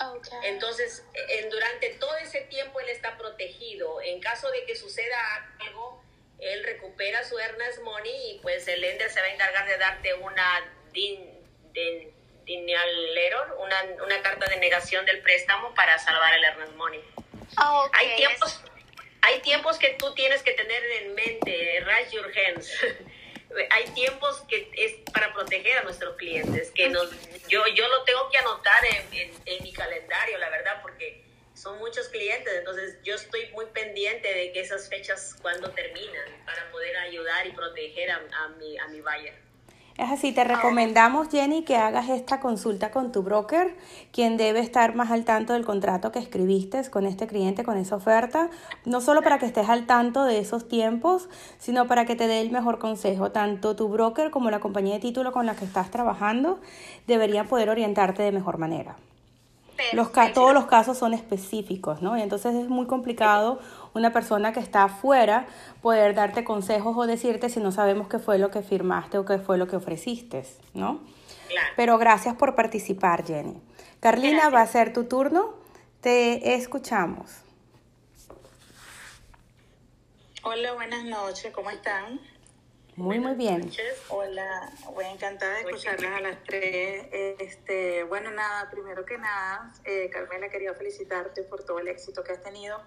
Okay. 0.00 0.38
Entonces, 0.44 1.04
en, 1.28 1.50
durante 1.50 1.90
todo 1.94 2.16
ese 2.16 2.40
tiempo 2.42 2.80
él 2.80 2.88
está 2.88 3.16
protegido. 3.18 4.00
En 4.00 4.20
caso 4.20 4.50
de 4.50 4.64
que 4.64 4.74
suceda 4.74 5.16
algo, 5.60 6.02
él 6.38 6.64
recupera 6.64 7.22
su 7.22 7.38
earnest 7.38 7.82
money 7.82 8.32
y 8.32 8.38
pues 8.40 8.66
el 8.68 8.80
lender 8.80 9.10
se 9.10 9.20
va 9.20 9.26
a 9.26 9.30
encargar 9.34 9.66
de 9.68 9.76
darte 9.78 10.14
una 10.14 10.74
din, 10.92 11.42
din, 11.72 12.12
denial 12.44 12.88
una, 13.58 14.04
una 14.04 14.22
carta 14.22 14.46
de 14.46 14.56
negación 14.56 15.06
del 15.06 15.20
préstamo 15.22 15.74
para 15.74 15.98
salvar 15.98 16.34
el 16.34 16.44
earnest 16.44 16.72
money. 16.74 17.00
Ah. 17.56 17.88
Hay 17.92 18.16
tiempos, 18.16 18.60
hay 19.22 19.40
tiempos 19.40 19.78
que 19.78 19.90
tú 19.98 20.14
tienes 20.14 20.42
que 20.42 20.52
tener 20.52 20.82
en 21.02 21.14
mente, 21.14 21.80
raise 21.84 22.10
your 22.12 22.30
hands. 22.36 22.70
hay 23.70 23.84
tiempos 23.90 24.42
que 24.48 24.70
es 24.74 24.94
para 25.12 25.32
proteger 25.32 25.78
a 25.78 25.82
nuestros 25.82 26.16
clientes, 26.16 26.70
que 26.70 26.88
nos, 26.88 27.10
yo, 27.48 27.66
yo 27.68 27.88
lo 27.88 28.04
tengo 28.04 28.28
que 28.30 28.38
anotar 28.38 28.84
en, 28.86 29.12
en, 29.12 29.30
en 29.44 29.62
mi 29.62 29.72
calendario, 29.72 30.38
la 30.38 30.48
verdad, 30.48 30.80
porque 30.82 31.22
son 31.54 31.78
muchos 31.78 32.08
clientes, 32.08 32.52
entonces 32.54 32.98
yo 33.04 33.14
estoy 33.14 33.48
muy 33.50 33.66
pendiente 33.66 34.32
de 34.32 34.52
que 34.52 34.60
esas 34.60 34.88
fechas 34.88 35.36
cuando 35.42 35.70
terminan 35.70 36.44
para 36.46 36.70
poder 36.70 36.96
ayudar 36.96 37.46
y 37.46 37.52
proteger 37.52 38.10
a, 38.10 38.22
a 38.32 38.48
mi, 38.58 38.78
a 38.78 38.88
mi 38.88 39.00
buyer. 39.00 39.34
Es 39.98 40.10
así, 40.10 40.32
te 40.32 40.42
recomendamos, 40.44 41.28
Jenny, 41.30 41.64
que 41.64 41.76
hagas 41.76 42.08
esta 42.08 42.40
consulta 42.40 42.90
con 42.90 43.12
tu 43.12 43.22
broker, 43.22 43.76
quien 44.10 44.38
debe 44.38 44.60
estar 44.60 44.94
más 44.94 45.10
al 45.10 45.24
tanto 45.24 45.52
del 45.52 45.66
contrato 45.66 46.10
que 46.10 46.18
escribiste 46.18 46.82
con 46.90 47.04
este 47.04 47.26
cliente, 47.26 47.62
con 47.62 47.76
esa 47.76 47.96
oferta, 47.96 48.48
no 48.86 49.02
solo 49.02 49.20
para 49.22 49.38
que 49.38 49.44
estés 49.46 49.68
al 49.68 49.84
tanto 49.86 50.24
de 50.24 50.38
esos 50.38 50.66
tiempos, 50.66 51.28
sino 51.58 51.86
para 51.86 52.06
que 52.06 52.16
te 52.16 52.26
dé 52.26 52.40
el 52.40 52.50
mejor 52.50 52.78
consejo. 52.78 53.32
Tanto 53.32 53.76
tu 53.76 53.88
broker 53.88 54.30
como 54.30 54.50
la 54.50 54.60
compañía 54.60 54.94
de 54.94 55.00
título 55.00 55.30
con 55.30 55.44
la 55.44 55.54
que 55.54 55.66
estás 55.66 55.90
trabajando 55.90 56.58
deberían 57.06 57.46
poder 57.46 57.68
orientarte 57.68 58.22
de 58.22 58.32
mejor 58.32 58.56
manera. 58.56 58.96
Los 59.92 60.10
ca- 60.10 60.32
todos 60.32 60.54
los 60.54 60.66
casos 60.66 60.96
son 60.96 61.12
específicos, 61.12 62.02
¿no? 62.02 62.16
Y 62.16 62.22
entonces 62.22 62.54
es 62.54 62.68
muy 62.68 62.86
complicado 62.86 63.58
una 63.94 64.12
persona 64.12 64.52
que 64.52 64.60
está 64.60 64.84
afuera 64.84 65.46
poder 65.80 66.14
darte 66.14 66.44
consejos 66.44 66.96
o 66.96 67.06
decirte 67.06 67.48
si 67.48 67.60
no 67.60 67.72
sabemos 67.72 68.08
qué 68.08 68.18
fue 68.18 68.38
lo 68.38 68.50
que 68.50 68.62
firmaste 68.62 69.18
o 69.18 69.24
qué 69.24 69.38
fue 69.38 69.58
lo 69.58 69.66
que 69.66 69.76
ofreciste, 69.76 70.44
¿no? 70.74 71.00
Claro. 71.48 71.68
Pero 71.76 71.98
gracias 71.98 72.34
por 72.36 72.54
participar, 72.54 73.24
Jenny. 73.24 73.60
Carlina, 74.00 74.48
va 74.48 74.62
a 74.62 74.66
ser 74.66 74.92
tu 74.92 75.04
turno. 75.04 75.54
Te 76.00 76.54
escuchamos. 76.54 77.30
Hola, 80.44 80.72
buenas 80.72 81.04
noches, 81.04 81.52
¿cómo 81.52 81.70
están? 81.70 82.20
Muy, 82.96 83.20
muy 83.20 83.34
bien. 83.34 83.60
Noches. 83.60 84.02
Hola, 84.08 84.72
voy 84.92 85.04
encantada 85.06 85.54
de 85.54 85.60
escucharlas 85.60 86.12
a 86.12 86.20
las 86.20 86.42
tres. 86.42 87.06
Este, 87.38 88.02
bueno, 88.04 88.32
nada, 88.32 88.68
primero 88.70 89.04
que 89.06 89.16
nada, 89.18 89.72
eh, 89.84 90.10
Carmela, 90.10 90.48
quería 90.50 90.74
felicitarte 90.74 91.44
por 91.44 91.62
todo 91.64 91.78
el 91.78 91.88
éxito 91.88 92.24
que 92.24 92.32
has 92.32 92.42
tenido. 92.42 92.78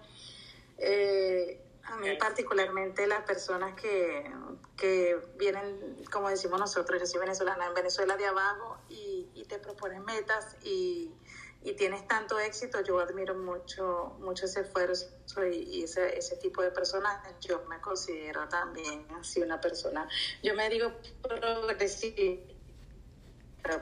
Eh, 0.78 1.62
a 1.84 1.96
mí 1.96 2.08
particularmente 2.16 3.06
las 3.06 3.22
personas 3.22 3.80
que, 3.80 4.28
que 4.76 5.16
vienen, 5.38 6.04
como 6.10 6.28
decimos 6.28 6.58
nosotros, 6.58 7.00
yo 7.00 7.06
soy 7.06 7.20
venezolana, 7.20 7.66
en 7.66 7.74
Venezuela 7.74 8.16
de 8.16 8.26
abajo 8.26 8.78
y, 8.88 9.30
y 9.34 9.44
te 9.44 9.60
proponen 9.60 10.04
metas 10.04 10.56
y, 10.64 11.14
y 11.62 11.74
tienes 11.74 12.06
tanto 12.08 12.38
éxito, 12.40 12.80
yo 12.82 12.98
admiro 12.98 13.34
mucho, 13.36 14.16
mucho 14.18 14.46
ese 14.46 14.62
esfuerzo 14.62 15.06
y, 15.48 15.84
ese, 15.84 16.18
ese 16.18 16.36
tipo 16.36 16.60
de 16.62 16.72
personas. 16.72 17.18
Yo 17.40 17.64
me 17.68 17.80
considero 17.80 18.48
también 18.48 19.06
así 19.20 19.40
una 19.40 19.60
persona. 19.60 20.08
Yo 20.42 20.54
me 20.54 20.68
digo 20.68 20.92
progresiva, 21.22 22.42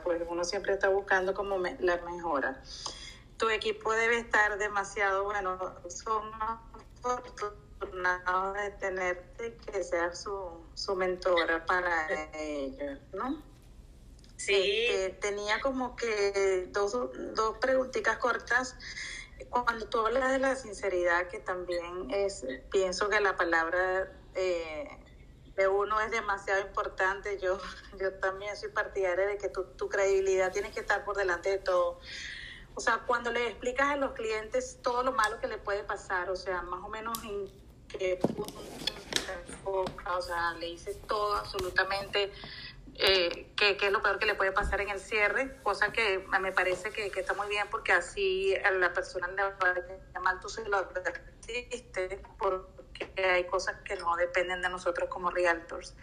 pues 0.03 0.21
uno 0.27 0.43
siempre 0.43 0.73
está 0.73 0.89
buscando 0.89 1.33
como 1.33 1.57
me- 1.57 1.77
la 1.79 1.97
mejora. 1.97 2.61
Tu 3.37 3.49
equipo 3.49 3.91
debe 3.93 4.17
estar 4.17 4.57
demasiado 4.57 5.25
bueno. 5.25 5.75
Somos 5.89 6.59
afortunados 7.05 8.53
de 8.55 8.71
tenerte 8.71 9.57
que 9.57 9.83
seas 9.83 10.21
su, 10.23 10.65
su 10.73 10.95
mentora 10.95 11.65
para 11.65 12.07
ellos, 12.33 12.99
¿no? 13.13 13.43
Sí, 14.37 14.87
Este, 14.89 15.09
tenía 15.21 15.61
como 15.61 15.95
que 15.95 16.67
dos, 16.71 16.91
dos 17.33 17.57
preguntitas 17.59 18.17
cortas. 18.17 18.75
Cuando 19.49 19.87
tú 19.87 19.99
hablas 19.99 20.31
de 20.31 20.39
la 20.39 20.55
sinceridad, 20.55 21.27
que 21.27 21.39
también 21.39 22.09
es, 22.11 22.45
pienso 22.71 23.09
que 23.09 23.19
la 23.21 23.35
palabra 23.37 24.11
eh, 24.33 24.87
de 25.55 25.67
uno 25.67 25.99
es 26.01 26.11
demasiado 26.11 26.61
importante. 26.61 27.39
Yo, 27.39 27.57
yo 27.99 28.13
también 28.15 28.55
soy 28.57 28.69
partidaria 28.69 29.25
de 29.25 29.37
que 29.37 29.49
tu, 29.49 29.63
tu 29.63 29.89
credibilidad 29.89 30.51
tiene 30.51 30.71
que 30.71 30.81
estar 30.81 31.05
por 31.05 31.15
delante 31.15 31.49
de 31.49 31.57
todo. 31.59 31.99
O 32.75 32.81
sea, 32.81 32.99
cuando 33.07 33.31
le 33.31 33.47
explicas 33.47 33.87
a 33.87 33.95
los 33.95 34.11
clientes 34.11 34.79
todo 34.81 35.01
lo 35.03 35.13
malo 35.13 35.39
que 35.39 35.47
le 35.47 35.57
puede 35.57 35.83
pasar, 35.83 36.29
o 36.29 36.35
sea, 36.35 36.61
más 36.61 36.83
o 36.83 36.89
menos 36.89 37.17
en 37.23 37.49
qué 37.87 38.17
punto 38.17 38.53
o 39.65 40.21
sea, 40.21 40.53
le 40.53 40.67
dices 40.67 40.99
todo 41.07 41.35
absolutamente 41.35 42.31
eh, 42.95 43.51
qué, 43.57 43.75
qué 43.77 43.87
es 43.87 43.91
lo 43.91 44.01
peor 44.01 44.19
que 44.19 44.25
le 44.25 44.35
puede 44.35 44.51
pasar 44.51 44.81
en 44.81 44.89
el 44.89 44.99
cierre, 44.99 45.57
cosa 45.63 45.91
que 45.91 46.25
me 46.39 46.51
parece 46.51 46.91
que, 46.91 47.09
que 47.09 47.19
está 47.19 47.33
muy 47.33 47.47
bien 47.47 47.67
porque 47.69 47.91
así 47.91 48.55
a 48.55 48.71
la 48.71 48.93
persona 48.93 49.27
le 49.27 49.43
va 49.43 49.55
a 49.59 50.13
llamar, 50.13 50.39
tú 50.39 50.49
se 50.49 50.67
lo 50.67 50.77
advertiste, 50.77 52.21
porque 52.37 53.11
hay 53.17 53.45
cosas 53.45 53.81
que 53.83 53.95
no 53.97 54.15
dependen 54.15 54.61
de 54.61 54.69
nosotros 54.69 55.09
como 55.09 55.29
realtors. 55.29 55.95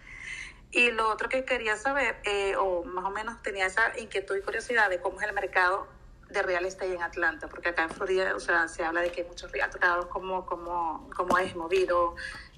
Y 0.70 0.90
lo 0.90 1.10
otro 1.10 1.28
que 1.28 1.44
quería 1.44 1.76
saber, 1.76 2.16
eh, 2.24 2.56
o 2.56 2.82
más 2.84 3.04
o 3.04 3.10
menos 3.10 3.42
tenía 3.42 3.66
esa 3.66 3.98
inquietud 3.98 4.36
y 4.36 4.40
curiosidad 4.40 4.88
de 4.88 5.00
cómo 5.00 5.20
es 5.20 5.26
el 5.26 5.34
mercado 5.34 5.86
de 6.33 6.43
real 6.43 6.64
estate 6.66 6.95
en 6.95 7.03
Atlanta, 7.03 7.49
porque 7.49 7.68
acá 7.70 7.83
en 7.85 7.91
Florida, 7.91 8.35
o 8.35 8.41
sea, 8.41 8.68
se 8.68 8.83
habla 8.85 9.01
de 9.03 9.11
que 9.12 9.22
hay 9.22 9.26
muchos 9.28 9.51
realtors, 9.53 10.07
cómo, 10.07 10.47
cómo, 10.47 11.09
cómo 11.16 11.39
es 11.39 11.55
movido, 11.55 12.14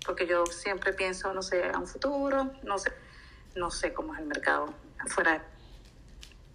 porque 0.07 0.27
yo 0.27 0.47
siempre 0.47 0.93
pienso, 0.93 1.33
no 1.35 1.43
sé, 1.43 1.65
a 1.65 1.79
un 1.79 1.87
futuro, 1.87 2.51
no 2.63 2.79
sé, 2.79 2.93
no 3.55 3.71
sé 3.71 3.93
cómo 3.93 4.15
es 4.15 4.21
el 4.21 4.27
mercado 4.27 4.73
afuera. 4.99 5.45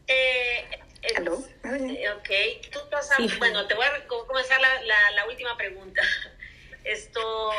Eh, 0.08 0.70
¿Aló? 1.18 1.38
eh, 1.64 2.10
ok, 2.18 2.72
tú 2.72 2.80
vas 2.92 3.12
a- 3.12 3.16
Sí. 3.18 3.30
bueno, 3.38 3.66
te 3.68 3.74
voy 3.76 3.86
a 3.86 4.08
co- 4.08 4.26
comenzar 4.28 4.60
la, 4.60 4.82
la, 4.84 5.12
la 5.16 5.28
última 5.28 5.56
pregunta. 5.58 6.02
Esto, 6.84 7.52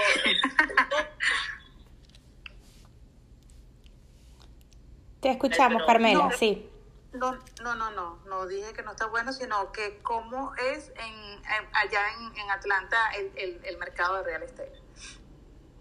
Te 5.21 5.31
escuchamos, 5.31 5.83
Pero- 5.83 5.87
Carmela, 5.87 6.25
no. 6.31 6.33
sí. 6.37 6.70
No, 7.13 7.33
no, 7.63 7.75
no, 7.75 7.91
no, 7.91 8.21
no 8.27 8.47
dije 8.47 8.73
que 8.73 8.83
no 8.83 8.93
está 8.93 9.07
bueno, 9.07 9.33
sino 9.33 9.73
que 9.73 9.99
cómo 10.03 10.55
es 10.57 10.91
en, 10.91 11.15
en- 11.15 11.69
allá 11.73 12.05
en, 12.19 12.39
en 12.41 12.51
Atlanta 12.51 13.11
el, 13.17 13.33
el, 13.37 13.61
el 13.65 13.79
mercado 13.79 14.19
de 14.19 14.23
real 14.25 14.43
estate. 14.45 14.73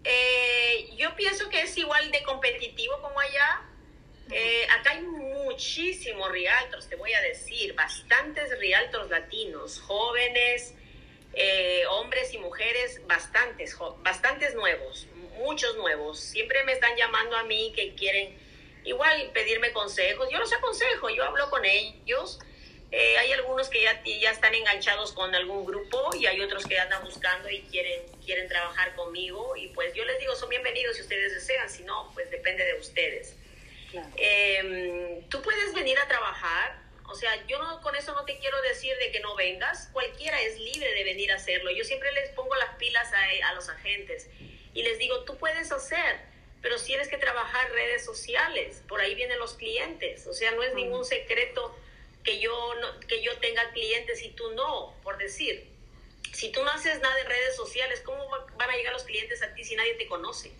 eh, 0.04 0.90
yo 0.96 1.14
pienso 1.14 1.48
que 1.48 1.62
es 1.62 1.76
igual 1.78 2.10
de 2.10 2.22
competitivo 2.24 3.00
como 3.00 3.20
allá. 3.20 3.62
Eh, 4.32 4.66
acá 4.78 4.90
hay 4.92 5.02
muchísimos 5.02 6.30
realtors, 6.30 6.88
te 6.88 6.96
voy 6.96 7.12
a 7.12 7.20
decir, 7.20 7.74
bastantes 7.74 8.56
realtors 8.58 9.10
latinos, 9.10 9.80
jóvenes, 9.80 10.74
eh, 11.34 11.84
hombres 11.90 12.32
y 12.34 12.38
mujeres, 12.38 13.00
bastantes, 13.06 13.76
bastantes 14.02 14.54
nuevos, 14.54 15.06
muchos 15.38 15.76
nuevos. 15.76 16.18
Siempre 16.20 16.62
me 16.64 16.72
están 16.72 16.96
llamando 16.96 17.36
a 17.36 17.44
mí 17.44 17.72
que 17.74 17.94
quieren 17.94 18.36
igual 18.84 19.30
pedirme 19.32 19.72
consejos. 19.72 20.28
Yo 20.30 20.38
los 20.38 20.52
aconsejo, 20.52 21.10
yo 21.10 21.24
hablo 21.24 21.50
con 21.50 21.64
ellos. 21.64 22.38
Eh, 22.92 23.18
hay 23.18 23.32
algunos 23.32 23.68
que 23.68 23.82
ya, 23.82 24.02
ya 24.04 24.30
están 24.30 24.52
enganchados 24.52 25.12
con 25.12 25.32
algún 25.34 25.64
grupo 25.64 26.10
y 26.18 26.26
hay 26.26 26.40
otros 26.40 26.66
que 26.66 26.78
andan 26.78 27.04
buscando 27.04 27.48
y 27.48 27.62
quieren, 27.62 28.02
quieren 28.24 28.48
trabajar 28.48 28.94
conmigo. 28.96 29.54
Y 29.56 29.68
pues 29.68 29.94
yo 29.94 30.04
les 30.04 30.18
digo, 30.18 30.34
son 30.34 30.48
bienvenidos 30.48 30.96
si 30.96 31.02
ustedes 31.02 31.34
desean, 31.34 31.70
si 31.70 31.84
no, 31.84 32.10
pues 32.14 32.30
depende 32.30 32.64
de 32.64 32.74
ustedes. 32.74 33.36
Eh, 34.16 35.24
tú 35.28 35.42
puedes 35.42 35.72
venir 35.74 35.98
a 35.98 36.06
trabajar, 36.06 36.80
o 37.06 37.14
sea, 37.14 37.44
yo 37.46 37.58
no, 37.58 37.80
con 37.80 37.94
eso 37.96 38.12
no 38.14 38.24
te 38.24 38.38
quiero 38.38 38.60
decir 38.62 38.96
de 38.98 39.10
que 39.10 39.20
no 39.20 39.34
vengas, 39.34 39.88
cualquiera 39.92 40.40
es 40.40 40.58
libre 40.58 40.92
de 40.94 41.04
venir 41.04 41.32
a 41.32 41.36
hacerlo. 41.36 41.70
Yo 41.70 41.84
siempre 41.84 42.10
les 42.12 42.30
pongo 42.30 42.54
las 42.56 42.74
pilas 42.76 43.08
a, 43.12 43.48
a 43.48 43.54
los 43.54 43.68
agentes 43.68 44.28
y 44.74 44.82
les 44.82 44.98
digo, 44.98 45.24
tú 45.24 45.36
puedes 45.36 45.72
hacer, 45.72 46.20
pero 46.62 46.78
si 46.78 46.86
tienes 46.86 47.08
que 47.08 47.16
trabajar 47.18 47.70
redes 47.72 48.04
sociales, 48.04 48.82
por 48.88 49.00
ahí 49.00 49.14
vienen 49.14 49.38
los 49.38 49.54
clientes, 49.54 50.26
o 50.26 50.32
sea, 50.34 50.50
no 50.52 50.62
es 50.62 50.74
ningún 50.74 51.04
secreto 51.04 51.74
que 52.24 52.38
yo, 52.38 52.74
no, 52.80 53.00
que 53.00 53.22
yo 53.22 53.36
tenga 53.38 53.70
clientes 53.72 54.22
y 54.22 54.30
tú 54.30 54.50
no, 54.52 54.94
por 55.02 55.16
decir. 55.18 55.68
Si 56.34 56.52
tú 56.52 56.62
no 56.62 56.70
haces 56.70 57.00
nada 57.00 57.18
en 57.20 57.26
redes 57.26 57.56
sociales, 57.56 58.02
¿cómo 58.04 58.28
va- 58.30 58.46
van 58.56 58.70
a 58.70 58.76
llegar 58.76 58.92
los 58.92 59.04
clientes 59.04 59.42
a 59.42 59.52
ti 59.54 59.64
si 59.64 59.74
nadie 59.74 59.94
te 59.94 60.06
conoce? 60.06 60.52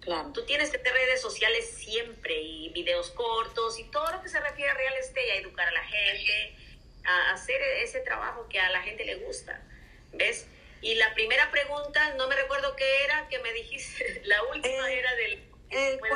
Claro. 0.00 0.30
Tú 0.32 0.44
tienes 0.46 0.70
que 0.70 0.78
tener 0.78 0.92
redes 0.94 1.20
sociales 1.20 1.68
siempre 1.70 2.40
y 2.40 2.68
videos 2.70 3.10
cortos 3.10 3.78
y 3.80 3.84
todo 3.90 4.12
lo 4.12 4.22
que 4.22 4.28
se 4.28 4.38
refiere 4.40 4.70
a 4.70 4.74
real 4.74 4.94
estate, 4.94 5.32
a 5.32 5.36
educar 5.36 5.66
a 5.68 5.72
la 5.72 5.82
gente, 5.84 6.54
a 7.04 7.32
hacer 7.32 7.60
ese 7.82 8.00
trabajo 8.00 8.46
que 8.48 8.60
a 8.60 8.70
la 8.70 8.82
gente 8.82 9.04
le 9.04 9.16
gusta. 9.16 9.60
¿Ves? 10.12 10.46
Y 10.80 10.94
la 10.94 11.12
primera 11.14 11.50
pregunta, 11.50 12.14
no 12.14 12.28
me 12.28 12.36
recuerdo 12.36 12.74
qué 12.76 13.04
era, 13.04 13.28
que 13.28 13.38
me 13.40 13.52
dijiste, 13.52 14.22
la 14.24 14.42
última 14.44 14.90
Eh, 14.90 14.98
era 14.98 15.14
del... 15.14 15.32
Eh, 15.70 15.96
¿puedes 15.98 16.14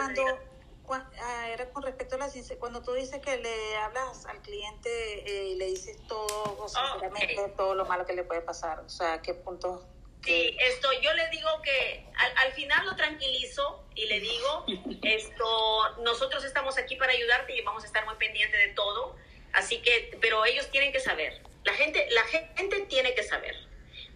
cuando, 0.82 1.12
ah, 1.22 1.48
era 1.50 1.70
con 1.70 1.82
respecto 1.82 2.16
a 2.16 2.18
la 2.18 2.30
cuando 2.58 2.82
tú 2.82 2.92
dices 2.92 3.20
que 3.20 3.36
le 3.36 3.76
hablas 3.76 4.26
al 4.26 4.40
cliente 4.42 4.90
eh, 4.90 5.48
y 5.50 5.54
le 5.56 5.66
dices 5.66 5.96
todo, 6.08 6.56
o 6.58 6.68
sinceramente, 6.68 7.38
ok. 7.38 7.56
todo 7.56 7.74
lo 7.74 7.84
malo 7.84 8.04
que 8.04 8.14
le 8.14 8.24
puede 8.24 8.40
pasar, 8.40 8.80
o 8.80 8.88
sea, 8.88 9.20
¿qué 9.22 9.34
puntos 9.34 9.82
Sí, 10.24 10.56
esto, 10.60 10.88
yo 11.00 11.12
le 11.14 11.28
digo 11.30 11.48
que 11.64 12.06
al, 12.16 12.46
al, 12.46 12.52
final 12.52 12.86
lo 12.86 12.94
tranquilizo 12.94 13.84
y 13.96 14.06
le 14.06 14.20
digo, 14.20 14.64
esto, 15.02 15.96
nosotros 16.02 16.44
estamos 16.44 16.78
aquí 16.78 16.94
para 16.94 17.12
ayudarte 17.12 17.56
y 17.56 17.62
vamos 17.62 17.82
a 17.82 17.86
estar 17.86 18.04
muy 18.04 18.14
pendientes 18.14 18.58
de 18.68 18.72
todo, 18.74 19.16
así 19.52 19.82
que, 19.82 20.16
pero 20.20 20.44
ellos 20.44 20.70
tienen 20.70 20.92
que 20.92 21.00
saber, 21.00 21.42
la 21.64 21.74
gente, 21.74 22.06
la 22.10 22.22
gente 22.22 22.80
tiene 22.88 23.14
que 23.14 23.24
saber, 23.24 23.56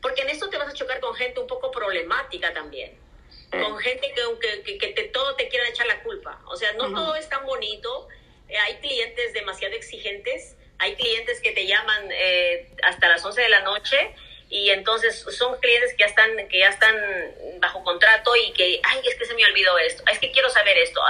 porque 0.07 0.23
en 0.23 0.29
esto 0.29 0.49
te 0.49 0.57
vas 0.57 0.69
a 0.69 0.73
chocar 0.73 1.01
con 1.01 1.17
gente 1.17 1.41
un 1.41 1.49
poco 1.49 1.73
problemática 1.73 2.53
también, 2.55 2.97
con 3.51 3.77
gente 3.79 4.15
que, 4.15 4.63
que, 4.63 4.79
que 4.79 4.89
te, 4.93 5.03
todo 5.09 5.35
te 5.35 5.49
quiera 5.49 5.69
echar 5.69 5.89
la 5.89 6.01
culpa, 6.05 6.41
o 6.47 6.55
sea, 6.55 6.75
no 6.75 6.95
todo 6.95 7.17
es 7.17 7.29
tan 7.29 7.45
bonito, 7.45 8.07
eh, 8.49 8.57
hay 8.57 8.77
clientes 8.77 9.33
demasiado 9.33 9.75
exigentes, 9.75 10.55
hay 10.79 10.95
clientes 10.95 11.41
que 11.41 11.51
te 11.51 11.67
llaman 11.67 12.09
eh, 12.13 12.69
hasta 12.85 13.09
las 13.09 13.25
11 13.25 13.43
de 13.43 13.49
la 13.49 13.63
noche. 13.63 14.15
Y 14.49 14.71
entonces 14.71 15.27
son 15.37 15.59
clientes 15.59 15.91
que 15.95 15.99
ya 15.99 16.07
están 16.07 16.31
que 16.47 16.61
ya 16.61 16.69
están 16.69 16.95
bajo 17.59 17.83
contrato 17.83 18.37
y 18.37 18.53
que 18.53 18.81
ay 18.85 19.01
es 19.05 19.17
que 19.17 19.25
se 19.25 19.35
me 19.35 19.45
olvidó 19.45 19.77
esto. 19.79 20.05
Es 20.09 20.21
que 20.21 20.31
quiero 20.31 20.49
saber 20.51 20.79
esto 20.79 21.01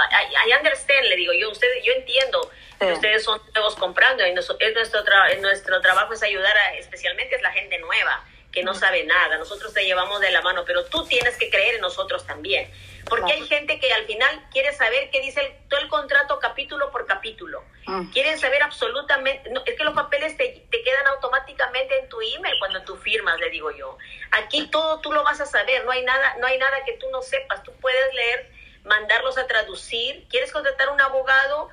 I, 0.47 0.53
understand 0.53 1.05
le 1.05 1.15
digo. 1.17 1.33
Yo 1.33 1.51
ustedes 1.51 1.83
yo 1.83 1.93
entiendo 1.93 2.49
que 2.79 2.93
ustedes 2.93 3.23
son 3.23 3.39
nuevos 3.53 3.75
comprando 3.75 4.25
y 4.25 4.33
nuestro, 4.33 4.57
es 4.59 4.73
nuestro 4.73 5.03
nuestro 5.39 5.81
trabajo 5.81 6.13
es 6.13 6.23
ayudar 6.23 6.57
a, 6.57 6.77
especialmente 6.77 7.35
a 7.35 7.41
la 7.43 7.51
gente 7.51 7.77
nueva 7.77 8.25
que 8.57 8.63
no 8.63 8.73
sabe 8.73 9.03
nada 9.03 9.37
nosotros 9.37 9.71
te 9.71 9.85
llevamos 9.85 10.19
de 10.19 10.31
la 10.31 10.41
mano 10.41 10.63
pero 10.65 10.83
tú 10.85 11.05
tienes 11.05 11.37
que 11.37 11.51
creer 11.51 11.75
en 11.75 11.81
nosotros 11.81 12.25
también 12.25 12.71
porque 13.07 13.33
hay 13.33 13.47
gente 13.47 13.79
que 13.79 13.91
al 13.93 14.05
final 14.05 14.47
quiere 14.51 14.73
saber 14.73 15.09
qué 15.11 15.21
dice 15.21 15.59
todo 15.69 15.79
el 15.79 15.87
contrato 15.87 16.39
capítulo 16.39 16.91
por 16.91 17.05
capítulo. 17.05 17.63
Mm. 17.85 18.09
Quieren 18.11 18.37
saber 18.39 18.61
absolutamente, 18.63 19.49
es 19.65 19.77
que 19.77 19.83
los 19.83 19.93
papeles 19.93 20.35
te, 20.37 20.65
te, 20.69 20.83
quedan 20.83 21.07
automáticamente 21.07 21.99
en 21.99 22.09
tu 22.09 22.19
email 22.21 22.55
cuando 22.59 22.83
tú 22.83 22.97
firmas, 22.97 23.39
le 23.39 23.49
digo 23.49 23.71
yo. 23.71 23.97
Aquí 24.31 24.67
todo 24.67 24.99
tú 24.99 25.11
lo 25.11 25.23
vas 25.23 25.39
a 25.39 25.45
saber, 25.45 25.85
no 25.85 25.91
hay 25.91 26.03
nada, 26.03 26.35
no 26.39 26.47
hay 26.47 26.57
nada 26.57 26.83
que 26.85 26.93
tú 26.93 27.07
no 27.11 27.21
sepas. 27.21 27.63
Tú 27.63 27.71
puedes 27.79 28.13
leer, 28.13 28.51
mandarlos 28.83 29.37
a 29.37 29.47
traducir. 29.47 30.25
¿Quieres 30.29 30.51
contratar 30.51 30.89
un 30.89 30.99
abogado? 30.99 31.69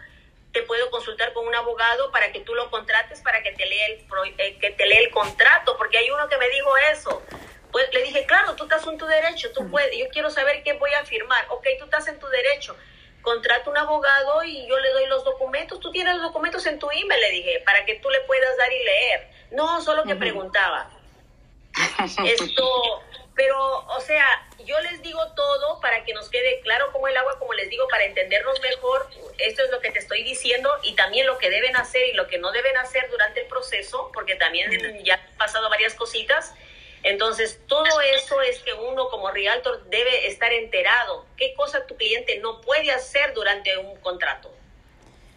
Consultar 1.04 1.34
con 1.34 1.46
un 1.46 1.54
abogado 1.54 2.10
para 2.12 2.32
que 2.32 2.40
tú 2.40 2.54
lo 2.54 2.70
contrates, 2.70 3.20
para 3.20 3.42
que 3.42 3.52
te 3.52 3.66
lea 3.66 3.86
el, 3.88 4.06
eh, 4.38 4.58
que 4.58 4.70
te 4.70 4.86
lea 4.86 5.00
el 5.00 5.10
contrato, 5.10 5.76
porque 5.76 5.98
hay 5.98 6.10
uno 6.10 6.26
que 6.30 6.38
me 6.38 6.48
dijo 6.48 6.74
eso 6.90 7.22
pues 7.74 7.92
le 7.92 8.04
dije, 8.04 8.24
claro, 8.24 8.54
tú 8.54 8.62
estás 8.62 8.86
en 8.86 8.96
tu 8.96 9.04
derecho, 9.04 9.50
tú 9.52 9.68
puedes, 9.68 9.98
yo 9.98 10.06
quiero 10.12 10.30
saber 10.30 10.62
qué 10.62 10.74
voy 10.74 10.92
a 10.92 11.04
firmar. 11.04 11.44
Ok, 11.50 11.66
tú 11.76 11.86
estás 11.86 12.06
en 12.06 12.20
tu 12.20 12.28
derecho. 12.28 12.76
Contrata 13.20 13.68
un 13.68 13.76
abogado 13.76 14.44
y 14.44 14.64
yo 14.68 14.78
le 14.78 14.90
doy 14.90 15.08
los 15.08 15.24
documentos. 15.24 15.80
Tú 15.80 15.90
tienes 15.90 16.14
los 16.14 16.22
documentos 16.22 16.64
en 16.66 16.78
tu 16.78 16.88
email, 16.92 17.20
le 17.20 17.30
dije, 17.32 17.62
para 17.66 17.84
que 17.84 17.96
tú 17.96 18.08
le 18.10 18.20
puedas 18.20 18.56
dar 18.58 18.72
y 18.72 18.84
leer. 18.84 19.28
No, 19.50 19.80
solo 19.82 20.04
que 20.04 20.14
preguntaba. 20.14 20.88
Esto, 22.24 23.02
pero, 23.34 23.58
o 23.86 24.00
sea, 24.00 24.24
yo 24.64 24.78
les 24.80 25.02
digo 25.02 25.20
todo 25.34 25.80
para 25.80 26.04
que 26.04 26.14
nos 26.14 26.28
quede 26.28 26.60
claro 26.60 26.92
como 26.92 27.08
el 27.08 27.16
agua, 27.16 27.38
como 27.38 27.52
les 27.54 27.68
digo, 27.68 27.86
para 27.88 28.04
entendernos 28.04 28.60
mejor. 28.60 29.08
Esto 29.38 29.64
es 29.64 29.70
lo 29.70 29.80
que 29.80 29.90
te 29.90 29.98
estoy 29.98 30.22
diciendo 30.22 30.70
y 30.82 30.94
también 30.94 31.26
lo 31.26 31.38
que 31.38 31.50
deben 31.50 31.76
hacer 31.76 32.06
y 32.06 32.12
lo 32.12 32.26
que 32.28 32.38
no 32.38 32.52
deben 32.52 32.76
hacer 32.76 33.10
durante 33.10 33.40
el 33.40 33.46
proceso, 33.46 34.10
porque 34.12 34.36
también 34.36 34.70
ya 35.04 35.14
han 35.14 35.36
pasado 35.36 35.68
varias 35.68 35.94
cositas 35.94 36.54
entonces, 37.04 37.60
todo 37.68 38.00
eso 38.00 38.40
es 38.40 38.60
que 38.60 38.72
uno 38.72 39.08
como 39.10 39.30
realtor 39.30 39.84
debe 39.90 40.26
estar 40.26 40.50
enterado. 40.52 41.26
¿Qué 41.36 41.52
cosa 41.54 41.86
tu 41.86 41.96
cliente 41.96 42.38
no 42.38 42.62
puede 42.62 42.90
hacer 42.90 43.34
durante 43.34 43.76
un 43.76 44.00
contrato? 44.00 44.50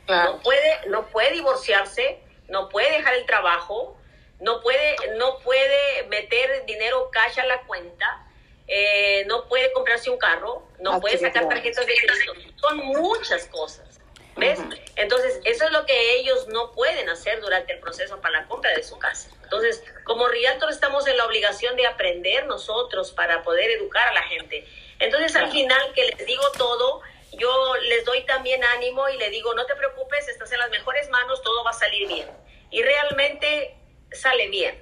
No, 0.08 0.40
puede, 0.42 0.88
no 0.88 1.08
puede 1.08 1.32
divorciarse, 1.32 2.20
no 2.48 2.70
puede 2.70 2.90
dejar 2.92 3.16
el 3.16 3.26
trabajo, 3.26 3.98
no 4.40 4.62
puede, 4.62 4.96
no 5.16 5.40
puede 5.40 6.04
meter 6.10 6.66
dinero 6.66 7.10
cash 7.12 7.40
a 7.40 7.46
la 7.46 7.62
cuenta, 7.64 8.26
eh, 8.68 9.24
no 9.28 9.48
puede 9.48 9.72
comprarse 9.72 10.10
un 10.10 10.18
carro, 10.18 10.64
no 10.80 10.94
ah, 10.94 11.00
puede 11.00 11.18
sacar 11.18 11.48
tarjetas 11.48 11.86
de 11.86 11.96
crédito. 11.96 12.34
Son 12.58 12.78
muchas 12.78 13.46
cosas. 13.48 14.00
¿Ves? 14.36 14.60
Entonces, 14.96 15.40
eso 15.46 15.66
es 15.66 15.72
lo 15.72 15.84
que 15.88 16.20
ellos 16.20 16.48
no 16.50 16.72
pueden 16.72 17.10
hacer 17.10 17.42
durante 17.42 17.74
el 17.74 17.80
proceso 17.80 18.22
para 18.22 18.42
la 18.42 18.48
compra 18.48 18.72
de 18.76 18.84
su 18.84 19.00
casa. 19.00 19.32
Entonces, 19.42 19.84
como 20.04 20.28
Realtor 20.28 20.70
estamos 20.70 21.08
en 21.08 21.18
la 21.18 21.26
obligación 21.26 21.76
de 21.76 21.88
aprender 21.88 22.46
nosotros 22.46 23.12
para 23.14 23.42
poder 23.42 23.72
educar 23.72 24.08
a 24.10 24.14
la 24.14 24.22
gente. 24.24 24.68
Entonces, 25.00 25.36
al 25.36 25.52
final 25.52 25.92
que 25.96 26.06
les 26.06 26.24
digo 26.28 26.44
todo, 26.56 27.02
yo 27.32 27.76
les 27.78 28.06
doy 28.06 28.26
también 28.26 28.64
ánimo 28.64 29.10
y 29.10 29.18
le 29.18 29.32
digo, 29.32 29.56
no 29.56 29.66
te 29.66 29.76
preocupes, 29.76 30.28
estás 30.28 30.52
en 30.52 30.60
las 30.60 30.70
mejores 30.70 31.10
manos, 31.10 31.42
todo 31.42 31.64
va 31.64 31.72
a 31.72 31.74
salir 31.74 32.08
bien. 32.08 32.30
Y 32.70 32.84
realmente 32.84 33.77
sale 34.12 34.50
bien. 34.50 34.76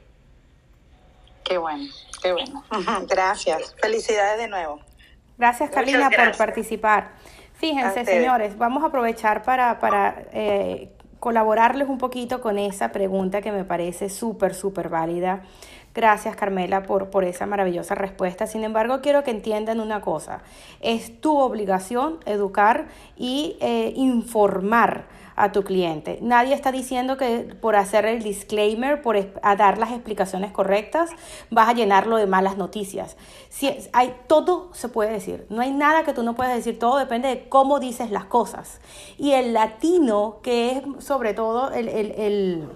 Qué 1.43 1.57
bueno, 1.57 1.86
qué 2.21 2.34
bueno. 2.34 2.63
Gracias. 3.07 3.76
Felicidades 3.80 4.39
de 4.39 4.47
nuevo. 4.47 4.80
Gracias, 5.38 5.69
Carlina, 5.69 6.09
por 6.09 6.36
participar. 6.38 7.11
Fíjense, 7.55 8.05
señores, 8.05 8.57
vamos 8.57 8.84
a 8.84 8.88
aprovechar 8.88 9.43
para, 9.43 9.80
para 9.80 10.26
eh, 10.34 10.89
colaborarles 11.19 11.88
un 11.88 11.97
poquito 11.97 12.41
con 12.41 12.57
esa 12.57 12.91
pregunta 12.91 13.41
que 13.41 13.51
me 13.51 13.63
parece 13.63 14.09
súper, 14.09 14.53
súper 14.53 14.89
válida. 14.89 15.43
Gracias, 15.93 16.36
Carmela, 16.36 16.84
por, 16.84 17.09
por 17.09 17.23
esa 17.23 17.45
maravillosa 17.45 17.95
respuesta. 17.95 18.47
Sin 18.47 18.65
embargo, 18.65 18.99
quiero 19.01 19.23
que 19.23 19.32
entiendan 19.32 19.80
una 19.80 20.01
cosa. 20.01 20.41
Es 20.82 21.21
tu 21.21 21.38
obligación 21.38 22.19
educar 22.26 22.88
y 23.15 23.57
eh, 23.61 23.93
informar 23.95 25.05
a 25.36 25.52
tu 25.52 25.64
cliente. 25.64 26.20
Nadie 26.22 26.54
está 26.54 26.72
diciendo 26.72 27.18
que 27.18 27.56
por 27.62 27.76
hacer 27.76 28.06
el 28.06 28.24
disclaimer, 28.24 29.02
por 29.02 29.16
a 29.42 29.56
dar 29.56 29.78
las 29.78 29.92
explicaciones 29.92 30.52
correctas, 30.52 31.10
vas 31.50 31.70
a 31.70 31.74
llenarlo 31.74 32.18
de 32.18 32.28
malas 32.28 32.58
noticias. 32.58 33.18
Si 33.50 33.70
hay, 33.94 34.16
todo 34.28 34.70
se 34.74 34.90
puede 34.90 35.12
decir. 35.12 35.46
No 35.50 35.62
hay 35.62 35.72
nada 35.72 36.04
que 36.04 36.14
tú 36.14 36.24
no 36.24 36.36
puedas 36.36 36.56
decir. 36.56 36.80
Todo 36.80 36.98
depende 36.98 37.28
de 37.30 37.50
cómo 37.50 37.80
dices 37.80 38.12
las 38.12 38.26
cosas. 38.26 38.80
Y 39.18 39.32
el 39.32 39.54
latino, 39.54 40.40
que 40.42 40.72
es 40.72 41.04
sobre 41.04 41.34
todo 41.34 41.72
el, 41.72 41.88
el 41.90 42.68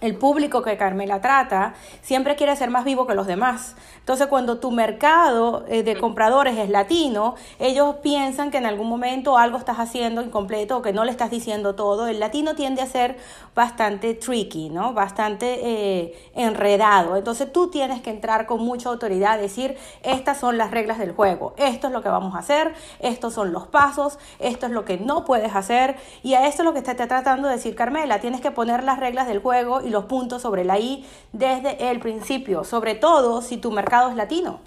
el 0.00 0.16
público 0.16 0.62
que 0.62 0.76
Carmela 0.76 1.20
trata 1.20 1.74
siempre 2.02 2.36
quiere 2.36 2.54
ser 2.56 2.70
más 2.70 2.84
vivo 2.84 3.06
que 3.06 3.14
los 3.14 3.26
demás. 3.26 3.76
Entonces, 4.06 4.28
cuando 4.28 4.58
tu 4.58 4.70
mercado 4.70 5.64
eh, 5.66 5.82
de 5.82 5.98
compradores 5.98 6.56
es 6.58 6.70
latino, 6.70 7.34
ellos 7.58 7.96
piensan 8.04 8.52
que 8.52 8.58
en 8.58 8.64
algún 8.64 8.88
momento 8.88 9.36
algo 9.36 9.58
estás 9.58 9.80
haciendo 9.80 10.22
incompleto 10.22 10.76
o 10.76 10.82
que 10.82 10.92
no 10.92 11.04
le 11.04 11.10
estás 11.10 11.28
diciendo 11.28 11.74
todo. 11.74 12.06
El 12.06 12.20
latino 12.20 12.54
tiende 12.54 12.82
a 12.82 12.86
ser 12.86 13.16
bastante 13.56 14.14
tricky, 14.14 14.68
¿no? 14.70 14.92
Bastante 14.92 15.58
eh, 15.60 16.30
enredado. 16.36 17.16
Entonces, 17.16 17.52
tú 17.52 17.68
tienes 17.68 18.00
que 18.00 18.10
entrar 18.10 18.46
con 18.46 18.60
mucha 18.64 18.90
autoridad, 18.90 19.40
decir, 19.40 19.76
estas 20.04 20.38
son 20.38 20.56
las 20.56 20.70
reglas 20.70 20.98
del 20.98 21.10
juego, 21.10 21.54
esto 21.56 21.88
es 21.88 21.92
lo 21.92 22.00
que 22.00 22.08
vamos 22.08 22.36
a 22.36 22.38
hacer, 22.38 22.74
estos 23.00 23.34
son 23.34 23.50
los 23.50 23.66
pasos, 23.66 24.20
esto 24.38 24.66
es 24.66 24.72
lo 24.72 24.84
que 24.84 24.98
no 24.98 25.24
puedes 25.24 25.56
hacer. 25.56 25.96
Y 26.22 26.34
a 26.34 26.46
esto 26.46 26.62
es 26.62 26.66
lo 26.66 26.74
que 26.74 26.78
está 26.78 26.94
tratando 26.94 27.48
de 27.48 27.54
decir 27.54 27.74
Carmela. 27.74 28.20
Tienes 28.20 28.40
que 28.40 28.52
poner 28.52 28.84
las 28.84 29.00
reglas 29.00 29.26
del 29.26 29.40
juego 29.40 29.80
y 29.80 29.90
los 29.90 30.04
puntos 30.04 30.42
sobre 30.42 30.62
la 30.62 30.78
I 30.78 31.04
desde 31.32 31.90
el 31.90 31.98
principio, 31.98 32.62
sobre 32.62 32.94
todo 32.94 33.42
si 33.42 33.56
tu 33.56 33.72
mercado 33.72 33.95
es 34.10 34.16
latino. 34.16 34.60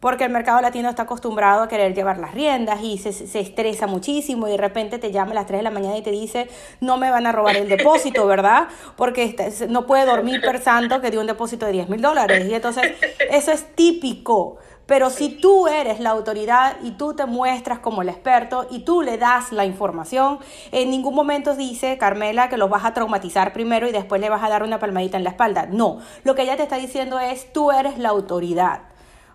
Porque 0.00 0.24
el 0.24 0.30
mercado 0.30 0.60
latino 0.60 0.88
está 0.88 1.02
acostumbrado 1.02 1.62
a 1.62 1.68
querer 1.68 1.92
llevar 1.92 2.18
las 2.18 2.32
riendas 2.32 2.80
y 2.82 2.98
se, 2.98 3.12
se 3.12 3.40
estresa 3.40 3.88
muchísimo 3.88 4.46
y 4.46 4.52
de 4.52 4.56
repente 4.56 4.98
te 4.98 5.10
llama 5.10 5.32
a 5.32 5.34
las 5.34 5.46
3 5.46 5.58
de 5.58 5.62
la 5.64 5.70
mañana 5.70 5.96
y 5.96 6.02
te 6.02 6.12
dice, 6.12 6.48
no 6.80 6.98
me 6.98 7.10
van 7.10 7.26
a 7.26 7.32
robar 7.32 7.56
el 7.56 7.68
depósito, 7.68 8.24
¿verdad? 8.26 8.68
Porque 8.96 9.34
no 9.68 9.86
puede 9.86 10.06
dormir 10.06 10.40
pensando 10.40 11.00
que 11.00 11.10
dio 11.10 11.20
un 11.20 11.26
depósito 11.26 11.66
de 11.66 11.72
10 11.72 11.88
mil 11.88 12.00
dólares. 12.00 12.46
Y 12.48 12.54
entonces 12.54 12.92
eso 13.30 13.50
es 13.50 13.74
típico 13.74 14.58
pero 14.88 15.10
si 15.10 15.28
tú 15.28 15.68
eres 15.68 16.00
la 16.00 16.08
autoridad 16.08 16.78
y 16.82 16.92
tú 16.92 17.12
te 17.12 17.26
muestras 17.26 17.78
como 17.78 18.00
el 18.00 18.08
experto 18.08 18.66
y 18.70 18.78
tú 18.78 19.02
le 19.02 19.18
das 19.18 19.52
la 19.52 19.66
información, 19.66 20.38
en 20.72 20.90
ningún 20.90 21.14
momento 21.14 21.54
dice 21.54 21.98
Carmela 21.98 22.48
que 22.48 22.56
los 22.56 22.70
vas 22.70 22.86
a 22.86 22.94
traumatizar 22.94 23.52
primero 23.52 23.86
y 23.86 23.92
después 23.92 24.18
le 24.18 24.30
vas 24.30 24.42
a 24.42 24.48
dar 24.48 24.62
una 24.62 24.78
palmadita 24.78 25.18
en 25.18 25.24
la 25.24 25.30
espalda. 25.30 25.66
No, 25.66 25.98
lo 26.24 26.34
que 26.34 26.44
ella 26.44 26.56
te 26.56 26.62
está 26.62 26.76
diciendo 26.76 27.20
es 27.20 27.52
tú 27.52 27.70
eres 27.70 27.98
la 27.98 28.08
autoridad. 28.08 28.80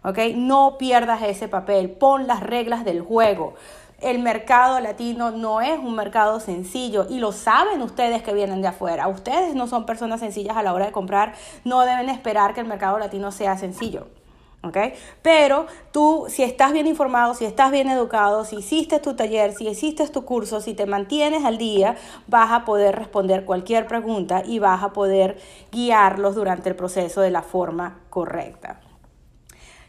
¿Ok? 0.04 0.18
No 0.34 0.80
pierdas 0.80 1.22
ese 1.22 1.48
papel, 1.48 1.92
pon 1.92 2.26
las 2.26 2.40
reglas 2.40 2.84
del 2.84 3.02
juego. 3.02 3.54
El 4.02 4.18
mercado 4.18 4.80
latino 4.80 5.30
no 5.30 5.62
es 5.62 5.78
un 5.78 5.94
mercado 5.94 6.40
sencillo 6.40 7.06
y 7.08 7.20
lo 7.20 7.32
saben 7.32 7.84
ustedes 7.84 8.24
que 8.24 8.34
vienen 8.34 8.64
de 8.64 8.70
afuera. 8.70 9.08
Ustedes 9.08 9.54
no 9.54 9.68
son 9.68 9.86
personas 9.86 10.20
sencillas 10.20 10.58
a 10.58 10.64
la 10.64 10.74
hora 10.74 10.88
de 10.88 10.92
comprar, 10.92 11.36
no 11.64 11.82
deben 11.82 12.10
esperar 12.10 12.56
que 12.56 12.62
el 12.62 12.68
mercado 12.68 12.98
latino 12.98 13.32
sea 13.32 13.56
sencillo. 13.56 14.08
Pero 15.22 15.68
tú, 15.92 16.26
si 16.30 16.44
estás 16.44 16.72
bien 16.72 16.88
informado, 16.88 17.34
si 17.34 17.44
estás 17.44 17.72
bien 17.72 17.90
educado, 17.90 18.46
si 18.46 18.58
hiciste 18.58 19.00
tu 19.00 19.16
taller, 19.16 19.54
si 19.54 19.68
hiciste 19.68 20.08
tu 20.08 20.24
curso, 20.24 20.62
si 20.62 20.74
te 20.74 20.86
mantienes 20.86 21.44
al 21.44 21.58
día, 21.58 21.98
vas 22.28 22.52
a 22.52 22.64
poder 22.64 22.96
responder 22.96 23.44
cualquier 23.44 23.88
pregunta 23.88 24.42
y 24.46 24.60
vas 24.60 24.82
a 24.82 24.94
poder 24.94 25.38
guiarlos 25.72 26.36
durante 26.36 26.70
el 26.70 26.76
proceso 26.76 27.20
de 27.22 27.32
la 27.32 27.42
forma 27.42 28.00
correcta. 28.10 28.80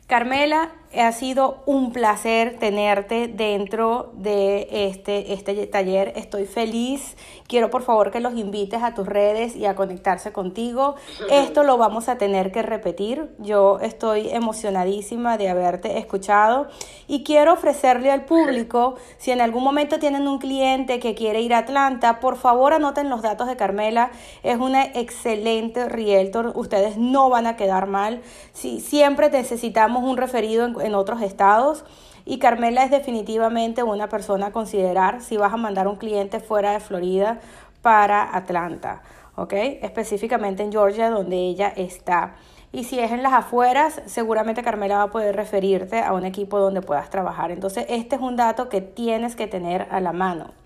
Carmela, 0.07 0.71
ha 0.95 1.13
sido 1.13 1.63
un 1.65 1.91
placer 1.91 2.59
tenerte 2.59 3.27
dentro 3.27 4.13
de 4.15 4.69
este, 4.71 5.33
este 5.33 5.67
taller. 5.67 6.13
Estoy 6.15 6.45
feliz. 6.45 7.17
Quiero 7.47 7.71
por 7.71 7.83
favor 7.83 8.11
que 8.11 8.21
los 8.21 8.35
invites 8.35 8.83
a 8.83 8.95
tus 8.95 9.07
redes 9.07 9.57
y 9.57 9.67
a 9.67 9.75
conectarse 9.75 10.33
contigo. 10.33 10.95
Esto 11.31 11.63
lo 11.63 11.77
vamos 11.77 12.09
a 12.09 12.17
tener 12.17 12.53
que 12.53 12.63
repetir. 12.63 13.35
Yo 13.39 13.79
estoy 13.81 14.31
emocionadísima 14.31 15.37
de 15.37 15.49
haberte 15.49 15.99
escuchado 15.99 16.69
y 17.07 17.25
quiero 17.25 17.53
ofrecerle 17.53 18.11
al 18.11 18.25
público, 18.25 18.95
si 19.19 19.31
en 19.31 19.41
algún 19.41 19.63
momento 19.63 19.99
tienen 19.99 20.27
un 20.27 20.39
cliente 20.39 21.01
que 21.01 21.15
quiere 21.15 21.41
ir 21.41 21.55
a 21.55 21.59
Atlanta, 21.59 22.21
por 22.21 22.37
favor 22.37 22.73
anoten 22.73 23.11
los 23.11 23.23
datos 23.23 23.47
de 23.47 23.57
Carmela. 23.57 24.11
Es 24.43 24.59
una 24.59 24.85
excelente 24.85 25.89
realtor. 25.89 26.53
Ustedes 26.55 26.97
no 26.97 27.29
van 27.29 27.47
a 27.47 27.57
quedar 27.57 27.87
mal. 27.87 28.23
Si 28.53 28.81
siempre 28.81 29.31
necesitamos 29.31 30.03
un 30.05 30.17
referido 30.17 30.65
en 30.65 30.75
en 30.81 30.95
otros 30.95 31.23
estados. 31.23 31.85
Y 32.27 32.39
Carmela 32.39 32.85
es 32.85 32.91
definitivamente 32.91 33.83
una 33.83 34.09
persona 34.09 34.47
a 34.47 34.53
considerar 34.53 35.21
si 35.21 35.37
vas 35.37 35.53
a 35.53 35.59
mandar 35.59 35.89
un 35.89 35.97
cliente 35.97 36.41
fuera 36.41 36.73
de 36.73 36.81
Florida 36.81 37.41
para 37.83 38.35
Atlanta, 38.35 39.03
¿ok? 39.37 39.53
Específicamente 39.83 40.63
en 40.63 40.73
Georgia, 40.73 41.11
donde 41.11 41.37
ella 41.37 41.69
está. 41.69 42.37
Y 42.73 42.85
si 42.85 42.99
es 42.99 43.13
en 43.13 43.23
las 43.23 43.35
afueras, 43.35 44.01
seguramente 44.07 44.63
Carmela 44.63 44.97
va 44.97 45.03
a 45.05 45.11
poder 45.11 45.37
referirte 45.37 46.01
a 46.01 46.13
un 46.13 46.25
equipo 46.25 46.59
donde 46.59 46.81
puedas 46.81 47.11
trabajar. 47.11 47.51
Entonces, 47.51 47.87
este 47.89 48.17
es 48.17 48.23
un 48.23 48.37
dato 48.37 48.69
que 48.69 48.81
tienes 48.81 49.37
que 49.37 49.47
tener 49.47 49.87
a 49.91 50.01
la 50.01 50.13
mano. 50.13 50.64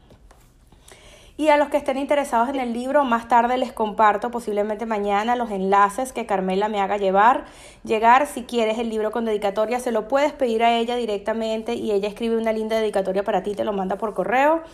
Y 1.39 1.51
a 1.51 1.57
los 1.57 1.69
que 1.69 1.77
estén 1.77 1.99
interesados 1.99 2.49
en 2.49 2.57
el 2.57 2.73
libro, 2.73 3.05
más 3.05 3.29
tarde 3.29 3.57
les 3.59 3.73
comparto, 3.73 4.33
posiblemente 4.33 4.87
mañana, 4.87 5.37
los 5.37 5.53
enlaces 5.53 6.13
que 6.13 6.27
Carmela 6.27 6.69
me 6.69 6.81
haga 6.81 6.97
llevar. 6.97 7.45
Llegar, 7.85 8.27
si 8.27 8.43
quieres 8.43 8.77
el 8.79 8.91
libro 8.91 9.13
con 9.13 9.25
dedicatoria, 9.25 9.79
se 9.79 9.93
lo 9.93 10.09
puedes 10.09 10.33
pedir 10.33 10.65
a 10.65 10.77
ella 10.77 10.97
directamente 10.97 11.75
y 11.75 11.93
ella 11.93 12.09
escribe 12.09 12.37
una 12.37 12.53
linda 12.53 12.81
dedicatoria 12.81 13.23
para 13.23 13.45
ti, 13.45 13.55
te 13.55 13.63
lo 13.63 13.73
manda 13.73 13.99
por 13.99 14.15
correo. 14.15 14.65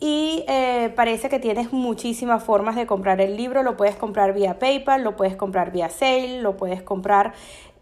Y 0.00 0.44
eh, 0.48 0.92
parece 0.96 1.28
que 1.28 1.38
tienes 1.38 1.72
muchísimas 1.72 2.42
formas 2.42 2.74
de 2.74 2.84
comprar 2.84 3.20
el 3.20 3.36
libro. 3.36 3.62
Lo 3.62 3.76
puedes 3.76 3.94
comprar 3.94 4.34
vía 4.34 4.58
PayPal, 4.58 5.04
lo 5.04 5.14
puedes 5.14 5.36
comprar 5.36 5.70
vía 5.70 5.88
Sale, 5.88 6.42
lo 6.42 6.56
puedes 6.56 6.82
comprar 6.82 7.32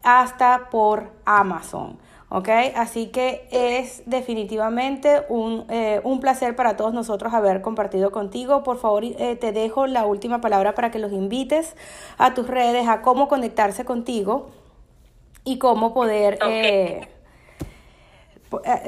hasta 0.02 0.68
por 0.70 1.10
Amazon. 1.24 1.98
¿Ok? 2.30 2.48
Así 2.76 3.08
que 3.08 3.42
es 3.50 4.02
definitivamente 4.06 5.22
un, 5.28 5.66
eh, 5.68 6.00
un, 6.04 6.20
placer 6.20 6.56
para 6.56 6.76
todos 6.76 6.94
nosotros 6.94 7.34
haber 7.34 7.60
compartido 7.60 8.12
contigo. 8.12 8.62
Por 8.62 8.80
favor, 8.80 9.04
eh, 9.04 9.36
te 9.38 9.52
dejo 9.52 9.86
la 9.86 10.06
última 10.06 10.40
palabra 10.40 10.74
para 10.74 10.90
que 10.90 10.98
los 10.98 11.12
invites 11.12 11.76
a 12.18 12.32
tus 12.32 12.46
redes, 12.46 12.88
a 12.88 13.02
cómo 13.02 13.28
conectarse 13.28 13.84
contigo 13.84 14.50
y 15.44 15.58
cómo 15.58 15.92
poder 15.92 16.38
eh, 16.46 17.08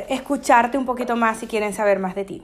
escucharte 0.09 0.78
un 0.78 0.86
poquito 0.86 1.16
más 1.16 1.40
si 1.40 1.47
quieren 1.47 1.74
saber 1.74 1.99
más 1.99 2.14
de 2.14 2.24
ti. 2.24 2.43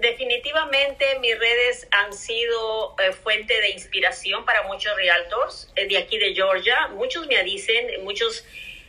definitivamente 0.00 1.04
mis 1.20 1.38
redes 1.38 1.88
han 1.90 2.12
sido 2.14 2.96
fuente 3.22 3.60
de 3.60 3.70
inspiración 3.70 4.46
para 4.46 4.62
muchos 4.66 4.96
realtors 4.96 5.72
de 5.74 5.98
aquí 5.98 6.16
de 6.16 6.34
Georgia. 6.34 6.88
Muchos 6.94 7.26
me 7.26 7.42
dicen, 7.44 8.02
muchos 8.02 8.44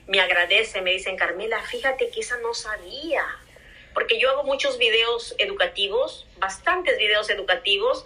me 0.07 0.19
agradece, 0.19 0.81
me 0.81 0.91
dicen, 0.91 1.15
Carmela, 1.15 1.61
fíjate 1.61 2.09
que 2.09 2.21
esa 2.21 2.37
no 2.37 2.53
sabía, 2.53 3.23
porque 3.93 4.19
yo 4.19 4.29
hago 4.29 4.43
muchos 4.43 4.77
videos 4.77 5.35
educativos, 5.37 6.27
bastantes 6.37 6.97
videos 6.97 7.29
educativos. 7.29 8.05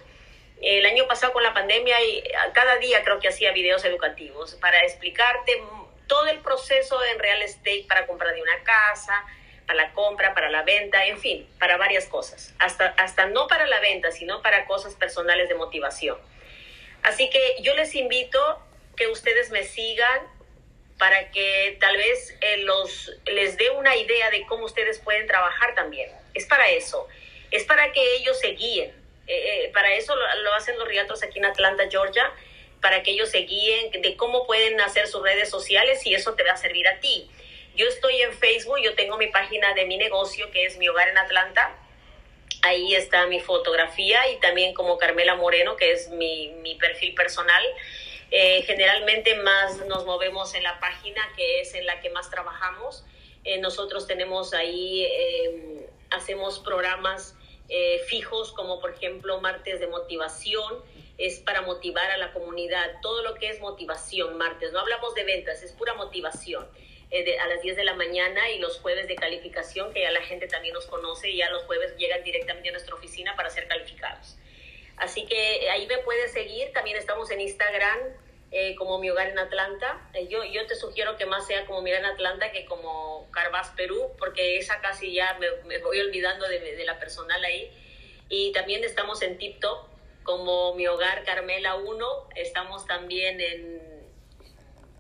El 0.62 0.86
año 0.86 1.08
pasado 1.08 1.34
con 1.34 1.44
la 1.44 1.54
pandemia, 1.54 2.02
y 2.04 2.24
cada 2.54 2.78
día 2.78 3.04
creo 3.04 3.20
que 3.20 3.28
hacía 3.28 3.52
videos 3.52 3.84
educativos 3.86 4.56
para 4.56 4.80
explicarte 4.82 5.62
todo 6.08 6.28
el 6.28 6.40
proceso 6.40 7.04
en 7.04 7.20
real 7.20 7.42
estate 7.42 7.86
para 7.88 8.08
comprar 8.08 8.34
de 8.34 8.42
una 8.42 8.64
casa, 8.64 9.24
para 9.66 9.86
la 9.86 9.94
compra, 9.94 10.34
para 10.34 10.50
la 10.50 10.64
venta, 10.64 11.06
en 11.06 11.20
fin, 11.20 11.48
para 11.60 11.78
varias 11.78 12.06
cosas. 12.06 12.54
Hasta, 12.60 12.88
hasta 12.98 13.26
no 13.28 13.48
para 13.48 13.66
la 13.66 13.80
venta, 13.80 14.12
sino 14.12 14.42
para 14.42 14.66
cosas 14.66 14.94
personales 14.96 15.50
de 15.50 15.56
motivación. 15.56 16.18
Así 17.04 17.30
que 17.30 17.58
yo 17.62 17.76
les 17.76 17.94
invito 17.96 18.60
que 18.96 19.08
ustedes 19.08 19.52
me 19.52 19.64
sigan 19.64 20.35
para 20.98 21.30
que 21.32 21.78
tal 21.80 21.98
vez 21.98 22.36
eh, 22.42 22.58
los, 22.58 23.12
les 23.26 23.58
dé 23.58 23.70
una 23.72 23.96
idea 23.96 24.30
de 24.30 24.46
cómo 24.46 24.66
ustedes 24.66 25.00
pueden 25.00 25.28
trabajar 25.28 25.76
también. 25.76 26.10
Es 26.34 26.46
para 26.46 26.70
eso, 26.70 27.08
es 27.52 27.64
para 27.66 27.92
que 27.92 28.16
ellos 28.16 28.40
se 28.40 28.50
guíen. 28.50 28.92
Eh, 29.28 29.66
eh, 29.66 29.72
para 29.74 29.94
eso 29.96 30.16
lo, 30.16 30.54
hacen 30.54 30.78
los 30.78 30.88
realtors 30.88 31.24
aquí 31.24 31.40
en 31.40 31.46
Atlanta, 31.46 31.86
Georgia, 31.90 32.32
para 32.80 33.02
que 33.04 33.12
ellos 33.12 33.30
se 33.30 33.40
guíen 33.40 34.02
de 34.02 34.16
cómo 34.16 34.46
pueden 34.46 34.80
hacer 34.82 35.08
sus 35.08 35.24
redes 35.24 35.50
sociales 35.50 36.06
y 36.06 36.14
eso 36.14 36.36
te 36.36 36.44
va 36.44 36.54
a 36.54 36.58
servir 36.58 36.88
a 36.88 37.00
ti. 37.00 37.30
Yo 37.76 37.88
estoy 37.88 38.22
en 38.22 38.32
Facebook, 38.34 38.80
yo 38.82 38.96
tengo 38.96 39.18
mi 39.18 39.28
página 39.28 39.74
de 39.74 39.86
mi 39.86 39.98
negocio 39.98 40.50
que 40.52 40.66
es 40.66 40.78
Mi 40.78 40.88
Hogar 40.88 41.10
en 41.10 41.18
Atlanta. 41.18 41.76
Ahí 42.62 42.96
está 42.96 43.26
mi 43.26 43.40
fotografía 43.42 44.30
y 44.30 44.40
también 44.40 44.74
como 44.74 44.98
Carmela 44.98 45.36
Moreno, 45.36 45.76
que 45.76 45.92
es 45.92 46.10
mi, 46.10 46.50
mi 46.62 46.76
perfil 46.76 47.14
personal. 47.14 47.64
Eh, 48.32 48.64
generalmente 48.64 49.36
más 49.36 49.86
nos 49.88 50.06
movemos 50.06 50.54
en 50.56 50.64
la 50.64 50.80
página, 50.80 51.22
que 51.36 51.62
es 51.62 51.74
en 51.76 51.86
la 51.86 52.02
que 52.02 52.10
más 52.10 52.30
trabajamos. 52.30 53.06
Eh, 53.44 53.60
nosotros 53.60 54.08
tenemos 54.08 54.54
ahí, 54.54 55.04
eh, 55.04 55.90
hacemos 56.10 56.60
programas 56.60 57.36
fijos, 58.06 58.52
como 58.52 58.80
por 58.80 58.92
ejemplo 58.92 59.42
martes 59.42 59.80
de 59.80 59.88
motivación, 59.88 60.84
es 61.18 61.40
para 61.40 61.64
motivar 61.64 62.12
a 62.12 62.18
la 62.18 62.32
comunidad. 62.32 63.00
Todo 63.02 63.24
lo 63.24 63.34
que 63.34 63.50
es 63.50 63.60
motivación, 63.60 64.38
martes, 64.38 64.72
no 64.72 64.82
hablamos 64.82 65.16
de 65.16 65.24
ventas, 65.24 65.64
es 65.64 65.72
pura 65.72 65.96
motivación. 65.96 66.68
a 67.42 67.48
las 67.48 67.62
10 67.64 67.76
de 67.76 67.84
la 67.84 67.96
mañana 67.96 68.52
y 68.52 68.60
los 68.60 68.80
jueves 68.82 69.08
de 69.08 69.16
calificación, 69.16 69.94
que 69.94 70.02
ya 70.02 70.12
la 70.12 70.22
gente 70.22 70.48
también 70.48 70.76
nos 70.76 70.86
conoce 70.86 71.32
y 71.32 71.38
ya 71.38 71.50
los 71.50 71.64
jueves 71.64 71.96
llegan 71.98 72.24
directamente 72.24 72.70
a 72.70 72.74
nuestra 72.74 72.94
oficina 72.94 73.36
para 73.36 73.50
ser 73.50 73.68
calificados. 73.68 74.38
Así 74.98 75.26
que 75.26 75.70
ahí 75.70 75.88
me 75.88 75.98
puedes 76.00 76.32
seguir. 76.32 76.72
También 76.74 76.98
estamos 76.98 77.30
en 77.32 77.42
Instagram 77.42 78.00
eh, 78.52 78.76
como 78.76 79.00
mi 79.00 79.10
hogar 79.10 79.28
en 79.28 79.38
Atlanta. 79.38 80.10
Eh, 80.14 80.28
yo, 80.28 80.44
yo 80.46 80.66
te 80.66 80.76
sugiero 80.76 81.18
que 81.18 81.26
más 81.26 81.46
sea 81.46 81.66
como 81.66 81.82
mi 81.82 81.92
hogar 81.92 82.06
en 82.06 82.12
Atlanta 82.12 82.52
que 82.52 82.66
como 82.66 83.30
Carvás 83.32 83.72
Perú, 83.76 84.12
porque 84.18 84.58
esa 84.58 84.80
casi 84.80 85.14
ya 85.14 85.38
me, 85.40 85.78
voy 85.80 86.00
olvidando 86.00 86.48
de, 86.48 86.60
de, 86.60 86.86
la 86.86 86.98
personal 86.98 87.44
ahí. 87.44 87.70
Y 88.30 88.54
también 88.54 88.84
estamos 88.84 89.22
en 89.24 89.38
TikTok 89.38 89.90
como 90.24 90.74
mi 90.76 90.88
hogar 90.88 91.26
Carmela 91.26 91.76
1. 91.76 92.30
Estamos 92.36 92.86
también 92.86 93.42
en, 93.42 94.08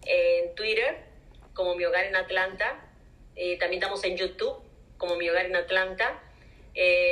en 0.05 0.55
Twitter 0.55 1.05
como 1.53 1.75
mi 1.75 1.85
hogar 1.85 2.03
en 2.03 2.17
Atlanta. 2.17 2.85
Eh, 3.37 3.57
también 3.57 3.81
estamos 3.81 4.03
en 4.03 4.17
YouTube 4.17 4.61
como 4.97 5.15
mi 5.15 5.29
hogar 5.29 5.45
en 5.45 5.55
Atlanta. 5.55 6.21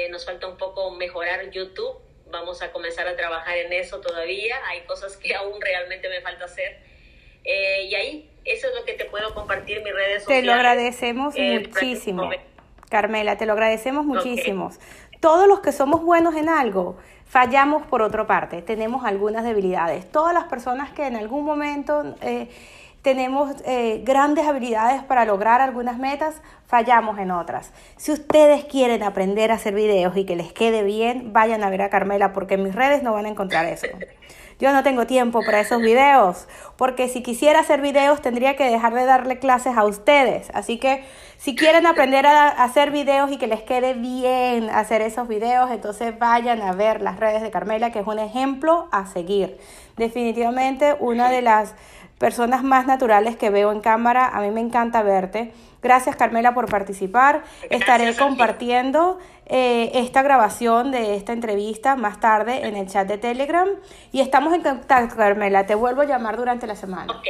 nos 0.10 0.26
falta 0.26 0.48
un 0.48 0.58
poco 0.58 0.92
mejorar 0.92 1.50
YouTube 1.52 2.03
vamos 2.34 2.62
a 2.62 2.72
comenzar 2.74 3.08
a 3.08 3.16
trabajar 3.16 3.56
en 3.58 3.72
eso 3.72 4.02
todavía. 4.02 4.58
Hay 4.68 4.82
cosas 4.82 5.16
que 5.16 5.34
aún 5.34 5.62
realmente 5.62 6.10
me 6.10 6.20
falta 6.20 6.46
hacer. 6.46 6.80
Eh, 7.46 7.86
y 7.86 7.96
ahí, 7.96 8.32
eso 8.44 8.68
es 8.68 8.76
lo 8.76 8.84
que 8.84 8.94
te 8.94 9.06
puedo 9.06 9.34
compartir 9.34 9.78
en 9.78 9.84
mis 9.84 9.94
redes 9.94 10.24
sociales. 10.24 10.44
Te 10.44 10.46
lo 10.46 10.54
agradecemos 10.54 11.34
eh, 11.38 11.60
muchísimo. 11.60 12.30
Carmela, 12.90 13.38
te 13.38 13.46
lo 13.46 13.54
agradecemos 13.54 14.06
muchísimo. 14.06 14.72
Todos 15.22 15.48
los 15.48 15.62
que 15.62 15.72
somos 15.72 16.02
buenos 16.04 16.36
en 16.36 16.50
algo, 16.50 16.98
fallamos 17.26 17.88
por 17.88 18.02
otra 18.02 18.28
parte, 18.28 18.62
tenemos 18.62 19.06
algunas 19.06 19.46
debilidades. 19.46 20.12
Todas 20.12 20.34
las 20.34 20.46
personas 20.46 20.92
que 20.92 21.06
en 21.06 21.16
algún 21.16 21.46
momento... 21.46 22.16
Eh, 22.22 22.50
tenemos 23.04 23.54
eh, 23.66 24.02
grandes 24.04 24.48
habilidades 24.48 25.04
para 25.04 25.26
lograr 25.26 25.62
algunas 25.62 26.00
metas, 26.00 26.42
fallamos 26.66 27.20
en 27.20 27.32
otras. 27.32 27.72
Si 27.98 28.12
ustedes 28.12 28.64
quieren 28.64 29.04
aprender 29.04 29.52
a 29.52 29.56
hacer 29.56 29.76
videos 29.76 30.16
y 30.16 30.26
que 30.26 30.38
les 30.38 30.54
quede 30.54 30.84
bien, 30.84 31.34
vayan 31.34 31.64
a 31.64 31.70
ver 31.70 31.82
a 31.82 31.90
Carmela 31.90 32.32
porque 32.32 32.56
en 32.56 32.64
mis 32.64 32.74
redes 32.74 33.04
no 33.04 33.12
van 33.14 33.26
a 33.26 33.30
encontrar 33.30 33.66
eso. 33.66 33.88
Yo 34.60 34.72
no 34.72 34.84
tengo 34.84 35.06
tiempo 35.06 35.42
para 35.44 35.60
esos 35.60 35.82
videos, 35.82 36.48
porque 36.78 37.10
si 37.10 37.22
quisiera 37.22 37.60
hacer 37.60 37.82
videos 37.82 38.22
tendría 38.22 38.56
que 38.56 38.64
dejar 38.64 38.94
de 38.94 39.04
darle 39.04 39.38
clases 39.38 39.76
a 39.76 39.84
ustedes. 39.84 40.50
Así 40.54 40.78
que 40.78 41.04
si 41.38 41.56
quieren 41.56 41.86
aprender 41.86 42.26
a 42.26 42.48
hacer 42.48 42.92
videos 42.92 43.30
y 43.32 43.38
que 43.38 43.48
les 43.48 43.62
quede 43.64 43.94
bien 43.96 44.70
hacer 44.70 45.02
esos 45.02 45.28
videos, 45.28 45.70
entonces 45.72 46.18
vayan 46.18 46.62
a 46.62 46.72
ver 46.72 47.02
las 47.02 47.20
redes 47.20 47.42
de 47.42 47.52
Carmela, 47.52 47.92
que 47.92 48.00
es 48.00 48.08
un 48.08 48.20
ejemplo 48.20 48.88
a 48.92 49.06
seguir. 49.08 49.58
Definitivamente 49.98 50.96
una 51.00 51.30
de 51.30 51.42
las 51.42 51.76
personas 52.18 52.64
más 52.64 52.86
naturales 52.86 53.36
que 53.36 53.50
veo 53.50 53.72
en 53.72 53.82
cámara. 53.82 54.28
A 54.28 54.42
mí 54.42 54.52
me 54.52 54.62
encanta 54.62 55.02
verte. 55.04 55.54
Gracias 55.82 56.16
Carmela 56.16 56.54
por 56.54 56.70
participar. 56.70 57.44
Estaré 57.70 58.16
compartiendo 58.16 59.20
eh, 59.46 59.92
esta 59.96 60.22
grabación 60.22 60.92
de 60.92 61.16
esta 61.16 61.34
entrevista 61.34 61.96
más 61.96 62.20
tarde 62.20 62.66
en 62.66 62.76
el 62.76 62.88
chat 62.88 63.08
de 63.08 63.18
Telegram. 63.18 63.68
Y 64.12 64.22
estamos 64.22 64.54
en 64.54 64.62
contacto, 64.62 65.16
Carmela. 65.16 65.66
Te 65.66 65.76
vuelvo 65.76 66.02
a 66.02 66.06
llamar 66.06 66.38
durante 66.38 66.68
la 66.68 66.76
semana. 66.76 67.22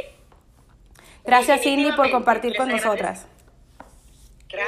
Gracias 1.24 1.62
Cindy 1.62 1.92
por 1.92 2.10
compartir 2.10 2.56
con 2.56 2.68
nosotras. 2.68 3.26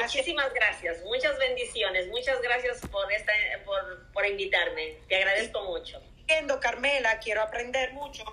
Muchísimas 0.03 0.53
gracias, 0.53 1.05
muchas 1.05 1.39
bendiciones, 1.39 2.09
muchas 2.09 2.43
gracias 2.43 2.81
por, 2.91 3.13
esta, 3.13 3.33
por, 3.65 4.11
por 4.13 4.27
invitarme, 4.27 4.97
te 5.09 5.17
agradezco 5.17 5.63
mucho. 5.63 6.01
Carmela, 6.61 7.19
quiero 7.21 7.43
aprender 7.43 7.93
mucho. 7.93 8.25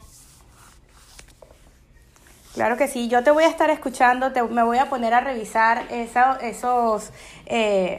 Claro 2.53 2.77
que 2.77 2.87
sí, 2.87 3.07
yo 3.07 3.23
te 3.23 3.31
voy 3.31 3.45
a 3.45 3.47
estar 3.47 3.69
escuchando, 3.69 4.31
te, 4.31 4.43
me 4.43 4.63
voy 4.63 4.77
a 4.77 4.85
poner 4.85 5.13
a 5.13 5.21
revisar 5.21 5.85
esa, 5.89 6.37
esos 6.41 7.11
eh, 7.47 7.97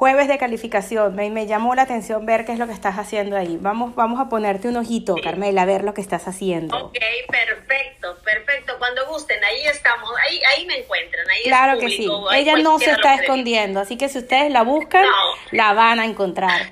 jueves 0.00 0.28
de 0.28 0.38
calificación. 0.38 1.14
Me, 1.16 1.28
me, 1.28 1.46
llamó 1.46 1.74
la 1.74 1.82
atención 1.82 2.24
ver 2.24 2.44
qué 2.44 2.52
es 2.52 2.58
lo 2.58 2.68
que 2.68 2.72
estás 2.72 2.98
haciendo 2.98 3.36
ahí. 3.36 3.58
Vamos, 3.60 3.96
vamos 3.96 4.20
a 4.20 4.28
ponerte 4.28 4.68
un 4.68 4.76
ojito. 4.76 5.16
Carmela, 5.22 5.62
a 5.62 5.64
ver 5.66 5.82
lo 5.82 5.92
que 5.92 6.00
estás 6.00 6.28
haciendo. 6.28 6.76
Ok, 6.76 6.98
perfecto, 7.28 8.16
perfecto. 8.24 8.78
Cuando 8.78 9.06
gusten, 9.08 9.42
ahí 9.42 9.66
estamos, 9.66 10.08
ahí, 10.26 10.40
ahí 10.44 10.66
me 10.66 10.78
encuentran. 10.78 11.28
Ahí 11.28 11.42
claro 11.42 11.78
que 11.78 11.88
sí, 11.88 12.08
ella 12.32 12.56
no 12.56 12.78
se 12.78 12.92
está 12.92 13.16
escondiendo, 13.16 13.80
así 13.80 13.98
que 13.98 14.08
si 14.08 14.18
ustedes 14.18 14.52
la 14.52 14.62
buscan, 14.62 15.04
no. 15.04 15.10
la 15.50 15.72
van 15.74 15.98
a 15.98 16.06
encontrar. 16.06 16.62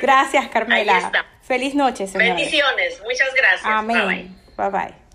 Gracias, 0.00 0.48
Carmela. 0.48 1.10
Feliz 1.42 1.74
noche, 1.74 2.06
señora. 2.06 2.34
Bendiciones, 2.34 3.02
muchas 3.02 3.34
gracias. 3.34 3.64
Amén. 3.64 4.38
bye. 4.56 4.70
bye. 4.70 4.86
bye. 4.86 5.10